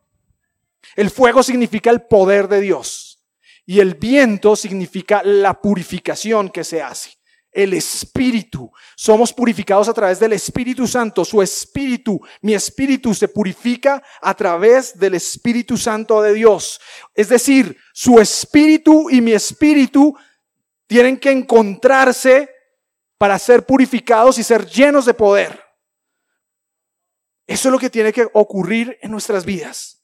El 0.95 1.11
fuego 1.11 1.43
significa 1.43 1.91
el 1.91 2.03
poder 2.03 2.49
de 2.49 2.61
Dios 2.61 3.25
y 3.67 3.81
el 3.81 3.95
viento 3.95 4.57
significa 4.57 5.23
la 5.25 5.61
purificación 5.61 6.51
que 6.51 6.65
se 6.65 6.83
hace. 6.83 7.13
El 7.53 7.75
Espíritu. 7.75 8.71
Somos 8.97 9.33
purificados 9.33 9.89
a 9.89 9.93
través 9.93 10.21
del 10.21 10.33
Espíritu 10.33 10.87
Santo. 10.87 11.25
Su 11.25 11.43
Espíritu, 11.43 12.21
mi 12.43 12.55
Espíritu 12.55 13.13
se 13.13 13.27
purifica 13.27 14.03
a 14.23 14.35
través 14.35 14.97
del 14.97 15.15
Espíritu 15.15 15.77
Santo 15.77 16.23
de 16.23 16.33
Dios. 16.35 16.81
Es 17.13 17.29
decir, 17.29 17.77
su 17.93 18.21
Espíritu 18.21 19.11
y 19.11 19.21
mi 19.21 19.33
Espíritu 19.33 20.17
tienen 20.91 21.21
que 21.21 21.31
encontrarse 21.31 22.51
para 23.17 23.39
ser 23.39 23.65
purificados 23.65 24.39
y 24.39 24.43
ser 24.43 24.67
llenos 24.67 25.07
de 25.07 25.15
poder. 25.15 25.65
Eso 27.47 27.69
es 27.69 27.73
lo 27.73 27.79
que 27.79 27.89
tiene 27.89 28.13
que 28.13 28.29
ocurrir 28.33 28.99
en 29.01 29.13
nuestras 29.13 29.45
vidas. 29.45 30.03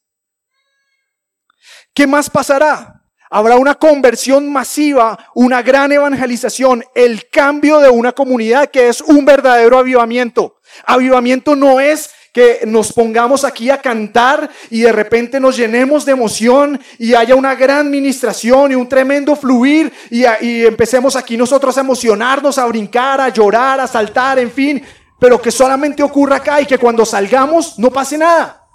¿Qué 1.93 2.07
más 2.07 2.31
pasará? 2.31 3.03
Habrá 3.29 3.57
una 3.57 3.75
conversión 3.75 4.53
masiva, 4.53 5.19
una 5.35 5.61
gran 5.61 5.91
evangelización, 5.91 6.85
el 6.95 7.29
cambio 7.31 7.81
de 7.81 7.91
una 7.91 8.13
comunidad 8.13 8.71
que 8.71 8.87
es 8.87 9.01
un 9.01 9.25
verdadero 9.25 9.79
avivamiento. 9.79 10.61
Avivamiento 10.85 11.57
no 11.57 11.81
es 11.81 12.15
que 12.37 12.67
nos 12.67 12.93
pongamos 12.93 13.45
aquí 13.45 13.71
a 13.71 13.81
cantar 13.81 14.51
y 14.69 14.83
de 14.83 14.93
repente 14.93 15.41
nos 15.41 15.57
llenemos 15.57 16.05
de 16.05 16.13
emoción 16.13 16.79
y 16.99 17.15
haya 17.15 17.35
una 17.35 17.55
gran 17.55 17.91
ministración 17.91 18.73
y 18.73 18.75
un 18.75 18.87
tremendo 18.87 19.35
fluir 19.35 19.91
y, 20.11 20.27
y 20.43 20.67
empecemos 20.67 21.17
aquí 21.17 21.39
nosotros 21.39 21.79
a 21.79 21.81
emocionarnos, 21.81 22.59
a 22.59 22.67
brincar, 22.67 23.23
a 23.23 23.31
llorar, 23.31 23.81
a 23.81 23.87
saltar, 23.87 24.39
en 24.39 24.51
fin, 24.51 24.85
pero 25.19 25.41
que 25.41 25.51
solamente 25.51 26.03
ocurra 26.03 26.37
acá 26.37 26.61
y 26.61 26.67
que 26.67 26.77
cuando 26.77 27.07
salgamos 27.07 27.79
no 27.79 27.91
pase 27.91 28.19
nada. 28.19 28.67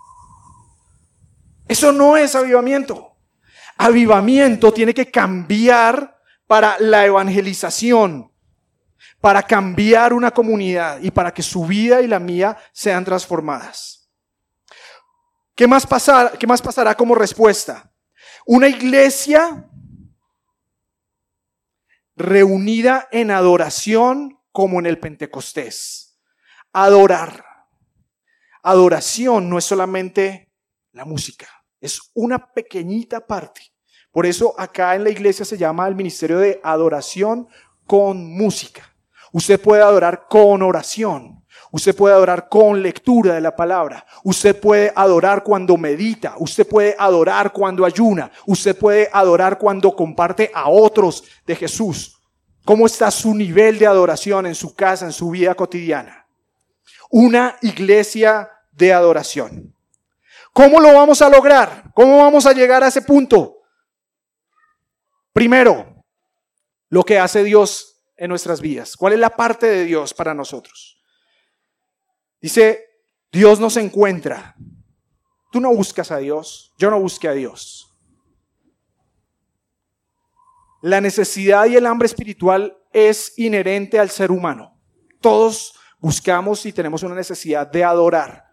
Eso 1.68 1.92
no 1.92 2.18
es 2.18 2.34
avivamiento. 2.34 3.16
Avivamiento 3.78 4.74
tiene 4.74 4.96
que 4.96 5.12
cambiar 5.12 6.18
para 6.48 6.78
la 6.80 7.06
evangelización 7.06 8.31
para 9.22 9.44
cambiar 9.44 10.14
una 10.14 10.32
comunidad 10.32 11.00
y 11.00 11.12
para 11.12 11.32
que 11.32 11.44
su 11.44 11.66
vida 11.66 12.02
y 12.02 12.08
la 12.08 12.20
mía 12.20 12.58
sean 12.74 13.06
transformadas. 13.06 14.10
¿Qué 15.56 15.68
más, 15.68 15.88
qué 16.40 16.48
más 16.48 16.62
pasará 16.62 16.96
como 16.96 17.14
respuesta? 17.14 17.92
Una 18.48 18.68
iglesia 18.68 19.70
reunida 22.16 23.08
en 23.12 23.30
adoración 23.30 24.40
como 24.52 24.80
en 24.80 24.88
el 24.88 25.00
Pentecostés. 25.00 26.20
Adorar. 26.74 27.46
Adoración 28.64 29.50
no 29.50 29.58
es 29.58 29.66
solamente 29.66 30.52
la 30.92 31.06
música, 31.06 31.48
es 31.80 32.00
una 32.14 32.54
pequeñita 32.54 33.26
parte. 33.26 33.62
Por 34.12 34.26
eso 34.26 34.54
acá 34.60 34.94
en 34.96 35.04
la 35.04 35.10
iglesia 35.10 35.46
se 35.46 35.58
llama 35.58 35.88
el 35.88 35.96
ministerio 35.96 36.38
de 36.38 36.60
adoración 36.64 37.48
con 37.88 38.26
música. 38.26 38.91
Usted 39.32 39.60
puede 39.60 39.82
adorar 39.82 40.26
con 40.28 40.62
oración. 40.62 41.42
Usted 41.72 41.96
puede 41.96 42.14
adorar 42.14 42.50
con 42.50 42.82
lectura 42.82 43.34
de 43.34 43.42
la 43.42 43.56
palabra. 43.56 44.06
Usted 44.24 44.60
puede 44.60 44.92
adorar 44.94 45.42
cuando 45.42 45.78
medita. 45.78 46.36
Usted 46.38 46.68
puede 46.68 46.96
adorar 47.00 47.54
cuando 47.54 47.86
ayuna. 47.86 48.30
Usted 48.46 48.78
puede 48.78 49.10
adorar 49.12 49.58
cuando 49.58 49.96
comparte 49.96 50.52
a 50.54 50.70
otros 50.70 51.24
de 51.46 51.56
Jesús. 51.56 52.20
¿Cómo 52.66 52.86
está 52.86 53.10
su 53.10 53.34
nivel 53.34 53.80
de 53.80 53.88
adoración 53.88 54.46
en 54.46 54.56
su 54.56 54.76
casa, 54.76 55.06
en 55.06 55.14
su 55.14 55.30
vida 55.30 55.56
cotidiana? 55.56 56.28
Una 57.10 57.56
iglesia 57.62 58.50
de 58.72 58.94
adoración. 58.94 59.74
¿Cómo 60.54 60.82
lo 60.82 60.94
vamos 60.94 61.22
a 61.22 61.30
lograr? 61.30 61.92
¿Cómo 61.94 62.18
vamos 62.18 62.46
a 62.46 62.52
llegar 62.54 62.84
a 62.84 62.88
ese 62.88 63.02
punto? 63.02 63.62
Primero, 65.32 66.04
lo 66.90 67.04
que 67.04 67.18
hace 67.18 67.44
Dios 67.44 67.91
en 68.22 68.30
nuestras 68.30 68.62
vidas? 68.62 68.96
¿Cuál 68.96 69.14
es 69.14 69.20
la 69.20 69.32
parte 69.32 69.66
de 69.66 69.84
Dios 69.84 70.14
para 70.14 70.36
nosotros? 70.36 71.02
Dice, 72.40 72.86
Dios 73.32 73.60
nos 73.60 73.78
encuentra. 73.78 74.56
Tú 75.52 75.60
no 75.60 75.74
buscas 75.74 76.12
a 76.12 76.18
Dios, 76.18 76.72
yo 76.78 76.92
no 76.92 77.00
busqué 77.00 77.28
a 77.28 77.34
Dios. 77.34 77.92
La 80.84 81.02
necesidad 81.02 81.66
y 81.66 81.76
el 81.76 81.88
hambre 81.88 82.06
espiritual 82.06 82.78
es 82.94 83.34
inherente 83.40 83.98
al 83.98 84.12
ser 84.12 84.30
humano. 84.30 84.80
Todos 85.20 85.74
buscamos 86.00 86.64
y 86.68 86.74
tenemos 86.74 87.02
una 87.02 87.16
necesidad 87.16 87.66
de 87.66 87.84
adorar. 87.84 88.46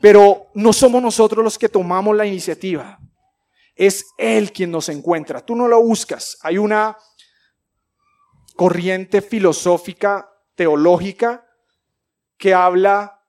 Pero 0.00 0.48
no 0.54 0.72
somos 0.72 1.00
nosotros 1.00 1.44
los 1.44 1.56
que 1.56 1.68
tomamos 1.68 2.16
la 2.16 2.26
iniciativa. 2.26 2.98
Es 3.74 4.06
Él 4.18 4.52
quien 4.52 4.70
nos 4.70 4.88
encuentra. 4.88 5.44
Tú 5.44 5.56
no 5.56 5.68
lo 5.68 5.82
buscas. 5.82 6.38
Hay 6.42 6.58
una 6.58 6.96
corriente 8.56 9.20
filosófica, 9.20 10.30
teológica, 10.54 11.46
que 12.36 12.54
habla 12.54 13.20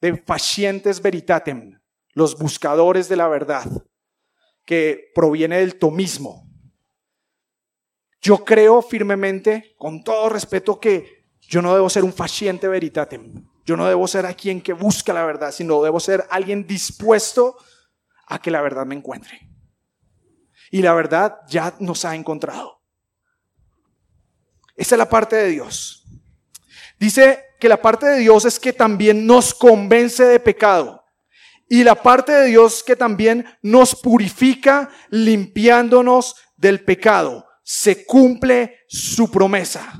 de 0.00 0.16
pacientes 0.16 1.02
veritatem, 1.02 1.80
los 2.12 2.38
buscadores 2.38 3.08
de 3.08 3.16
la 3.16 3.28
verdad, 3.28 3.64
que 4.64 5.10
proviene 5.14 5.58
del 5.58 5.78
tomismo. 5.78 6.48
Yo 8.20 8.44
creo 8.44 8.82
firmemente, 8.82 9.74
con 9.78 10.04
todo 10.04 10.28
respeto, 10.28 10.78
que 10.78 11.26
yo 11.40 11.62
no 11.62 11.74
debo 11.74 11.90
ser 11.90 12.04
un 12.04 12.12
paciente 12.12 12.68
veritatem. 12.68 13.46
Yo 13.64 13.76
no 13.76 13.86
debo 13.86 14.06
ser 14.06 14.26
a 14.26 14.34
quien 14.34 14.60
que 14.60 14.72
busca 14.72 15.12
la 15.12 15.24
verdad, 15.24 15.52
sino 15.52 15.82
debo 15.82 16.00
ser 16.00 16.24
alguien 16.30 16.66
dispuesto 16.66 17.56
a 18.26 18.40
que 18.40 18.50
la 18.50 18.62
verdad 18.62 18.86
me 18.86 18.94
encuentre. 18.94 19.49
Y 20.70 20.82
la 20.82 20.94
verdad 20.94 21.40
ya 21.48 21.74
nos 21.80 22.04
ha 22.04 22.14
encontrado. 22.14 22.80
Esa 24.76 24.94
es 24.94 24.98
la 24.98 25.08
parte 25.08 25.36
de 25.36 25.48
Dios. 25.48 26.06
Dice 26.98 27.44
que 27.58 27.68
la 27.68 27.82
parte 27.82 28.06
de 28.06 28.18
Dios 28.18 28.44
es 28.44 28.58
que 28.58 28.72
también 28.72 29.26
nos 29.26 29.52
convence 29.52 30.24
de 30.24 30.40
pecado. 30.40 31.04
Y 31.68 31.84
la 31.84 31.94
parte 31.94 32.32
de 32.32 32.46
Dios 32.46 32.82
que 32.82 32.96
también 32.96 33.44
nos 33.62 33.94
purifica 33.94 34.90
limpiándonos 35.10 36.36
del 36.56 36.84
pecado. 36.84 37.46
Se 37.62 38.04
cumple 38.04 38.78
su 38.88 39.30
promesa. 39.30 39.92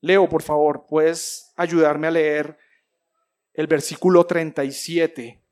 Leo, 0.00 0.28
por 0.28 0.42
favor, 0.42 0.84
puedes 0.86 1.52
ayudarme 1.56 2.08
a 2.08 2.10
leer 2.10 2.58
el 3.54 3.66
versículo 3.66 4.26
37 4.26 5.42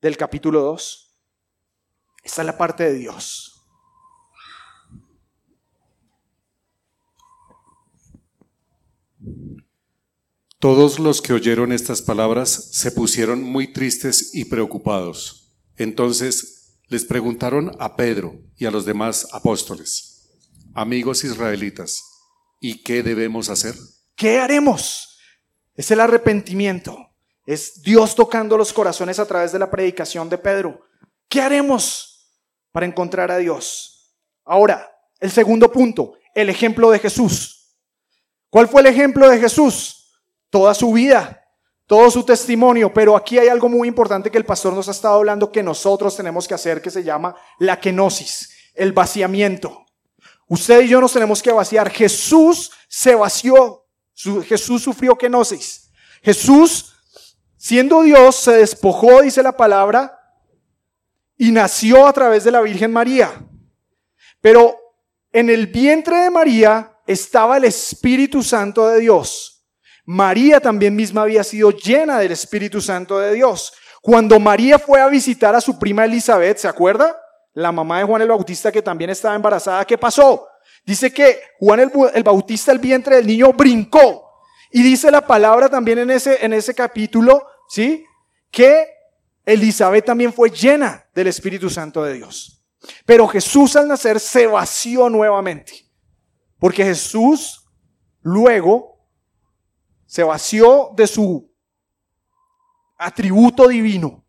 del 0.00 0.16
capítulo 0.16 0.62
2. 0.62 1.05
Esta 2.26 2.42
es 2.42 2.46
la 2.46 2.58
parte 2.58 2.82
de 2.82 2.94
Dios. 2.94 3.64
Todos 10.58 10.98
los 10.98 11.22
que 11.22 11.34
oyeron 11.34 11.70
estas 11.70 12.02
palabras 12.02 12.70
se 12.72 12.90
pusieron 12.90 13.44
muy 13.44 13.72
tristes 13.72 14.34
y 14.34 14.46
preocupados. 14.46 15.56
Entonces 15.76 16.80
les 16.88 17.04
preguntaron 17.04 17.70
a 17.78 17.94
Pedro 17.94 18.40
y 18.56 18.66
a 18.66 18.72
los 18.72 18.84
demás 18.84 19.28
apóstoles, 19.30 20.28
amigos 20.74 21.22
israelitas, 21.22 22.02
¿y 22.60 22.82
qué 22.82 23.04
debemos 23.04 23.50
hacer? 23.50 23.76
¿Qué 24.16 24.40
haremos? 24.40 25.20
Es 25.76 25.92
el 25.92 26.00
arrepentimiento. 26.00 26.98
Es 27.46 27.82
Dios 27.82 28.16
tocando 28.16 28.58
los 28.58 28.72
corazones 28.72 29.20
a 29.20 29.26
través 29.26 29.52
de 29.52 29.60
la 29.60 29.70
predicación 29.70 30.28
de 30.28 30.38
Pedro. 30.38 30.80
¿Qué 31.28 31.40
haremos? 31.40 32.14
Para 32.76 32.84
encontrar 32.84 33.30
a 33.30 33.38
Dios. 33.38 34.14
Ahora, 34.44 34.86
el 35.18 35.30
segundo 35.30 35.72
punto, 35.72 36.12
el 36.34 36.50
ejemplo 36.50 36.90
de 36.90 36.98
Jesús. 36.98 37.74
¿Cuál 38.50 38.68
fue 38.68 38.82
el 38.82 38.88
ejemplo 38.88 39.30
de 39.30 39.38
Jesús? 39.38 40.20
Toda 40.50 40.74
su 40.74 40.92
vida, 40.92 41.42
todo 41.86 42.10
su 42.10 42.22
testimonio, 42.22 42.92
pero 42.92 43.16
aquí 43.16 43.38
hay 43.38 43.48
algo 43.48 43.70
muy 43.70 43.88
importante 43.88 44.30
que 44.30 44.36
el 44.36 44.44
pastor 44.44 44.74
nos 44.74 44.88
ha 44.88 44.90
estado 44.90 45.14
hablando 45.14 45.50
que 45.50 45.62
nosotros 45.62 46.14
tenemos 46.14 46.46
que 46.46 46.52
hacer, 46.52 46.82
que 46.82 46.90
se 46.90 47.02
llama 47.02 47.34
la 47.60 47.80
kenosis, 47.80 48.50
el 48.74 48.92
vaciamiento. 48.92 49.86
Usted 50.46 50.82
y 50.82 50.88
yo 50.88 51.00
nos 51.00 51.14
tenemos 51.14 51.42
que 51.42 51.52
vaciar. 51.52 51.88
Jesús 51.88 52.72
se 52.90 53.14
vació, 53.14 53.86
Jesús 54.46 54.82
sufrió 54.82 55.16
kenosis. 55.16 55.90
Jesús 56.22 56.92
Siendo 57.66 58.02
Dios, 58.02 58.36
se 58.36 58.52
despojó, 58.52 59.22
dice 59.22 59.42
la 59.42 59.56
palabra, 59.56 60.16
y 61.36 61.52
nació 61.52 62.06
a 62.06 62.12
través 62.12 62.44
de 62.44 62.50
la 62.50 62.60
Virgen 62.60 62.92
María. 62.92 63.32
Pero 64.40 64.76
en 65.32 65.50
el 65.50 65.66
vientre 65.66 66.16
de 66.16 66.30
María 66.30 66.92
estaba 67.06 67.56
el 67.56 67.64
Espíritu 67.64 68.42
Santo 68.42 68.88
de 68.88 69.00
Dios. 69.00 69.64
María 70.04 70.60
también 70.60 70.94
misma 70.94 71.22
había 71.22 71.42
sido 71.44 71.70
llena 71.70 72.18
del 72.18 72.32
Espíritu 72.32 72.80
Santo 72.80 73.18
de 73.18 73.34
Dios. 73.34 73.72
Cuando 74.00 74.38
María 74.38 74.78
fue 74.78 75.00
a 75.00 75.08
visitar 75.08 75.54
a 75.54 75.60
su 75.60 75.78
prima 75.78 76.04
Elizabeth, 76.04 76.58
¿se 76.58 76.68
acuerda? 76.68 77.16
La 77.54 77.72
mamá 77.72 77.98
de 77.98 78.04
Juan 78.04 78.22
el 78.22 78.28
Bautista 78.28 78.70
que 78.70 78.82
también 78.82 79.10
estaba 79.10 79.34
embarazada, 79.34 79.84
¿qué 79.84 79.98
pasó? 79.98 80.46
Dice 80.84 81.12
que 81.12 81.40
Juan 81.58 81.80
el, 81.80 82.22
Bautista, 82.22 82.70
el 82.70 82.78
vientre 82.78 83.16
del 83.16 83.26
niño, 83.26 83.52
brincó. 83.52 84.30
Y 84.70 84.82
dice 84.82 85.10
la 85.10 85.26
palabra 85.26 85.68
también 85.68 85.98
en 85.98 86.10
ese, 86.10 86.44
en 86.44 86.52
ese 86.52 86.74
capítulo, 86.74 87.44
¿sí? 87.68 88.04
Que 88.50 88.95
Elizabeth 89.46 90.04
también 90.04 90.32
fue 90.32 90.50
llena 90.50 91.08
del 91.14 91.28
Espíritu 91.28 91.70
Santo 91.70 92.02
de 92.02 92.14
Dios. 92.14 92.64
Pero 93.06 93.28
Jesús 93.28 93.76
al 93.76 93.86
nacer 93.86 94.18
se 94.18 94.46
vació 94.46 95.08
nuevamente. 95.08 95.88
Porque 96.58 96.84
Jesús 96.84 97.64
luego 98.22 99.08
se 100.04 100.24
vació 100.24 100.90
de 100.96 101.06
su 101.06 101.54
atributo 102.98 103.68
divino. 103.68 104.26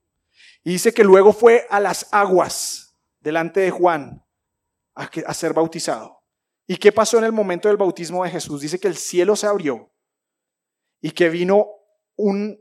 Y 0.64 0.74
dice 0.74 0.94
que 0.94 1.04
luego 1.04 1.34
fue 1.34 1.66
a 1.70 1.80
las 1.80 2.08
aguas 2.12 2.96
delante 3.20 3.62
de 3.62 3.72
Juan 3.72 4.24
a, 4.94 5.10
a 5.26 5.34
ser 5.34 5.54
bautizado. 5.54 6.22
¿Y 6.68 6.78
qué 6.78 6.92
pasó 6.92 7.18
en 7.18 7.24
el 7.24 7.32
momento 7.32 7.70
del 7.70 7.78
bautismo 7.78 8.24
de 8.24 8.30
Jesús? 8.30 8.62
Dice 8.62 8.80
que 8.80 8.88
el 8.88 8.98
cielo 8.98 9.36
se 9.36 9.48
abrió 9.48 9.92
y 11.02 11.12
que 11.12 11.30
vino 11.30 11.66
un, 12.18 12.60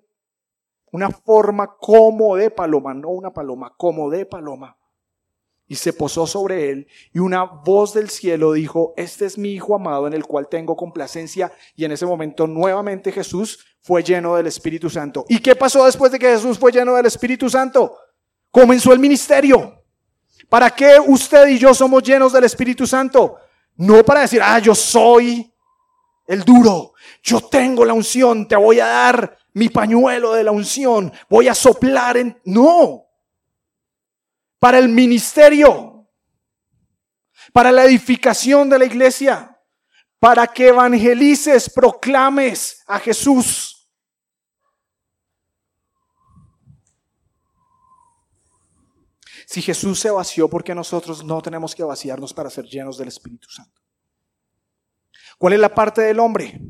una 0.97 1.11
forma 1.11 1.77
como 1.79 2.37
de 2.37 2.51
paloma, 2.51 2.95
no 2.95 3.11
una 3.11 3.31
paloma, 3.31 3.75
como 3.77 4.09
de 4.09 4.25
paloma. 4.25 4.79
Y 5.67 5.75
se 5.75 5.93
posó 5.93 6.27
sobre 6.27 6.71
él 6.71 6.87
y 7.13 7.19
una 7.19 7.45
voz 7.45 7.93
del 7.93 8.09
cielo 8.09 8.55
dijo, 8.55 8.95
este 8.97 9.27
es 9.27 9.37
mi 9.37 9.51
Hijo 9.51 9.75
amado 9.75 10.07
en 10.07 10.15
el 10.15 10.25
cual 10.25 10.49
tengo 10.49 10.75
complacencia. 10.75 11.53
Y 11.75 11.85
en 11.85 11.93
ese 11.93 12.07
momento 12.07 12.47
nuevamente 12.47 13.13
Jesús 13.13 13.63
fue 13.83 14.03
lleno 14.03 14.37
del 14.37 14.47
Espíritu 14.47 14.89
Santo. 14.89 15.27
¿Y 15.29 15.41
qué 15.41 15.55
pasó 15.55 15.85
después 15.85 16.13
de 16.13 16.19
que 16.19 16.31
Jesús 16.31 16.59
fue 16.59 16.73
lleno 16.73 16.95
del 16.95 17.05
Espíritu 17.05 17.51
Santo? 17.51 17.99
Comenzó 18.51 18.95
el 18.95 18.99
ministerio. 18.99 19.83
¿Para 20.49 20.71
qué 20.71 20.95
usted 21.07 21.49
y 21.49 21.59
yo 21.59 21.75
somos 21.75 22.03
llenos 22.05 22.33
del 22.33 22.45
Espíritu 22.45 22.87
Santo? 22.87 23.37
No 23.75 24.03
para 24.03 24.23
decir, 24.23 24.41
ah, 24.43 24.61
yo 24.61 24.75
soy 24.75 25.53
el 26.27 26.43
duro. 26.43 26.95
Yo 27.23 27.43
tengo 27.43 27.85
la 27.85 27.93
unción, 27.93 28.49
te 28.49 28.57
voy 28.57 28.81
a 28.81 28.87
dar 28.87 29.37
mi 29.57 29.71
pañuelo 29.71 30.35
de 30.35 30.45
la 30.45 30.51
unción, 30.51 31.11
voy 31.31 31.49
a 31.49 31.55
soplar 31.55 32.19
en... 32.19 32.39
No. 32.45 33.07
Para 34.59 34.79
el 34.79 34.91
ministerio, 34.91 36.11
para 37.55 37.73
la 37.73 37.85
edificación 37.85 38.69
de 38.69 38.79
la 38.79 38.85
iglesia, 38.85 39.59
para 40.19 40.47
que 40.47 40.69
evangelices, 40.69 41.71
proclames 41.71 42.83
a 42.87 42.99
Jesús. 42.99 43.91
Si 49.47 49.63
Jesús 49.63 49.99
se 49.99 50.11
vació, 50.11 50.51
¿por 50.51 50.63
qué 50.63 50.75
nosotros 50.75 51.25
no 51.25 51.41
tenemos 51.41 51.75
que 51.75 51.83
vaciarnos 51.83 52.35
para 52.35 52.51
ser 52.51 52.67
llenos 52.67 52.99
del 52.99 53.09
Espíritu 53.09 53.49
Santo? 53.49 53.81
¿Cuál 55.39 55.55
es 55.55 55.61
la 55.61 55.75
parte 55.75 56.03
del 56.03 56.21
hombre? 56.21 56.61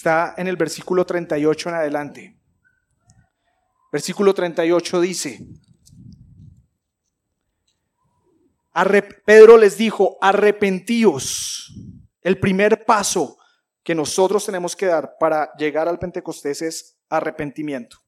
Está 0.00 0.32
en 0.38 0.48
el 0.48 0.56
versículo 0.56 1.04
38 1.04 1.68
en 1.68 1.74
adelante. 1.74 2.40
Versículo 3.92 4.32
38 4.32 4.98
dice, 4.98 5.46
Pedro 9.26 9.58
les 9.58 9.76
dijo, 9.76 10.16
arrepentíos. 10.22 11.74
El 12.22 12.40
primer 12.40 12.86
paso 12.86 13.36
que 13.82 13.94
nosotros 13.94 14.46
tenemos 14.46 14.74
que 14.74 14.86
dar 14.86 15.18
para 15.20 15.52
llegar 15.58 15.86
al 15.86 15.98
Pentecostés 15.98 16.62
es 16.62 16.98
arrepentimiento. 17.10 17.98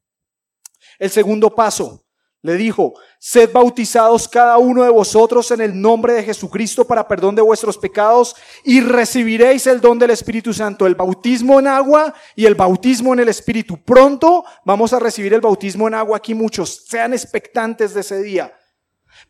El 0.99 1.11
segundo 1.11 1.55
paso, 1.55 2.07
le 2.43 2.57
dijo, 2.57 2.95
sed 3.21 3.53
bautizados 3.53 4.27
cada 4.27 4.59
uno 4.59 4.83
de 4.83 4.91
vosotros 4.91 5.53
en 5.53 5.61
el 5.61 5.81
nombre 5.81 6.13
de 6.13 6.25
Jesucristo 6.25 6.85
para 6.85 7.07
perdón 7.07 7.37
de 7.37 7.43
vuestros 7.43 7.79
pecados 7.79 8.35
y 8.65 8.81
recibiréis 8.81 9.69
el 9.69 9.81
don 9.81 9.97
del 9.97 10.11
Espíritu 10.11 10.53
Santo, 10.53 10.87
el 10.87 10.97
bautismo 10.97 11.61
en 11.61 11.69
agua 11.69 12.13
y 12.35 12.45
el 12.45 12.57
bautismo 12.57 13.13
en 13.13 13.21
el 13.21 13.29
Espíritu. 13.29 13.81
Pronto 13.85 14.45
vamos 14.65 14.93
a 14.93 14.99
recibir 14.99 15.33
el 15.33 15.41
bautismo 15.41 15.87
en 15.87 15.95
agua 15.95 16.17
aquí 16.17 16.35
muchos, 16.35 16.85
sean 16.89 17.13
expectantes 17.13 17.95
de 17.95 18.01
ese 18.01 18.21
día. 18.21 18.53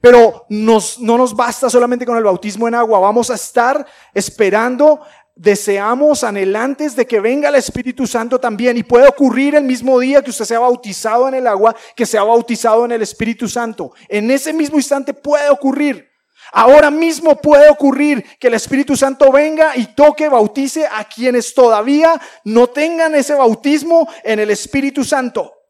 Pero 0.01 0.47
nos, 0.49 0.99
no 0.99 1.19
nos 1.19 1.37
basta 1.37 1.69
solamente 1.69 2.07
con 2.07 2.17
el 2.17 2.25
bautismo 2.25 2.67
en 2.67 2.75
agua, 2.75 2.99
vamos 2.99 3.31
a 3.31 3.35
estar 3.35 3.87
esperando 4.15 5.03
deseamos 5.35 6.25
anhelantes 6.25 6.95
de 6.95 7.07
que 7.07 7.21
venga 7.21 7.49
el 7.49 7.55
Espíritu 7.55 8.07
Santo 8.07 8.39
también 8.39 8.77
y 8.77 8.83
puede 8.83 9.09
ocurrir 9.09 9.55
el 9.55 9.65
mismo 9.65 9.99
día 9.99 10.23
que 10.23 10.31
usted 10.31 10.45
sea 10.45 10.59
bautizado 10.59 11.29
en 11.29 11.35
el 11.35 11.47
agua, 11.47 11.75
que 11.97 12.07
sea 12.07 12.23
bautizado 12.23 12.85
en 12.85 12.93
el 12.93 13.03
Espíritu 13.03 13.49
Santo. 13.49 13.93
En 14.09 14.31
ese 14.31 14.53
mismo 14.53 14.77
instante 14.77 15.15
puede 15.15 15.49
ocurrir. 15.49 16.11
Ahora 16.53 16.91
mismo 16.91 17.37
puede 17.37 17.71
ocurrir 17.71 18.25
que 18.39 18.49
el 18.49 18.55
Espíritu 18.55 18.97
Santo 18.97 19.33
venga 19.33 19.77
y 19.77 19.95
toque, 19.95 20.29
bautice 20.29 20.87
a 20.87 21.05
quienes 21.05 21.55
todavía 21.55 22.21
no 22.45 22.67
tengan 22.67 23.15
ese 23.15 23.35
bautismo 23.35 24.09
en 24.23 24.39
el 24.39 24.51
Espíritu 24.51 25.03
Santo. 25.03 25.62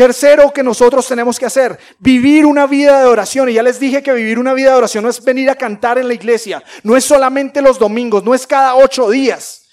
Tercero 0.00 0.50
que 0.50 0.62
nosotros 0.62 1.06
tenemos 1.06 1.38
que 1.38 1.44
hacer, 1.44 1.78
vivir 1.98 2.46
una 2.46 2.66
vida 2.66 3.00
de 3.00 3.04
oración. 3.04 3.50
Y 3.50 3.52
ya 3.52 3.62
les 3.62 3.78
dije 3.78 4.02
que 4.02 4.14
vivir 4.14 4.38
una 4.38 4.54
vida 4.54 4.70
de 4.70 4.76
oración 4.76 5.04
no 5.04 5.10
es 5.10 5.22
venir 5.22 5.50
a 5.50 5.54
cantar 5.54 5.98
en 5.98 6.08
la 6.08 6.14
iglesia, 6.14 6.64
no 6.82 6.96
es 6.96 7.04
solamente 7.04 7.60
los 7.60 7.78
domingos, 7.78 8.24
no 8.24 8.34
es 8.34 8.46
cada 8.46 8.76
ocho 8.76 9.10
días. 9.10 9.68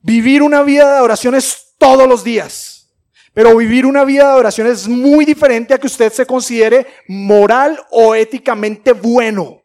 Vivir 0.00 0.42
una 0.42 0.62
vida 0.62 0.94
de 0.94 1.00
oración 1.02 1.34
es 1.34 1.74
todos 1.76 2.08
los 2.08 2.24
días. 2.24 2.90
Pero 3.34 3.54
vivir 3.54 3.84
una 3.84 4.02
vida 4.06 4.32
de 4.32 4.38
oración 4.38 4.66
es 4.66 4.88
muy 4.88 5.26
diferente 5.26 5.74
a 5.74 5.78
que 5.78 5.86
usted 5.86 6.10
se 6.10 6.24
considere 6.24 6.86
moral 7.06 7.78
o 7.90 8.14
éticamente 8.14 8.92
bueno. 8.94 9.62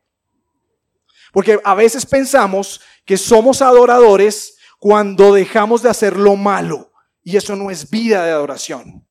Porque 1.32 1.58
a 1.64 1.74
veces 1.74 2.06
pensamos 2.06 2.82
que 3.06 3.16
somos 3.16 3.62
adoradores 3.62 4.58
cuando 4.78 5.32
dejamos 5.32 5.82
de 5.84 5.90
hacer 5.90 6.18
lo 6.18 6.36
malo. 6.36 6.93
Y 7.24 7.38
eso 7.38 7.56
no 7.56 7.72
es 7.72 7.90
vida 7.90 8.26
de 8.26 8.32
adoración. 8.32 9.06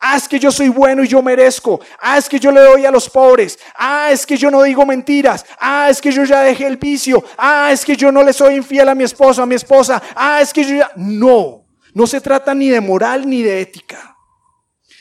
Ah, 0.00 0.16
es 0.16 0.28
que 0.28 0.38
yo 0.38 0.52
soy 0.52 0.68
bueno 0.68 1.02
y 1.02 1.08
yo 1.08 1.20
merezco. 1.22 1.80
Ah, 2.00 2.18
es 2.18 2.28
que 2.28 2.38
yo 2.38 2.52
le 2.52 2.60
doy 2.60 2.86
a 2.86 2.90
los 2.90 3.10
pobres. 3.10 3.58
Ah, 3.74 4.10
es 4.12 4.24
que 4.24 4.36
yo 4.36 4.50
no 4.50 4.62
digo 4.62 4.86
mentiras. 4.86 5.44
Ah, 5.58 5.88
es 5.90 6.00
que 6.00 6.12
yo 6.12 6.24
ya 6.24 6.42
dejé 6.42 6.66
el 6.66 6.76
vicio. 6.76 7.24
Ah, 7.36 7.70
es 7.72 7.84
que 7.84 7.96
yo 7.96 8.12
no 8.12 8.22
le 8.22 8.32
soy 8.32 8.54
infiel 8.54 8.88
a 8.88 8.94
mi 8.94 9.02
esposo, 9.02 9.42
a 9.42 9.46
mi 9.46 9.56
esposa. 9.56 10.00
Ah, 10.14 10.40
es 10.40 10.52
que 10.52 10.62
yo 10.62 10.76
ya... 10.76 10.92
No, 10.94 11.66
no 11.94 12.06
se 12.06 12.20
trata 12.20 12.54
ni 12.54 12.68
de 12.68 12.80
moral 12.80 13.28
ni 13.28 13.42
de 13.42 13.60
ética. 13.60 14.16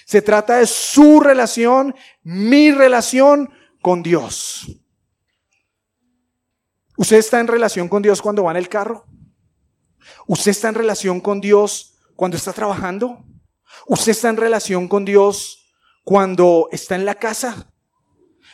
Se 0.06 0.22
trata 0.22 0.58
de 0.58 0.66
su 0.66 1.20
relación, 1.20 1.94
mi 2.24 2.72
relación 2.72 3.52
con 3.82 4.02
Dios. 4.02 4.66
¿Usted 6.98 7.18
está 7.18 7.40
en 7.40 7.48
relación 7.48 7.88
con 7.88 8.02
Dios 8.02 8.20
cuando 8.20 8.46
va 8.46 8.52
en 8.52 8.58
el 8.58 8.70
carro? 8.70 9.06
¿Usted 10.28 10.52
está 10.52 10.68
en 10.68 10.76
relación 10.76 11.22
con 11.22 11.40
Dios 11.40 11.98
cuando 12.16 12.36
está 12.36 12.52
trabajando? 12.52 13.24
¿Usted 13.88 14.12
está 14.12 14.30
en 14.30 14.38
relación 14.38 14.90
con 14.90 15.06
Dios 15.06 15.74
cuando 16.04 16.68
está 16.72 16.96
en 16.96 17.06
la 17.06 17.16
casa? 17.16 17.74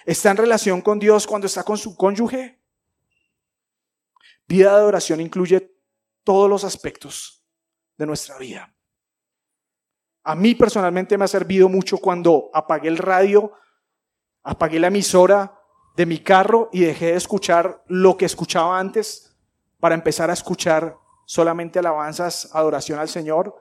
¿Está 0.06 0.32
en 0.32 0.38
relación 0.38 0.82
con 0.82 1.00
Dios 1.00 1.26
cuando 1.26 1.48
está 1.48 1.64
con 1.64 1.78
su 1.78 1.98
cónyuge? 1.98 2.62
Vida 4.48 4.78
de 4.78 4.84
oración 4.86 5.20
incluye 5.20 5.76
todos 6.24 6.48
los 6.48 6.64
aspectos 6.64 7.44
de 7.98 8.06
nuestra 8.06 8.38
vida. 8.38 8.76
A 10.24 10.36
mí 10.36 10.54
personalmente 10.54 11.18
me 11.18 11.26
ha 11.26 11.28
servido 11.28 11.70
mucho 11.70 11.98
cuando 11.98 12.52
apagué 12.54 12.88
el 12.88 13.00
radio, 13.00 13.52
apagué 14.44 14.80
la 14.80 14.88
emisora 14.88 15.60
de 15.98 16.06
mi 16.06 16.20
carro 16.20 16.70
y 16.72 16.82
dejé 16.82 17.08
de 17.08 17.16
escuchar 17.16 17.84
lo 17.88 18.16
que 18.16 18.26
escuchaba 18.26 18.80
antes 18.80 19.36
para 19.80 19.96
empezar 19.96 20.30
a 20.30 20.34
escuchar 20.34 21.03
solamente 21.26 21.80
alabanzas, 21.80 22.50
adoración 22.54 23.00
al 23.00 23.10
Señor 23.10 23.56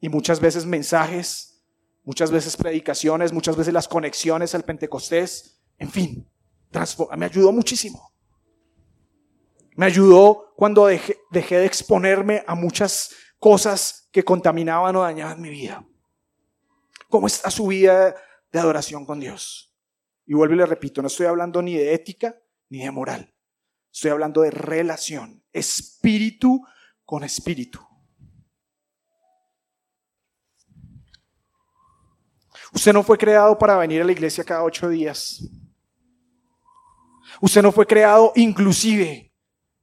y 0.00 0.08
muchas 0.08 0.40
veces 0.40 0.66
mensajes, 0.66 1.64
muchas 2.04 2.30
veces 2.30 2.56
predicaciones, 2.56 3.32
muchas 3.32 3.56
veces 3.56 3.72
las 3.72 3.88
conexiones 3.88 4.54
al 4.54 4.64
Pentecostés, 4.64 5.60
en 5.78 5.90
fin, 5.90 6.30
me 7.16 7.26
ayudó 7.26 7.52
muchísimo. 7.52 8.12
Me 9.76 9.86
ayudó 9.86 10.52
cuando 10.56 10.86
dejé, 10.86 11.16
dejé 11.30 11.58
de 11.58 11.66
exponerme 11.66 12.44
a 12.46 12.54
muchas 12.54 13.14
cosas 13.38 14.08
que 14.10 14.24
contaminaban 14.24 14.96
o 14.96 15.02
dañaban 15.02 15.40
mi 15.40 15.50
vida. 15.50 15.86
¿Cómo 17.08 17.26
está 17.26 17.50
su 17.50 17.68
vida 17.68 18.14
de 18.52 18.58
adoración 18.58 19.06
con 19.06 19.20
Dios? 19.20 19.76
Y 20.26 20.34
vuelvo 20.34 20.54
y 20.54 20.58
le 20.58 20.66
repito, 20.66 21.00
no 21.00 21.08
estoy 21.08 21.26
hablando 21.26 21.62
ni 21.62 21.74
de 21.74 21.94
ética 21.94 22.36
ni 22.68 22.80
de 22.80 22.90
moral. 22.90 23.32
Estoy 23.92 24.10
hablando 24.10 24.42
de 24.42 24.50
relación, 24.50 25.42
espíritu 25.52 26.62
con 27.08 27.24
espíritu. 27.24 27.80
Usted 32.74 32.92
no 32.92 33.02
fue 33.02 33.16
creado 33.16 33.58
para 33.58 33.78
venir 33.78 34.02
a 34.02 34.04
la 34.04 34.12
iglesia 34.12 34.44
cada 34.44 34.62
ocho 34.62 34.90
días. 34.90 35.42
Usted 37.40 37.62
no 37.62 37.72
fue 37.72 37.86
creado 37.86 38.30
inclusive, 38.36 39.34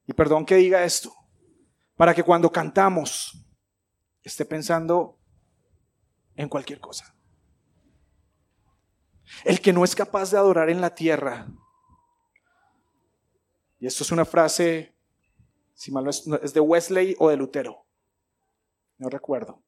y 0.06 0.14
perdón 0.14 0.46
que 0.46 0.58
diga 0.58 0.84
esto, 0.84 1.16
para 1.96 2.14
que 2.14 2.22
cuando 2.22 2.52
cantamos 2.52 3.44
esté 4.22 4.46
pensando 4.46 5.20
en 6.36 6.48
cualquier 6.48 6.80
cosa. 6.80 7.16
El 9.44 9.62
que 9.62 9.74
no 9.74 9.84
es 9.84 9.96
capaz 9.96 10.30
de 10.30 10.38
adorar 10.38 10.70
en 10.70 10.80
la 10.80 10.94
tierra, 10.94 11.48
y 13.80 13.88
esto 13.88 14.04
es 14.04 14.12
una 14.12 14.26
frase, 14.26 14.95
si 15.76 15.92
mal 15.92 16.06
no 16.06 16.10
es, 16.10 16.54
de 16.54 16.60
Wesley 16.60 17.16
o 17.20 17.30
de 17.30 17.38
Lutero, 17.38 17.86
no 18.98 19.10
recuerdo. 19.10 19.62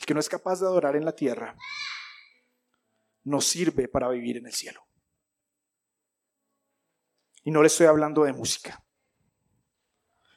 El 0.00 0.06
que 0.06 0.14
no 0.14 0.20
es 0.20 0.28
capaz 0.28 0.60
de 0.60 0.66
adorar 0.66 0.96
en 0.96 1.04
la 1.04 1.14
tierra, 1.14 1.56
no 3.24 3.40
sirve 3.40 3.88
para 3.88 4.08
vivir 4.08 4.38
en 4.38 4.46
el 4.46 4.52
cielo. 4.52 4.80
Y 7.44 7.50
no 7.50 7.62
le 7.62 7.68
estoy 7.68 7.86
hablando 7.86 8.24
de 8.24 8.32
música. 8.32 8.82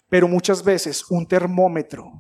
Pero 0.10 0.28
muchas 0.28 0.64
veces 0.64 1.10
un 1.10 1.26
termómetro 1.28 2.12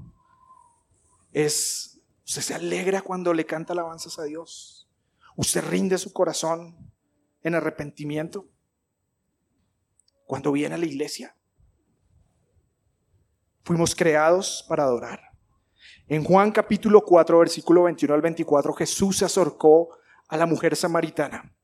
es, 1.32 2.02
usted 2.26 2.42
se 2.42 2.56
alegra 2.56 3.02
cuando 3.02 3.34
le 3.34 3.46
canta 3.46 3.74
alabanzas 3.74 4.18
a 4.18 4.24
Dios. 4.24 4.90
Usted 5.36 5.64
rinde 5.66 5.98
su 5.98 6.14
corazón 6.14 6.94
en 7.42 7.56
arrepentimiento 7.56 8.50
cuando 10.26 10.52
viene 10.52 10.76
a 10.76 10.78
la 10.78 10.86
iglesia. 10.86 11.36
Fuimos 13.70 13.93
creados 13.93 14.65
para 14.67 14.82
adorar. 14.82 15.22
En 16.07 16.24
Juan 16.24 16.51
capítulo 16.51 17.05
4, 17.05 17.38
versículo 17.38 17.84
21 17.84 18.15
al 18.15 18.22
24, 18.22 18.74
Jesús 18.74 19.17
se 19.17 19.26
acercó 19.26 19.95
a 20.28 20.38
la 20.38 20.47
mujer 20.47 20.76
samaritana 20.76 21.55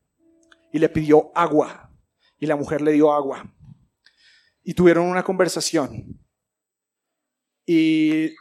y 0.72 0.78
le 0.78 0.88
pidió 0.90 1.32
agua. 1.34 1.92
Y 2.38 2.46
la 2.46 2.56
mujer 2.56 2.84
le 2.84 2.92
dio 2.92 3.12
agua. 3.12 3.52
Y 4.62 4.76
tuvieron 4.76 5.08
una 5.08 5.24
conversación. 5.24 6.22
Y 7.66 8.36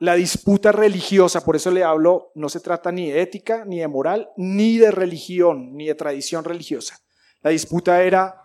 la 0.00 0.16
disputa 0.16 0.72
religiosa, 0.72 1.44
por 1.44 1.54
eso 1.54 1.70
le 1.70 1.84
hablo, 1.84 2.32
no 2.34 2.48
se 2.48 2.58
trata 2.58 2.90
ni 2.90 3.08
de 3.08 3.22
ética, 3.22 3.64
ni 3.66 3.78
de 3.78 3.86
moral, 3.86 4.30
ni 4.36 4.78
de 4.78 4.90
religión, 4.90 5.76
ni 5.76 5.86
de 5.86 5.94
tradición 5.94 6.42
religiosa. 6.42 6.98
La 7.40 7.50
disputa 7.50 8.02
era 8.02 8.42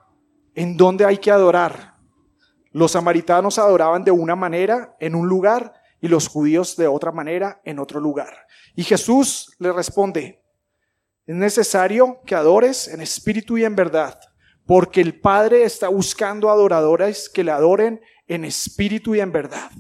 en 0.54 0.78
dónde 0.78 1.04
hay 1.04 1.18
que 1.18 1.32
adorar. 1.32 1.93
Los 2.74 2.92
samaritanos 2.92 3.60
adoraban 3.60 4.04
de 4.04 4.12
una 4.12 4.36
manera 4.36 4.96
en 5.00 5.16
un 5.16 5.28
lugar 5.28 5.74
y 6.02 6.08
los 6.10 6.28
judíos 6.28 6.76
de 6.76 6.88
otra 6.88 7.12
manera 7.12 7.62
en 7.64 7.80
otro 7.80 8.00
lugar. 8.00 8.36
Y 8.76 8.84
Jesús 8.84 9.56
le 9.60 9.72
responde, 9.72 10.42
es 11.26 11.36
necesario 11.36 12.20
que 12.26 12.36
adores 12.36 12.90
en 12.90 13.00
espíritu 13.00 13.58
y 13.58 13.64
en 13.64 13.76
verdad, 13.76 14.20
porque 14.66 15.00
el 15.00 15.20
Padre 15.20 15.64
está 15.64 15.88
buscando 15.88 16.50
adoradores 16.50 17.30
que 17.30 17.44
le 17.44 17.52
adoren 17.52 18.02
en 18.28 18.44
espíritu 18.44 19.16
y 19.16 19.22
en 19.22 19.32
verdad. 19.32 19.72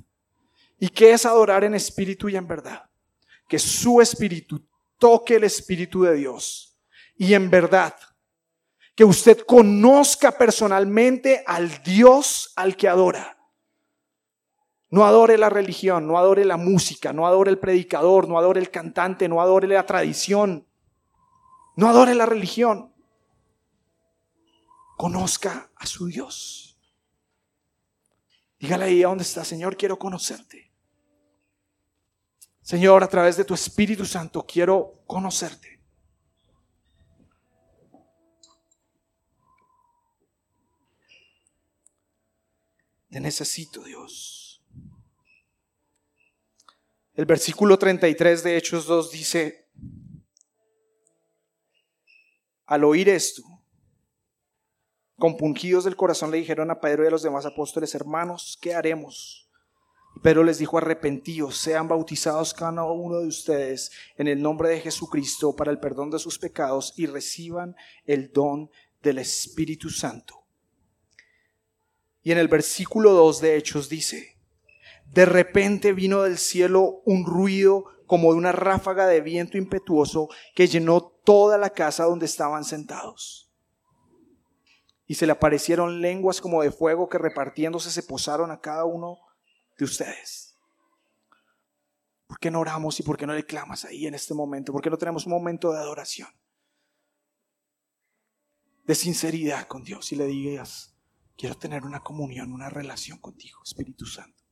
¿Y 0.80 0.90
qué 0.90 1.12
es 1.12 1.26
adorar 1.26 1.64
en 1.64 1.76
espíritu 1.76 2.30
y 2.30 2.36
en 2.36 2.48
verdad? 2.48 2.84
Que 3.50 3.58
su 3.60 4.00
espíritu 4.02 4.66
toque 4.98 5.36
el 5.36 5.44
espíritu 5.44 6.04
de 6.04 6.16
Dios 6.16 6.78
y 7.18 7.34
en 7.34 7.50
verdad. 7.50 7.96
Que 8.96 9.04
usted 9.04 9.40
conozca 9.46 10.32
personalmente 10.32 11.44
al 11.48 11.82
Dios 11.84 12.54
al 12.56 12.76
que 12.78 12.88
adora. 12.88 13.38
No 14.90 15.06
adore 15.06 15.40
la 15.40 15.50
religión, 15.50 16.06
no 16.06 16.20
adore 16.20 16.46
la 16.46 16.58
música, 16.58 17.14
no 17.14 17.26
adore 17.26 17.50
el 17.50 17.58
predicador, 17.58 18.28
no 18.28 18.38
adore 18.38 18.60
el 18.60 18.70
cantante, 18.70 19.28
no 19.28 19.42
adore 19.42 19.68
la 19.68 19.86
tradición. 19.88 20.68
No 21.76 21.90
adore 21.90 22.14
la 22.14 22.28
religión. 22.28 22.94
Conozca 24.96 25.72
a 25.76 25.88
su 25.88 26.06
Dios. 26.06 26.80
Dígale 28.60 28.86
ahí 28.86 29.04
a 29.04 29.08
dónde 29.08 29.24
está, 29.24 29.44
Señor, 29.44 29.76
quiero 29.76 29.98
conocerte. 29.98 30.72
Señor, 32.62 33.04
a 33.04 33.08
través 33.08 33.36
de 33.36 33.44
tu 33.44 33.54
Espíritu 33.54 34.06
Santo 34.06 34.46
quiero 34.46 35.04
conocerte. 35.06 35.73
Te 43.14 43.20
necesito, 43.20 43.84
Dios. 43.84 44.60
El 47.14 47.28
versículo 47.28 47.78
33 47.78 48.42
de 48.42 48.58
Hechos 48.58 48.88
2 48.88 49.12
dice, 49.12 49.68
Al 52.66 52.84
oír 52.84 53.10
esto, 53.10 53.44
compungidos 55.20 55.84
del 55.84 55.96
corazón 55.96 56.32
le 56.32 56.38
dijeron 56.38 56.72
a 56.72 56.80
Pedro 56.82 57.04
y 57.04 57.08
a 57.08 57.12
los 57.12 57.22
demás 57.22 57.46
apóstoles, 57.46 57.94
hermanos, 57.94 58.58
¿qué 58.60 58.74
haremos? 58.74 59.48
Pedro 60.24 60.44
les 60.44 60.58
dijo, 60.58 60.80
arrepentíos, 60.80 61.56
sean 61.56 61.88
bautizados 61.88 62.52
cada 62.56 62.84
uno 62.84 63.20
de 63.20 63.28
ustedes 63.28 63.92
en 64.18 64.28
el 64.28 64.42
nombre 64.42 64.70
de 64.70 64.82
Jesucristo 64.82 65.56
para 65.56 65.70
el 65.70 65.80
perdón 65.80 66.10
de 66.10 66.18
sus 66.18 66.40
pecados 66.40 66.96
y 66.98 67.06
reciban 67.06 67.76
el 68.06 68.32
don 68.32 68.72
del 69.04 69.20
Espíritu 69.20 69.92
Santo. 69.92 70.43
Y 72.24 72.32
en 72.32 72.38
el 72.38 72.48
versículo 72.48 73.12
2 73.12 73.42
de 73.42 73.58
Hechos 73.58 73.90
dice, 73.90 74.38
de 75.06 75.26
repente 75.26 75.94
vino 75.94 76.24
del 76.24 76.38
cielo 76.38 77.02
un 77.06 77.26
ruido 77.26 77.86
como 78.08 78.32
de 78.32 78.38
una 78.38 78.52
ráfaga 78.52 79.06
de 79.08 79.22
viento 79.22 79.58
impetuoso 79.58 80.30
que 80.56 80.68
llenó 80.68 81.02
toda 81.02 81.58
la 81.58 81.70
casa 81.70 82.06
donde 82.06 82.26
estaban 82.26 82.64
sentados. 82.64 83.52
Y 85.06 85.16
se 85.16 85.26
le 85.26 85.34
aparecieron 85.34 86.02
lenguas 86.02 86.40
como 86.40 86.64
de 86.64 86.72
fuego 86.72 87.10
que 87.10 87.18
repartiéndose 87.18 87.92
se 87.92 88.04
posaron 88.04 88.52
a 88.52 88.60
cada 88.60 88.86
uno 88.86 89.20
de 89.78 89.86
ustedes. 89.86 90.58
¿Por 92.26 92.40
qué 92.40 92.50
no 92.50 92.62
oramos 92.62 93.00
y 93.00 93.04
por 93.04 93.18
qué 93.18 93.28
no 93.28 93.34
le 93.34 93.46
clamas 93.46 93.86
ahí 93.86 94.08
en 94.08 94.16
este 94.16 94.34
momento? 94.34 94.72
¿Por 94.72 94.82
qué 94.82 94.90
no 94.90 94.98
tenemos 94.98 95.26
un 95.26 95.34
momento 95.34 95.72
de 95.72 95.80
adoración? 95.80 96.30
De 98.86 98.96
sinceridad 98.96 99.68
con 99.68 99.84
Dios 99.84 100.12
y 100.12 100.16
le 100.16 100.26
digas, 100.26 100.93
quiero 101.38 101.56
tener 101.56 101.84
una 101.84 102.02
comunión, 102.02 102.54
una 102.54 102.70
relación 102.70 103.20
contigo, 103.20 103.60
Espíritu 103.64 104.06
Santo. 104.06 104.44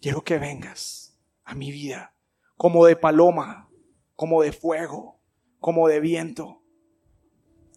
Quiero 0.00 0.22
que 0.22 0.38
vengas 0.38 1.18
a 1.44 1.54
mi 1.54 1.72
vida, 1.72 2.14
como 2.56 2.84
de 2.86 2.96
paloma, 2.96 3.68
como 4.14 4.42
de 4.42 4.52
fuego, 4.52 5.20
como 5.60 5.88
de 5.88 6.00
viento, 6.00 6.62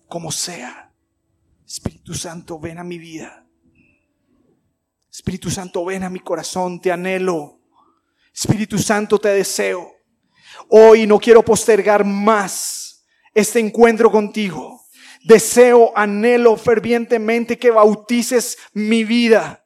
como 0.08 0.32
sea. 0.32 0.94
Espíritu 1.66 2.14
Santo, 2.14 2.60
ven 2.60 2.80
a 2.80 2.84
mi 2.84 2.98
vida. 2.98 3.48
Espíritu 5.10 5.50
Santo, 5.50 5.86
ven 5.86 6.04
a 6.04 6.10
mi 6.10 6.20
corazón, 6.20 6.80
te 6.80 6.92
anhelo. 6.92 7.60
Espíritu 8.34 8.78
Santo, 8.78 9.20
te 9.20 9.30
deseo. 9.30 9.92
Hoy 10.70 11.08
no 11.08 11.20
quiero 11.20 11.44
postergar 11.44 12.06
más 12.06 13.06
este 13.34 13.60
encuentro 13.60 14.12
contigo. 14.12 14.81
Deseo, 15.24 15.92
anhelo 15.96 16.58
fervientemente 16.58 17.58
que 17.58 17.72
bautices 17.72 18.58
mi 18.74 19.04
vida 19.04 19.66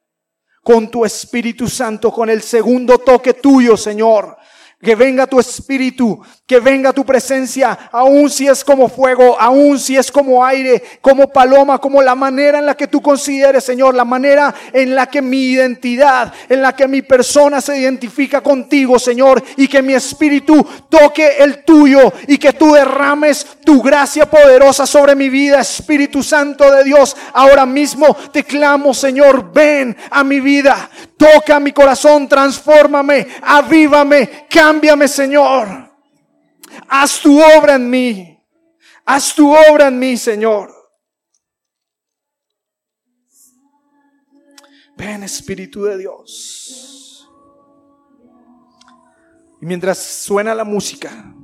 con 0.63 0.89
tu 0.89 1.05
Espíritu 1.05 1.69
Santo, 1.69 2.11
con 2.11 2.29
el 2.29 2.41
segundo 2.41 2.97
toque 2.97 3.33
tuyo, 3.35 3.77
Señor. 3.77 4.35
Que 4.81 4.95
venga 4.95 5.25
tu 5.25 5.39
espíritu, 5.39 6.21
que 6.45 6.59
venga 6.59 6.93
tu 6.93 7.05
presencia, 7.05 7.89
aun 7.91 8.29
si 8.29 8.47
es 8.47 8.63
como 8.63 8.87
fuego, 8.87 9.39
aun 9.39 9.79
si 9.79 9.95
es 9.97 10.11
como 10.11 10.45
aire, 10.45 10.83
como 11.01 11.27
paloma, 11.27 11.79
como 11.79 12.01
la 12.01 12.13
manera 12.13 12.59
en 12.59 12.65
la 12.65 12.75
que 12.75 12.87
tú 12.87 13.01
consideres, 13.01 13.63
Señor, 13.63 13.95
la 13.95 14.05
manera 14.05 14.53
en 14.73 14.93
la 14.93 15.07
que 15.07 15.21
mi 15.21 15.45
identidad, 15.45 16.31
en 16.49 16.61
la 16.61 16.75
que 16.75 16.87
mi 16.87 17.01
persona 17.01 17.61
se 17.61 17.79
identifica 17.79 18.41
contigo, 18.41 18.99
Señor, 18.99 19.43
y 19.57 19.67
que 19.67 19.81
mi 19.81 19.93
espíritu 19.93 20.65
toque 20.89 21.37
el 21.39 21.63
tuyo 21.63 22.13
y 22.27 22.37
que 22.37 22.53
tú 22.53 22.73
derrames 22.73 23.45
tu 23.63 23.81
gracia 23.81 24.29
poderosa 24.29 24.85
sobre 24.85 25.15
mi 25.15 25.29
vida, 25.29 25.59
Espíritu 25.59 26.21
Santo 26.21 26.71
de 26.71 26.83
Dios. 26.83 27.15
Ahora 27.33 27.65
mismo 27.65 28.15
te 28.31 28.43
clamo, 28.43 28.93
Señor, 28.93 29.51
ven 29.51 29.95
a 30.11 30.23
mi 30.23 30.39
vida, 30.39 30.89
toca 31.17 31.59
mi 31.59 31.71
corazón, 31.71 32.27
transfórmame, 32.27 33.27
avívame, 33.41 34.47
cámbiame, 34.49 35.07
Señor. 35.07 35.91
Haz 36.87 37.19
tu 37.19 37.39
obra 37.39 37.75
en 37.75 37.89
mí. 37.89 38.31
Haz 39.05 39.35
tu 39.35 39.53
obra 39.53 39.87
en 39.87 39.99
mí, 39.99 40.17
Señor. 40.17 40.73
Ven, 44.97 45.23
Espíritu 45.23 45.83
de 45.83 45.97
Dios. 45.97 47.29
Y 49.61 49.65
mientras 49.65 49.97
suena 49.97 50.55
la 50.55 50.63
música, 50.63 51.34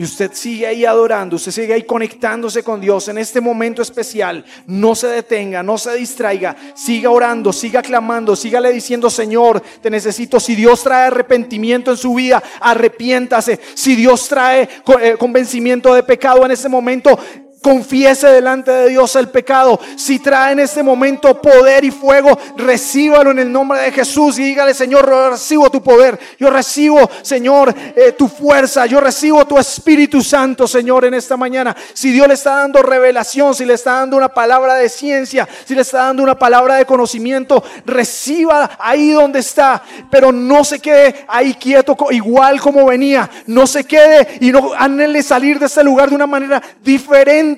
y 0.00 0.04
usted 0.04 0.30
sigue 0.32 0.66
ahí 0.66 0.86
adorando, 0.86 1.36
usted 1.36 1.52
sigue 1.52 1.74
ahí 1.74 1.82
conectándose 1.82 2.62
con 2.62 2.80
Dios 2.80 3.08
en 3.08 3.18
este 3.18 3.38
momento 3.38 3.82
especial, 3.82 4.42
no 4.66 4.94
se 4.94 5.08
detenga, 5.08 5.62
no 5.62 5.76
se 5.76 5.92
distraiga, 5.94 6.56
siga 6.74 7.10
orando, 7.10 7.52
siga 7.52 7.82
clamando, 7.82 8.34
sígale 8.34 8.72
diciendo, 8.72 9.10
Señor, 9.10 9.62
te 9.82 9.90
necesito. 9.90 10.40
Si 10.40 10.54
Dios 10.54 10.82
trae 10.84 11.08
arrepentimiento 11.08 11.90
en 11.90 11.98
su 11.98 12.14
vida, 12.14 12.42
arrepiéntase. 12.62 13.60
Si 13.74 13.94
Dios 13.94 14.26
trae 14.26 14.70
eh, 15.02 15.16
convencimiento 15.18 15.92
de 15.92 16.02
pecado 16.02 16.46
en 16.46 16.52
este 16.52 16.70
momento, 16.70 17.18
Confiese 17.62 18.26
delante 18.28 18.70
de 18.70 18.88
Dios 18.88 19.14
el 19.16 19.28
pecado. 19.28 19.78
Si 19.96 20.18
trae 20.18 20.52
en 20.52 20.60
este 20.60 20.82
momento 20.82 21.42
poder 21.42 21.84
y 21.84 21.90
fuego, 21.90 22.38
recíbalo 22.56 23.32
en 23.32 23.38
el 23.38 23.52
nombre 23.52 23.80
de 23.80 23.92
Jesús 23.92 24.38
y 24.38 24.44
dígale, 24.44 24.72
Señor, 24.72 25.06
yo 25.06 25.30
recibo 25.30 25.70
tu 25.70 25.82
poder. 25.82 26.18
Yo 26.38 26.48
recibo, 26.48 27.10
Señor, 27.20 27.74
eh, 27.94 28.12
tu 28.12 28.28
fuerza. 28.28 28.86
Yo 28.86 28.98
recibo 28.98 29.44
tu 29.44 29.58
Espíritu 29.58 30.22
Santo, 30.22 30.66
Señor, 30.66 31.04
en 31.04 31.12
esta 31.12 31.36
mañana. 31.36 31.76
Si 31.92 32.10
Dios 32.10 32.26
le 32.28 32.34
está 32.34 32.56
dando 32.56 32.80
revelación, 32.80 33.54
si 33.54 33.66
le 33.66 33.74
está 33.74 33.92
dando 33.92 34.16
una 34.16 34.30
palabra 34.30 34.76
de 34.76 34.88
ciencia, 34.88 35.46
si 35.66 35.74
le 35.74 35.82
está 35.82 36.04
dando 36.04 36.22
una 36.22 36.38
palabra 36.38 36.76
de 36.76 36.86
conocimiento, 36.86 37.62
reciba 37.84 38.70
ahí 38.78 39.10
donde 39.10 39.40
está. 39.40 39.82
Pero 40.10 40.32
no 40.32 40.64
se 40.64 40.78
quede 40.78 41.26
ahí 41.28 41.52
quieto, 41.52 41.94
igual 42.10 42.58
como 42.58 42.86
venía. 42.86 43.28
No 43.46 43.66
se 43.66 43.84
quede 43.84 44.38
y 44.40 44.50
no 44.50 44.72
anhele 44.72 45.22
salir 45.22 45.58
de 45.58 45.66
este 45.66 45.84
lugar 45.84 46.08
de 46.08 46.14
una 46.14 46.26
manera 46.26 46.62
diferente 46.82 47.49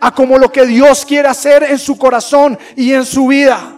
a 0.00 0.12
como 0.12 0.38
lo 0.38 0.50
que 0.50 0.66
Dios 0.66 1.04
quiere 1.04 1.28
hacer 1.28 1.62
en 1.62 1.78
su 1.78 1.96
corazón 1.96 2.58
y 2.76 2.92
en 2.92 3.04
su 3.04 3.26
vida. 3.28 3.72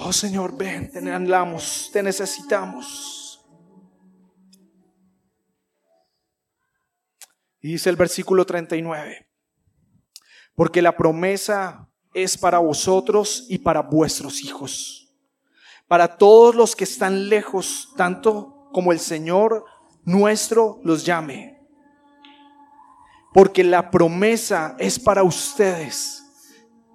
Oh 0.00 0.12
Señor, 0.12 0.56
ven, 0.56 0.90
te 0.90 0.98
anhelamos, 0.98 1.90
te 1.92 2.02
necesitamos. 2.02 3.44
Y 7.60 7.72
dice 7.72 7.90
el 7.90 7.96
versículo 7.96 8.46
39, 8.46 9.28
porque 10.54 10.80
la 10.80 10.96
promesa 10.96 11.90
es 12.14 12.38
para 12.38 12.58
vosotros 12.58 13.46
y 13.48 13.58
para 13.58 13.82
vuestros 13.82 14.42
hijos, 14.42 15.12
para 15.88 16.16
todos 16.16 16.54
los 16.54 16.76
que 16.76 16.84
están 16.84 17.28
lejos, 17.28 17.92
tanto 17.96 18.70
como 18.72 18.92
el 18.92 19.00
Señor 19.00 19.64
nuestro 20.08 20.80
los 20.84 21.04
llame. 21.04 21.58
Porque 23.34 23.62
la 23.62 23.90
promesa 23.90 24.74
es 24.78 24.98
para 24.98 25.22
ustedes. 25.22 26.24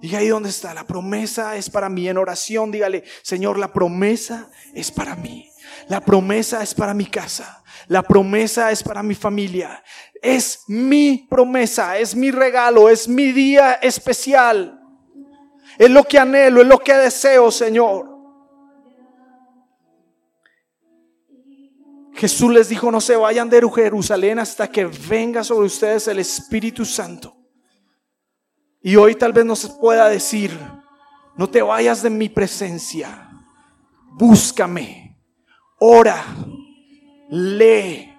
Diga 0.02 0.18
ahí 0.20 0.28
dónde 0.28 0.50
está. 0.50 0.74
La 0.74 0.86
promesa 0.86 1.56
es 1.56 1.70
para 1.70 1.90
mí. 1.90 2.10
En 2.10 2.18
oración, 2.18 2.72
dígale, 2.72 3.04
Señor, 3.22 3.60
la 3.60 3.72
promesa 3.72 4.50
es 4.74 4.92
para 4.92 5.16
mí. 5.16 5.50
La 5.88 6.02
promesa 6.02 6.64
es 6.64 6.74
para 6.74 6.94
mi 6.94 7.06
casa. 7.06 7.64
La 7.88 8.02
promesa 8.02 8.72
es 8.72 8.82
para 8.82 9.04
mi 9.04 9.14
familia. 9.14 9.84
Es 10.22 10.64
mi 10.68 11.28
promesa, 11.30 11.98
es 11.98 12.16
mi 12.16 12.32
regalo, 12.32 12.90
es 12.90 13.08
mi 13.08 13.32
día 13.32 13.74
especial. 13.74 14.80
Es 15.78 15.90
lo 15.90 16.04
que 16.04 16.18
anhelo, 16.18 16.62
es 16.62 16.68
lo 16.68 16.80
que 16.80 16.94
deseo, 16.96 17.52
Señor. 17.52 18.13
Jesús 22.24 22.54
les 22.54 22.70
dijo, 22.70 22.90
no 22.90 23.02
se 23.02 23.18
vayan 23.18 23.50
de 23.50 23.62
Jerusalén 23.70 24.40
hasta 24.40 24.70
que 24.70 24.86
venga 24.86 25.44
sobre 25.44 25.66
ustedes 25.66 26.08
el 26.08 26.20
Espíritu 26.20 26.86
Santo. 26.86 27.36
Y 28.82 28.96
hoy 28.96 29.16
tal 29.16 29.34
vez 29.34 29.44
nos 29.44 29.70
pueda 29.72 30.08
decir, 30.08 30.58
no 31.36 31.50
te 31.50 31.62
vayas 31.62 32.02
de 32.02 32.10
mi 32.10 32.30
presencia, 32.30 33.30
búscame, 34.14 35.22
ora, 35.82 36.24
lee, 37.30 38.18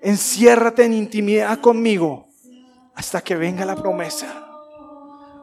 enciérrate 0.00 0.84
en 0.84 0.92
intimidad 0.92 1.58
conmigo 1.58 2.28
hasta 2.94 3.20
que 3.20 3.34
venga 3.34 3.66
la 3.66 3.74
promesa. 3.74 4.46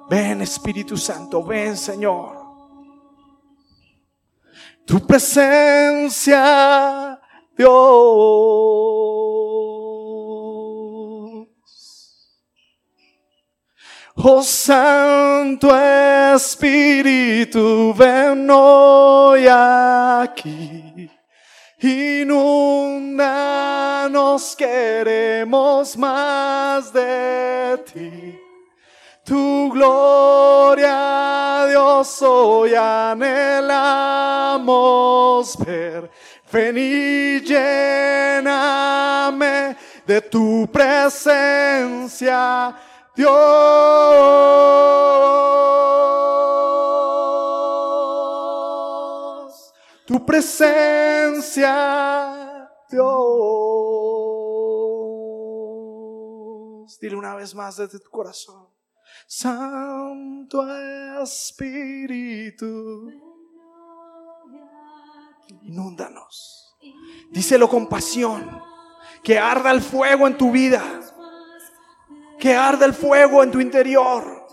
Ven 0.09 0.39
Espíritu 0.43 0.95
Santo, 0.95 1.43
ven 1.43 1.75
Señor. 1.75 2.39
Tu 4.85 5.05
presencia 5.05 6.39
Dios. 7.59 7.69
Oh 14.15 14.41
Santo 14.41 15.67
Espíritu, 16.35 17.93
ven 17.93 18.49
hoy 18.49 19.45
aquí. 19.49 21.11
Inundanos, 21.81 23.25
queremos 24.55 25.97
más 25.97 26.93
de 26.93 27.77
ti. 27.93 28.39
Tu 29.25 29.69
gloria, 29.69 31.65
Dios, 31.67 32.21
hoy 32.21 32.73
anhelamos 32.73 33.59
ver. 35.57 36.09
Ven 36.51 36.75
y 36.79 37.41
lléname 37.41 38.47
de 40.05 40.21
tu 40.21 40.67
presencia, 40.71 42.75
Dios. 43.15 43.35
Tu 50.07 50.25
presencia, 50.25 51.67
Dios. 52.89 53.09
Dile 56.99 57.15
una 57.15 57.35
vez 57.35 57.53
más 57.53 57.77
desde 57.77 57.99
tu 57.99 58.09
corazón. 58.09 58.67
Santo 59.27 60.65
Espíritu 61.21 63.28
inúndanos. 65.69 66.75
Díselo 67.31 67.69
con 67.69 67.87
pasión. 67.87 68.61
Que 69.23 69.37
arda 69.39 69.71
el 69.71 69.81
fuego 69.81 70.27
en 70.27 70.37
tu 70.37 70.51
vida. 70.51 70.83
Que 72.39 72.53
arda 72.53 72.85
el 72.85 72.93
fuego 72.93 73.43
en 73.43 73.51
tu 73.51 73.59
interior. 73.59 74.47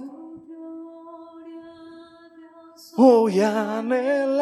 Hoy 2.96 3.40
anhelamos. 3.40 4.34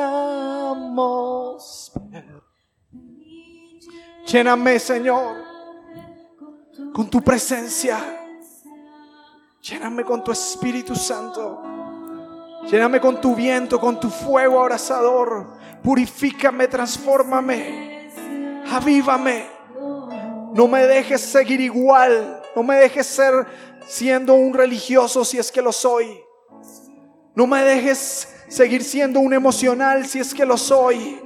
Lléname, 4.26 4.78
Señor, 4.78 5.36
con 6.92 7.10
tu 7.10 7.20
presencia. 7.20 7.98
Lléname 9.60 10.04
con 10.04 10.24
tu 10.24 10.32
Espíritu 10.32 10.94
Santo. 10.94 11.62
Lléname 12.70 13.00
con 13.00 13.20
tu 13.20 13.34
viento, 13.34 13.78
con 13.78 14.00
tu 14.00 14.08
fuego 14.08 14.60
abrasador. 14.60 15.53
Purifícame, 15.84 16.66
transfórmame, 16.66 18.08
avívame. 18.72 19.44
No 20.54 20.66
me 20.66 20.86
dejes 20.86 21.20
seguir 21.20 21.60
igual. 21.60 22.40
No 22.56 22.62
me 22.62 22.76
dejes 22.76 23.06
ser 23.06 23.46
siendo 23.86 24.32
un 24.32 24.54
religioso 24.54 25.26
si 25.26 25.38
es 25.38 25.52
que 25.52 25.60
lo 25.60 25.72
soy. 25.72 26.18
No 27.34 27.46
me 27.46 27.62
dejes 27.62 28.34
seguir 28.48 28.82
siendo 28.82 29.20
un 29.20 29.34
emocional 29.34 30.06
si 30.06 30.20
es 30.20 30.32
que 30.32 30.46
lo 30.46 30.56
soy. 30.56 31.20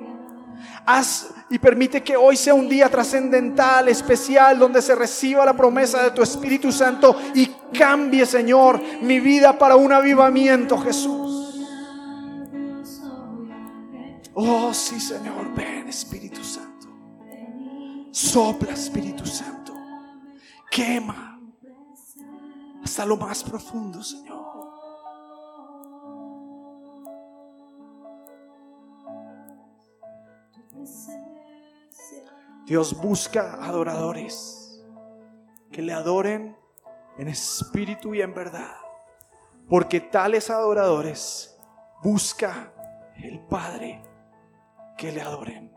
Haz 0.85 1.29
y 1.51 1.61
permite 1.61 2.03
que 2.03 2.17
hoy 2.17 2.37
sea 2.37 2.55
un 2.55 2.69
día 2.69 2.89
trascendental, 2.89 3.89
especial, 3.89 4.59
donde 4.59 4.83
se 4.83 4.97
reciba 4.97 5.45
la 5.45 5.55
promesa 5.55 6.03
de 6.03 6.11
tu 6.11 6.21
Espíritu 6.21 6.73
Santo 6.73 7.17
y 7.33 7.47
cambie, 7.79 8.27
Señor, 8.27 8.81
mi 9.03 9.21
vida 9.21 9.57
para 9.57 9.77
un 9.77 9.93
avivamiento, 9.93 10.77
Jesús. 10.79 11.28
Oh, 14.41 14.73
sí, 14.73 15.01
Señor, 15.01 15.53
ven 15.53 15.89
Espíritu 15.89 16.45
Santo. 16.45 16.87
Sopla 18.13 18.71
Espíritu 18.71 19.27
Santo. 19.27 19.75
Quema 20.71 21.41
hasta 22.85 23.05
lo 23.05 23.17
más 23.17 23.43
profundo, 23.43 24.01
Señor. 24.01 24.39
Dios 32.65 32.97
busca 32.97 33.55
adoradores 33.55 34.85
que 35.73 35.83
le 35.83 35.93
adoren 35.93 36.57
en 37.17 37.27
espíritu 37.27 38.15
y 38.15 38.23
en 38.23 38.35
verdad. 38.35 38.77
Porque 39.69 39.99
tales 39.99 40.49
adoradores 40.49 41.59
busca 42.05 42.73
el 43.17 43.41
Padre 43.41 44.08
que 44.99 45.13
le 45.13 45.23
adoren. 45.23 45.73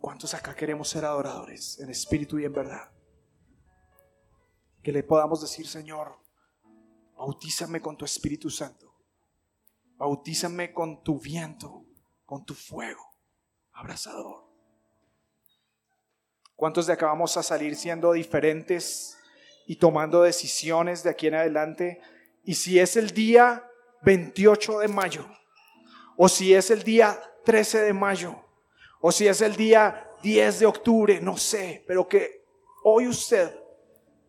¿Cuántos 0.00 0.32
acá 0.32 0.54
queremos 0.54 0.88
ser 0.88 1.04
adoradores 1.04 1.78
en 1.80 1.90
espíritu 1.90 2.38
y 2.38 2.44
en 2.44 2.52
verdad? 2.52 2.90
Que 4.82 4.92
le 4.92 5.02
podamos 5.02 5.42
decir, 5.42 5.66
Señor, 5.66 6.16
bautízame 7.16 7.82
con 7.82 7.98
tu 7.98 8.04
Espíritu 8.06 8.48
Santo. 8.48 8.94
Bautízame 9.96 10.72
con 10.72 11.02
tu 11.02 11.18
viento, 11.18 11.84
con 12.24 12.46
tu 12.46 12.54
fuego 12.54 13.04
abrazador. 13.72 14.48
¿Cuántos 16.54 16.86
de 16.86 16.92
acá 16.92 17.06
vamos 17.06 17.36
a 17.36 17.42
salir 17.42 17.74
siendo 17.74 18.12
diferentes 18.12 19.18
y 19.66 19.76
tomando 19.76 20.22
decisiones 20.22 21.02
de 21.02 21.10
aquí 21.10 21.26
en 21.26 21.34
adelante? 21.34 22.00
Y 22.44 22.54
si 22.54 22.78
es 22.78 22.96
el 22.96 23.10
día 23.10 23.66
28 24.02 24.78
de 24.78 24.88
mayo, 24.88 25.26
o 26.22 26.28
si 26.28 26.52
es 26.52 26.70
el 26.70 26.82
día 26.82 27.18
13 27.46 27.80
de 27.80 27.94
mayo, 27.94 28.44
o 29.00 29.10
si 29.10 29.26
es 29.26 29.40
el 29.40 29.56
día 29.56 30.06
10 30.22 30.58
de 30.58 30.66
octubre, 30.66 31.18
no 31.22 31.38
sé, 31.38 31.82
pero 31.88 32.06
que 32.06 32.44
hoy 32.84 33.08
usted 33.08 33.50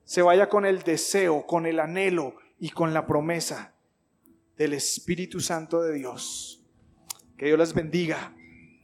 se 0.05 0.22
vaya 0.22 0.47
con 0.47 0.65
el 0.65 0.84
deseo, 0.84 1.45
con 1.45 1.65
el 1.65 1.81
anhelo 1.81 2.35
y 2.59 2.69
con 2.69 2.93
la 2.93 3.05
promesa 3.05 3.76
del 4.55 4.72
Espíritu 4.72 5.41
Santo 5.41 5.81
de 5.81 5.93
Dios. 5.95 6.65
Que 7.38 7.47
Dios 7.47 7.59
les 7.59 7.73
bendiga, 7.73 8.38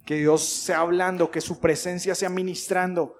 que 0.06 0.16
Dios 0.16 0.44
sea 0.44 0.80
hablando, 0.80 1.32
que 1.32 1.40
su 1.40 1.62
presencia 1.62 2.14
sea 2.14 2.28
ministrando 2.28 3.16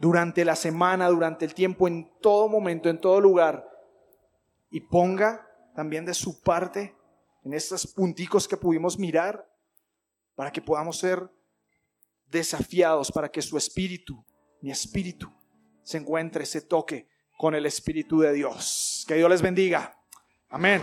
durante 0.00 0.42
la 0.42 0.56
semana, 0.56 1.06
durante 1.08 1.44
el 1.44 1.52
tiempo, 1.52 1.86
en 1.86 2.10
todo 2.22 2.48
momento, 2.48 2.88
en 2.88 2.98
todo 2.98 3.20
lugar. 3.20 3.68
Y 4.70 4.80
ponga 4.80 5.46
también 5.74 6.06
de 6.06 6.14
su 6.14 6.40
parte 6.40 6.96
en 7.42 7.54
estos 7.54 7.86
punticos 7.86 8.46
que 8.46 8.56
pudimos 8.56 8.98
mirar 8.98 9.46
para 10.34 10.52
que 10.52 10.62
podamos 10.62 10.98
ser 10.98 11.30
desafiados, 12.26 13.10
para 13.10 13.30
que 13.30 13.42
su 13.42 13.56
espíritu, 13.56 14.24
mi 14.60 14.70
espíritu, 14.70 15.32
se 15.82 15.98
encuentre, 15.98 16.44
se 16.44 16.60
toque 16.60 17.08
con 17.38 17.54
el 17.54 17.64
Espíritu 17.64 18.20
de 18.20 18.32
Dios. 18.32 19.04
Que 19.08 19.14
Dios 19.14 19.30
les 19.30 19.40
bendiga. 19.40 19.96
Amén. 20.50 20.82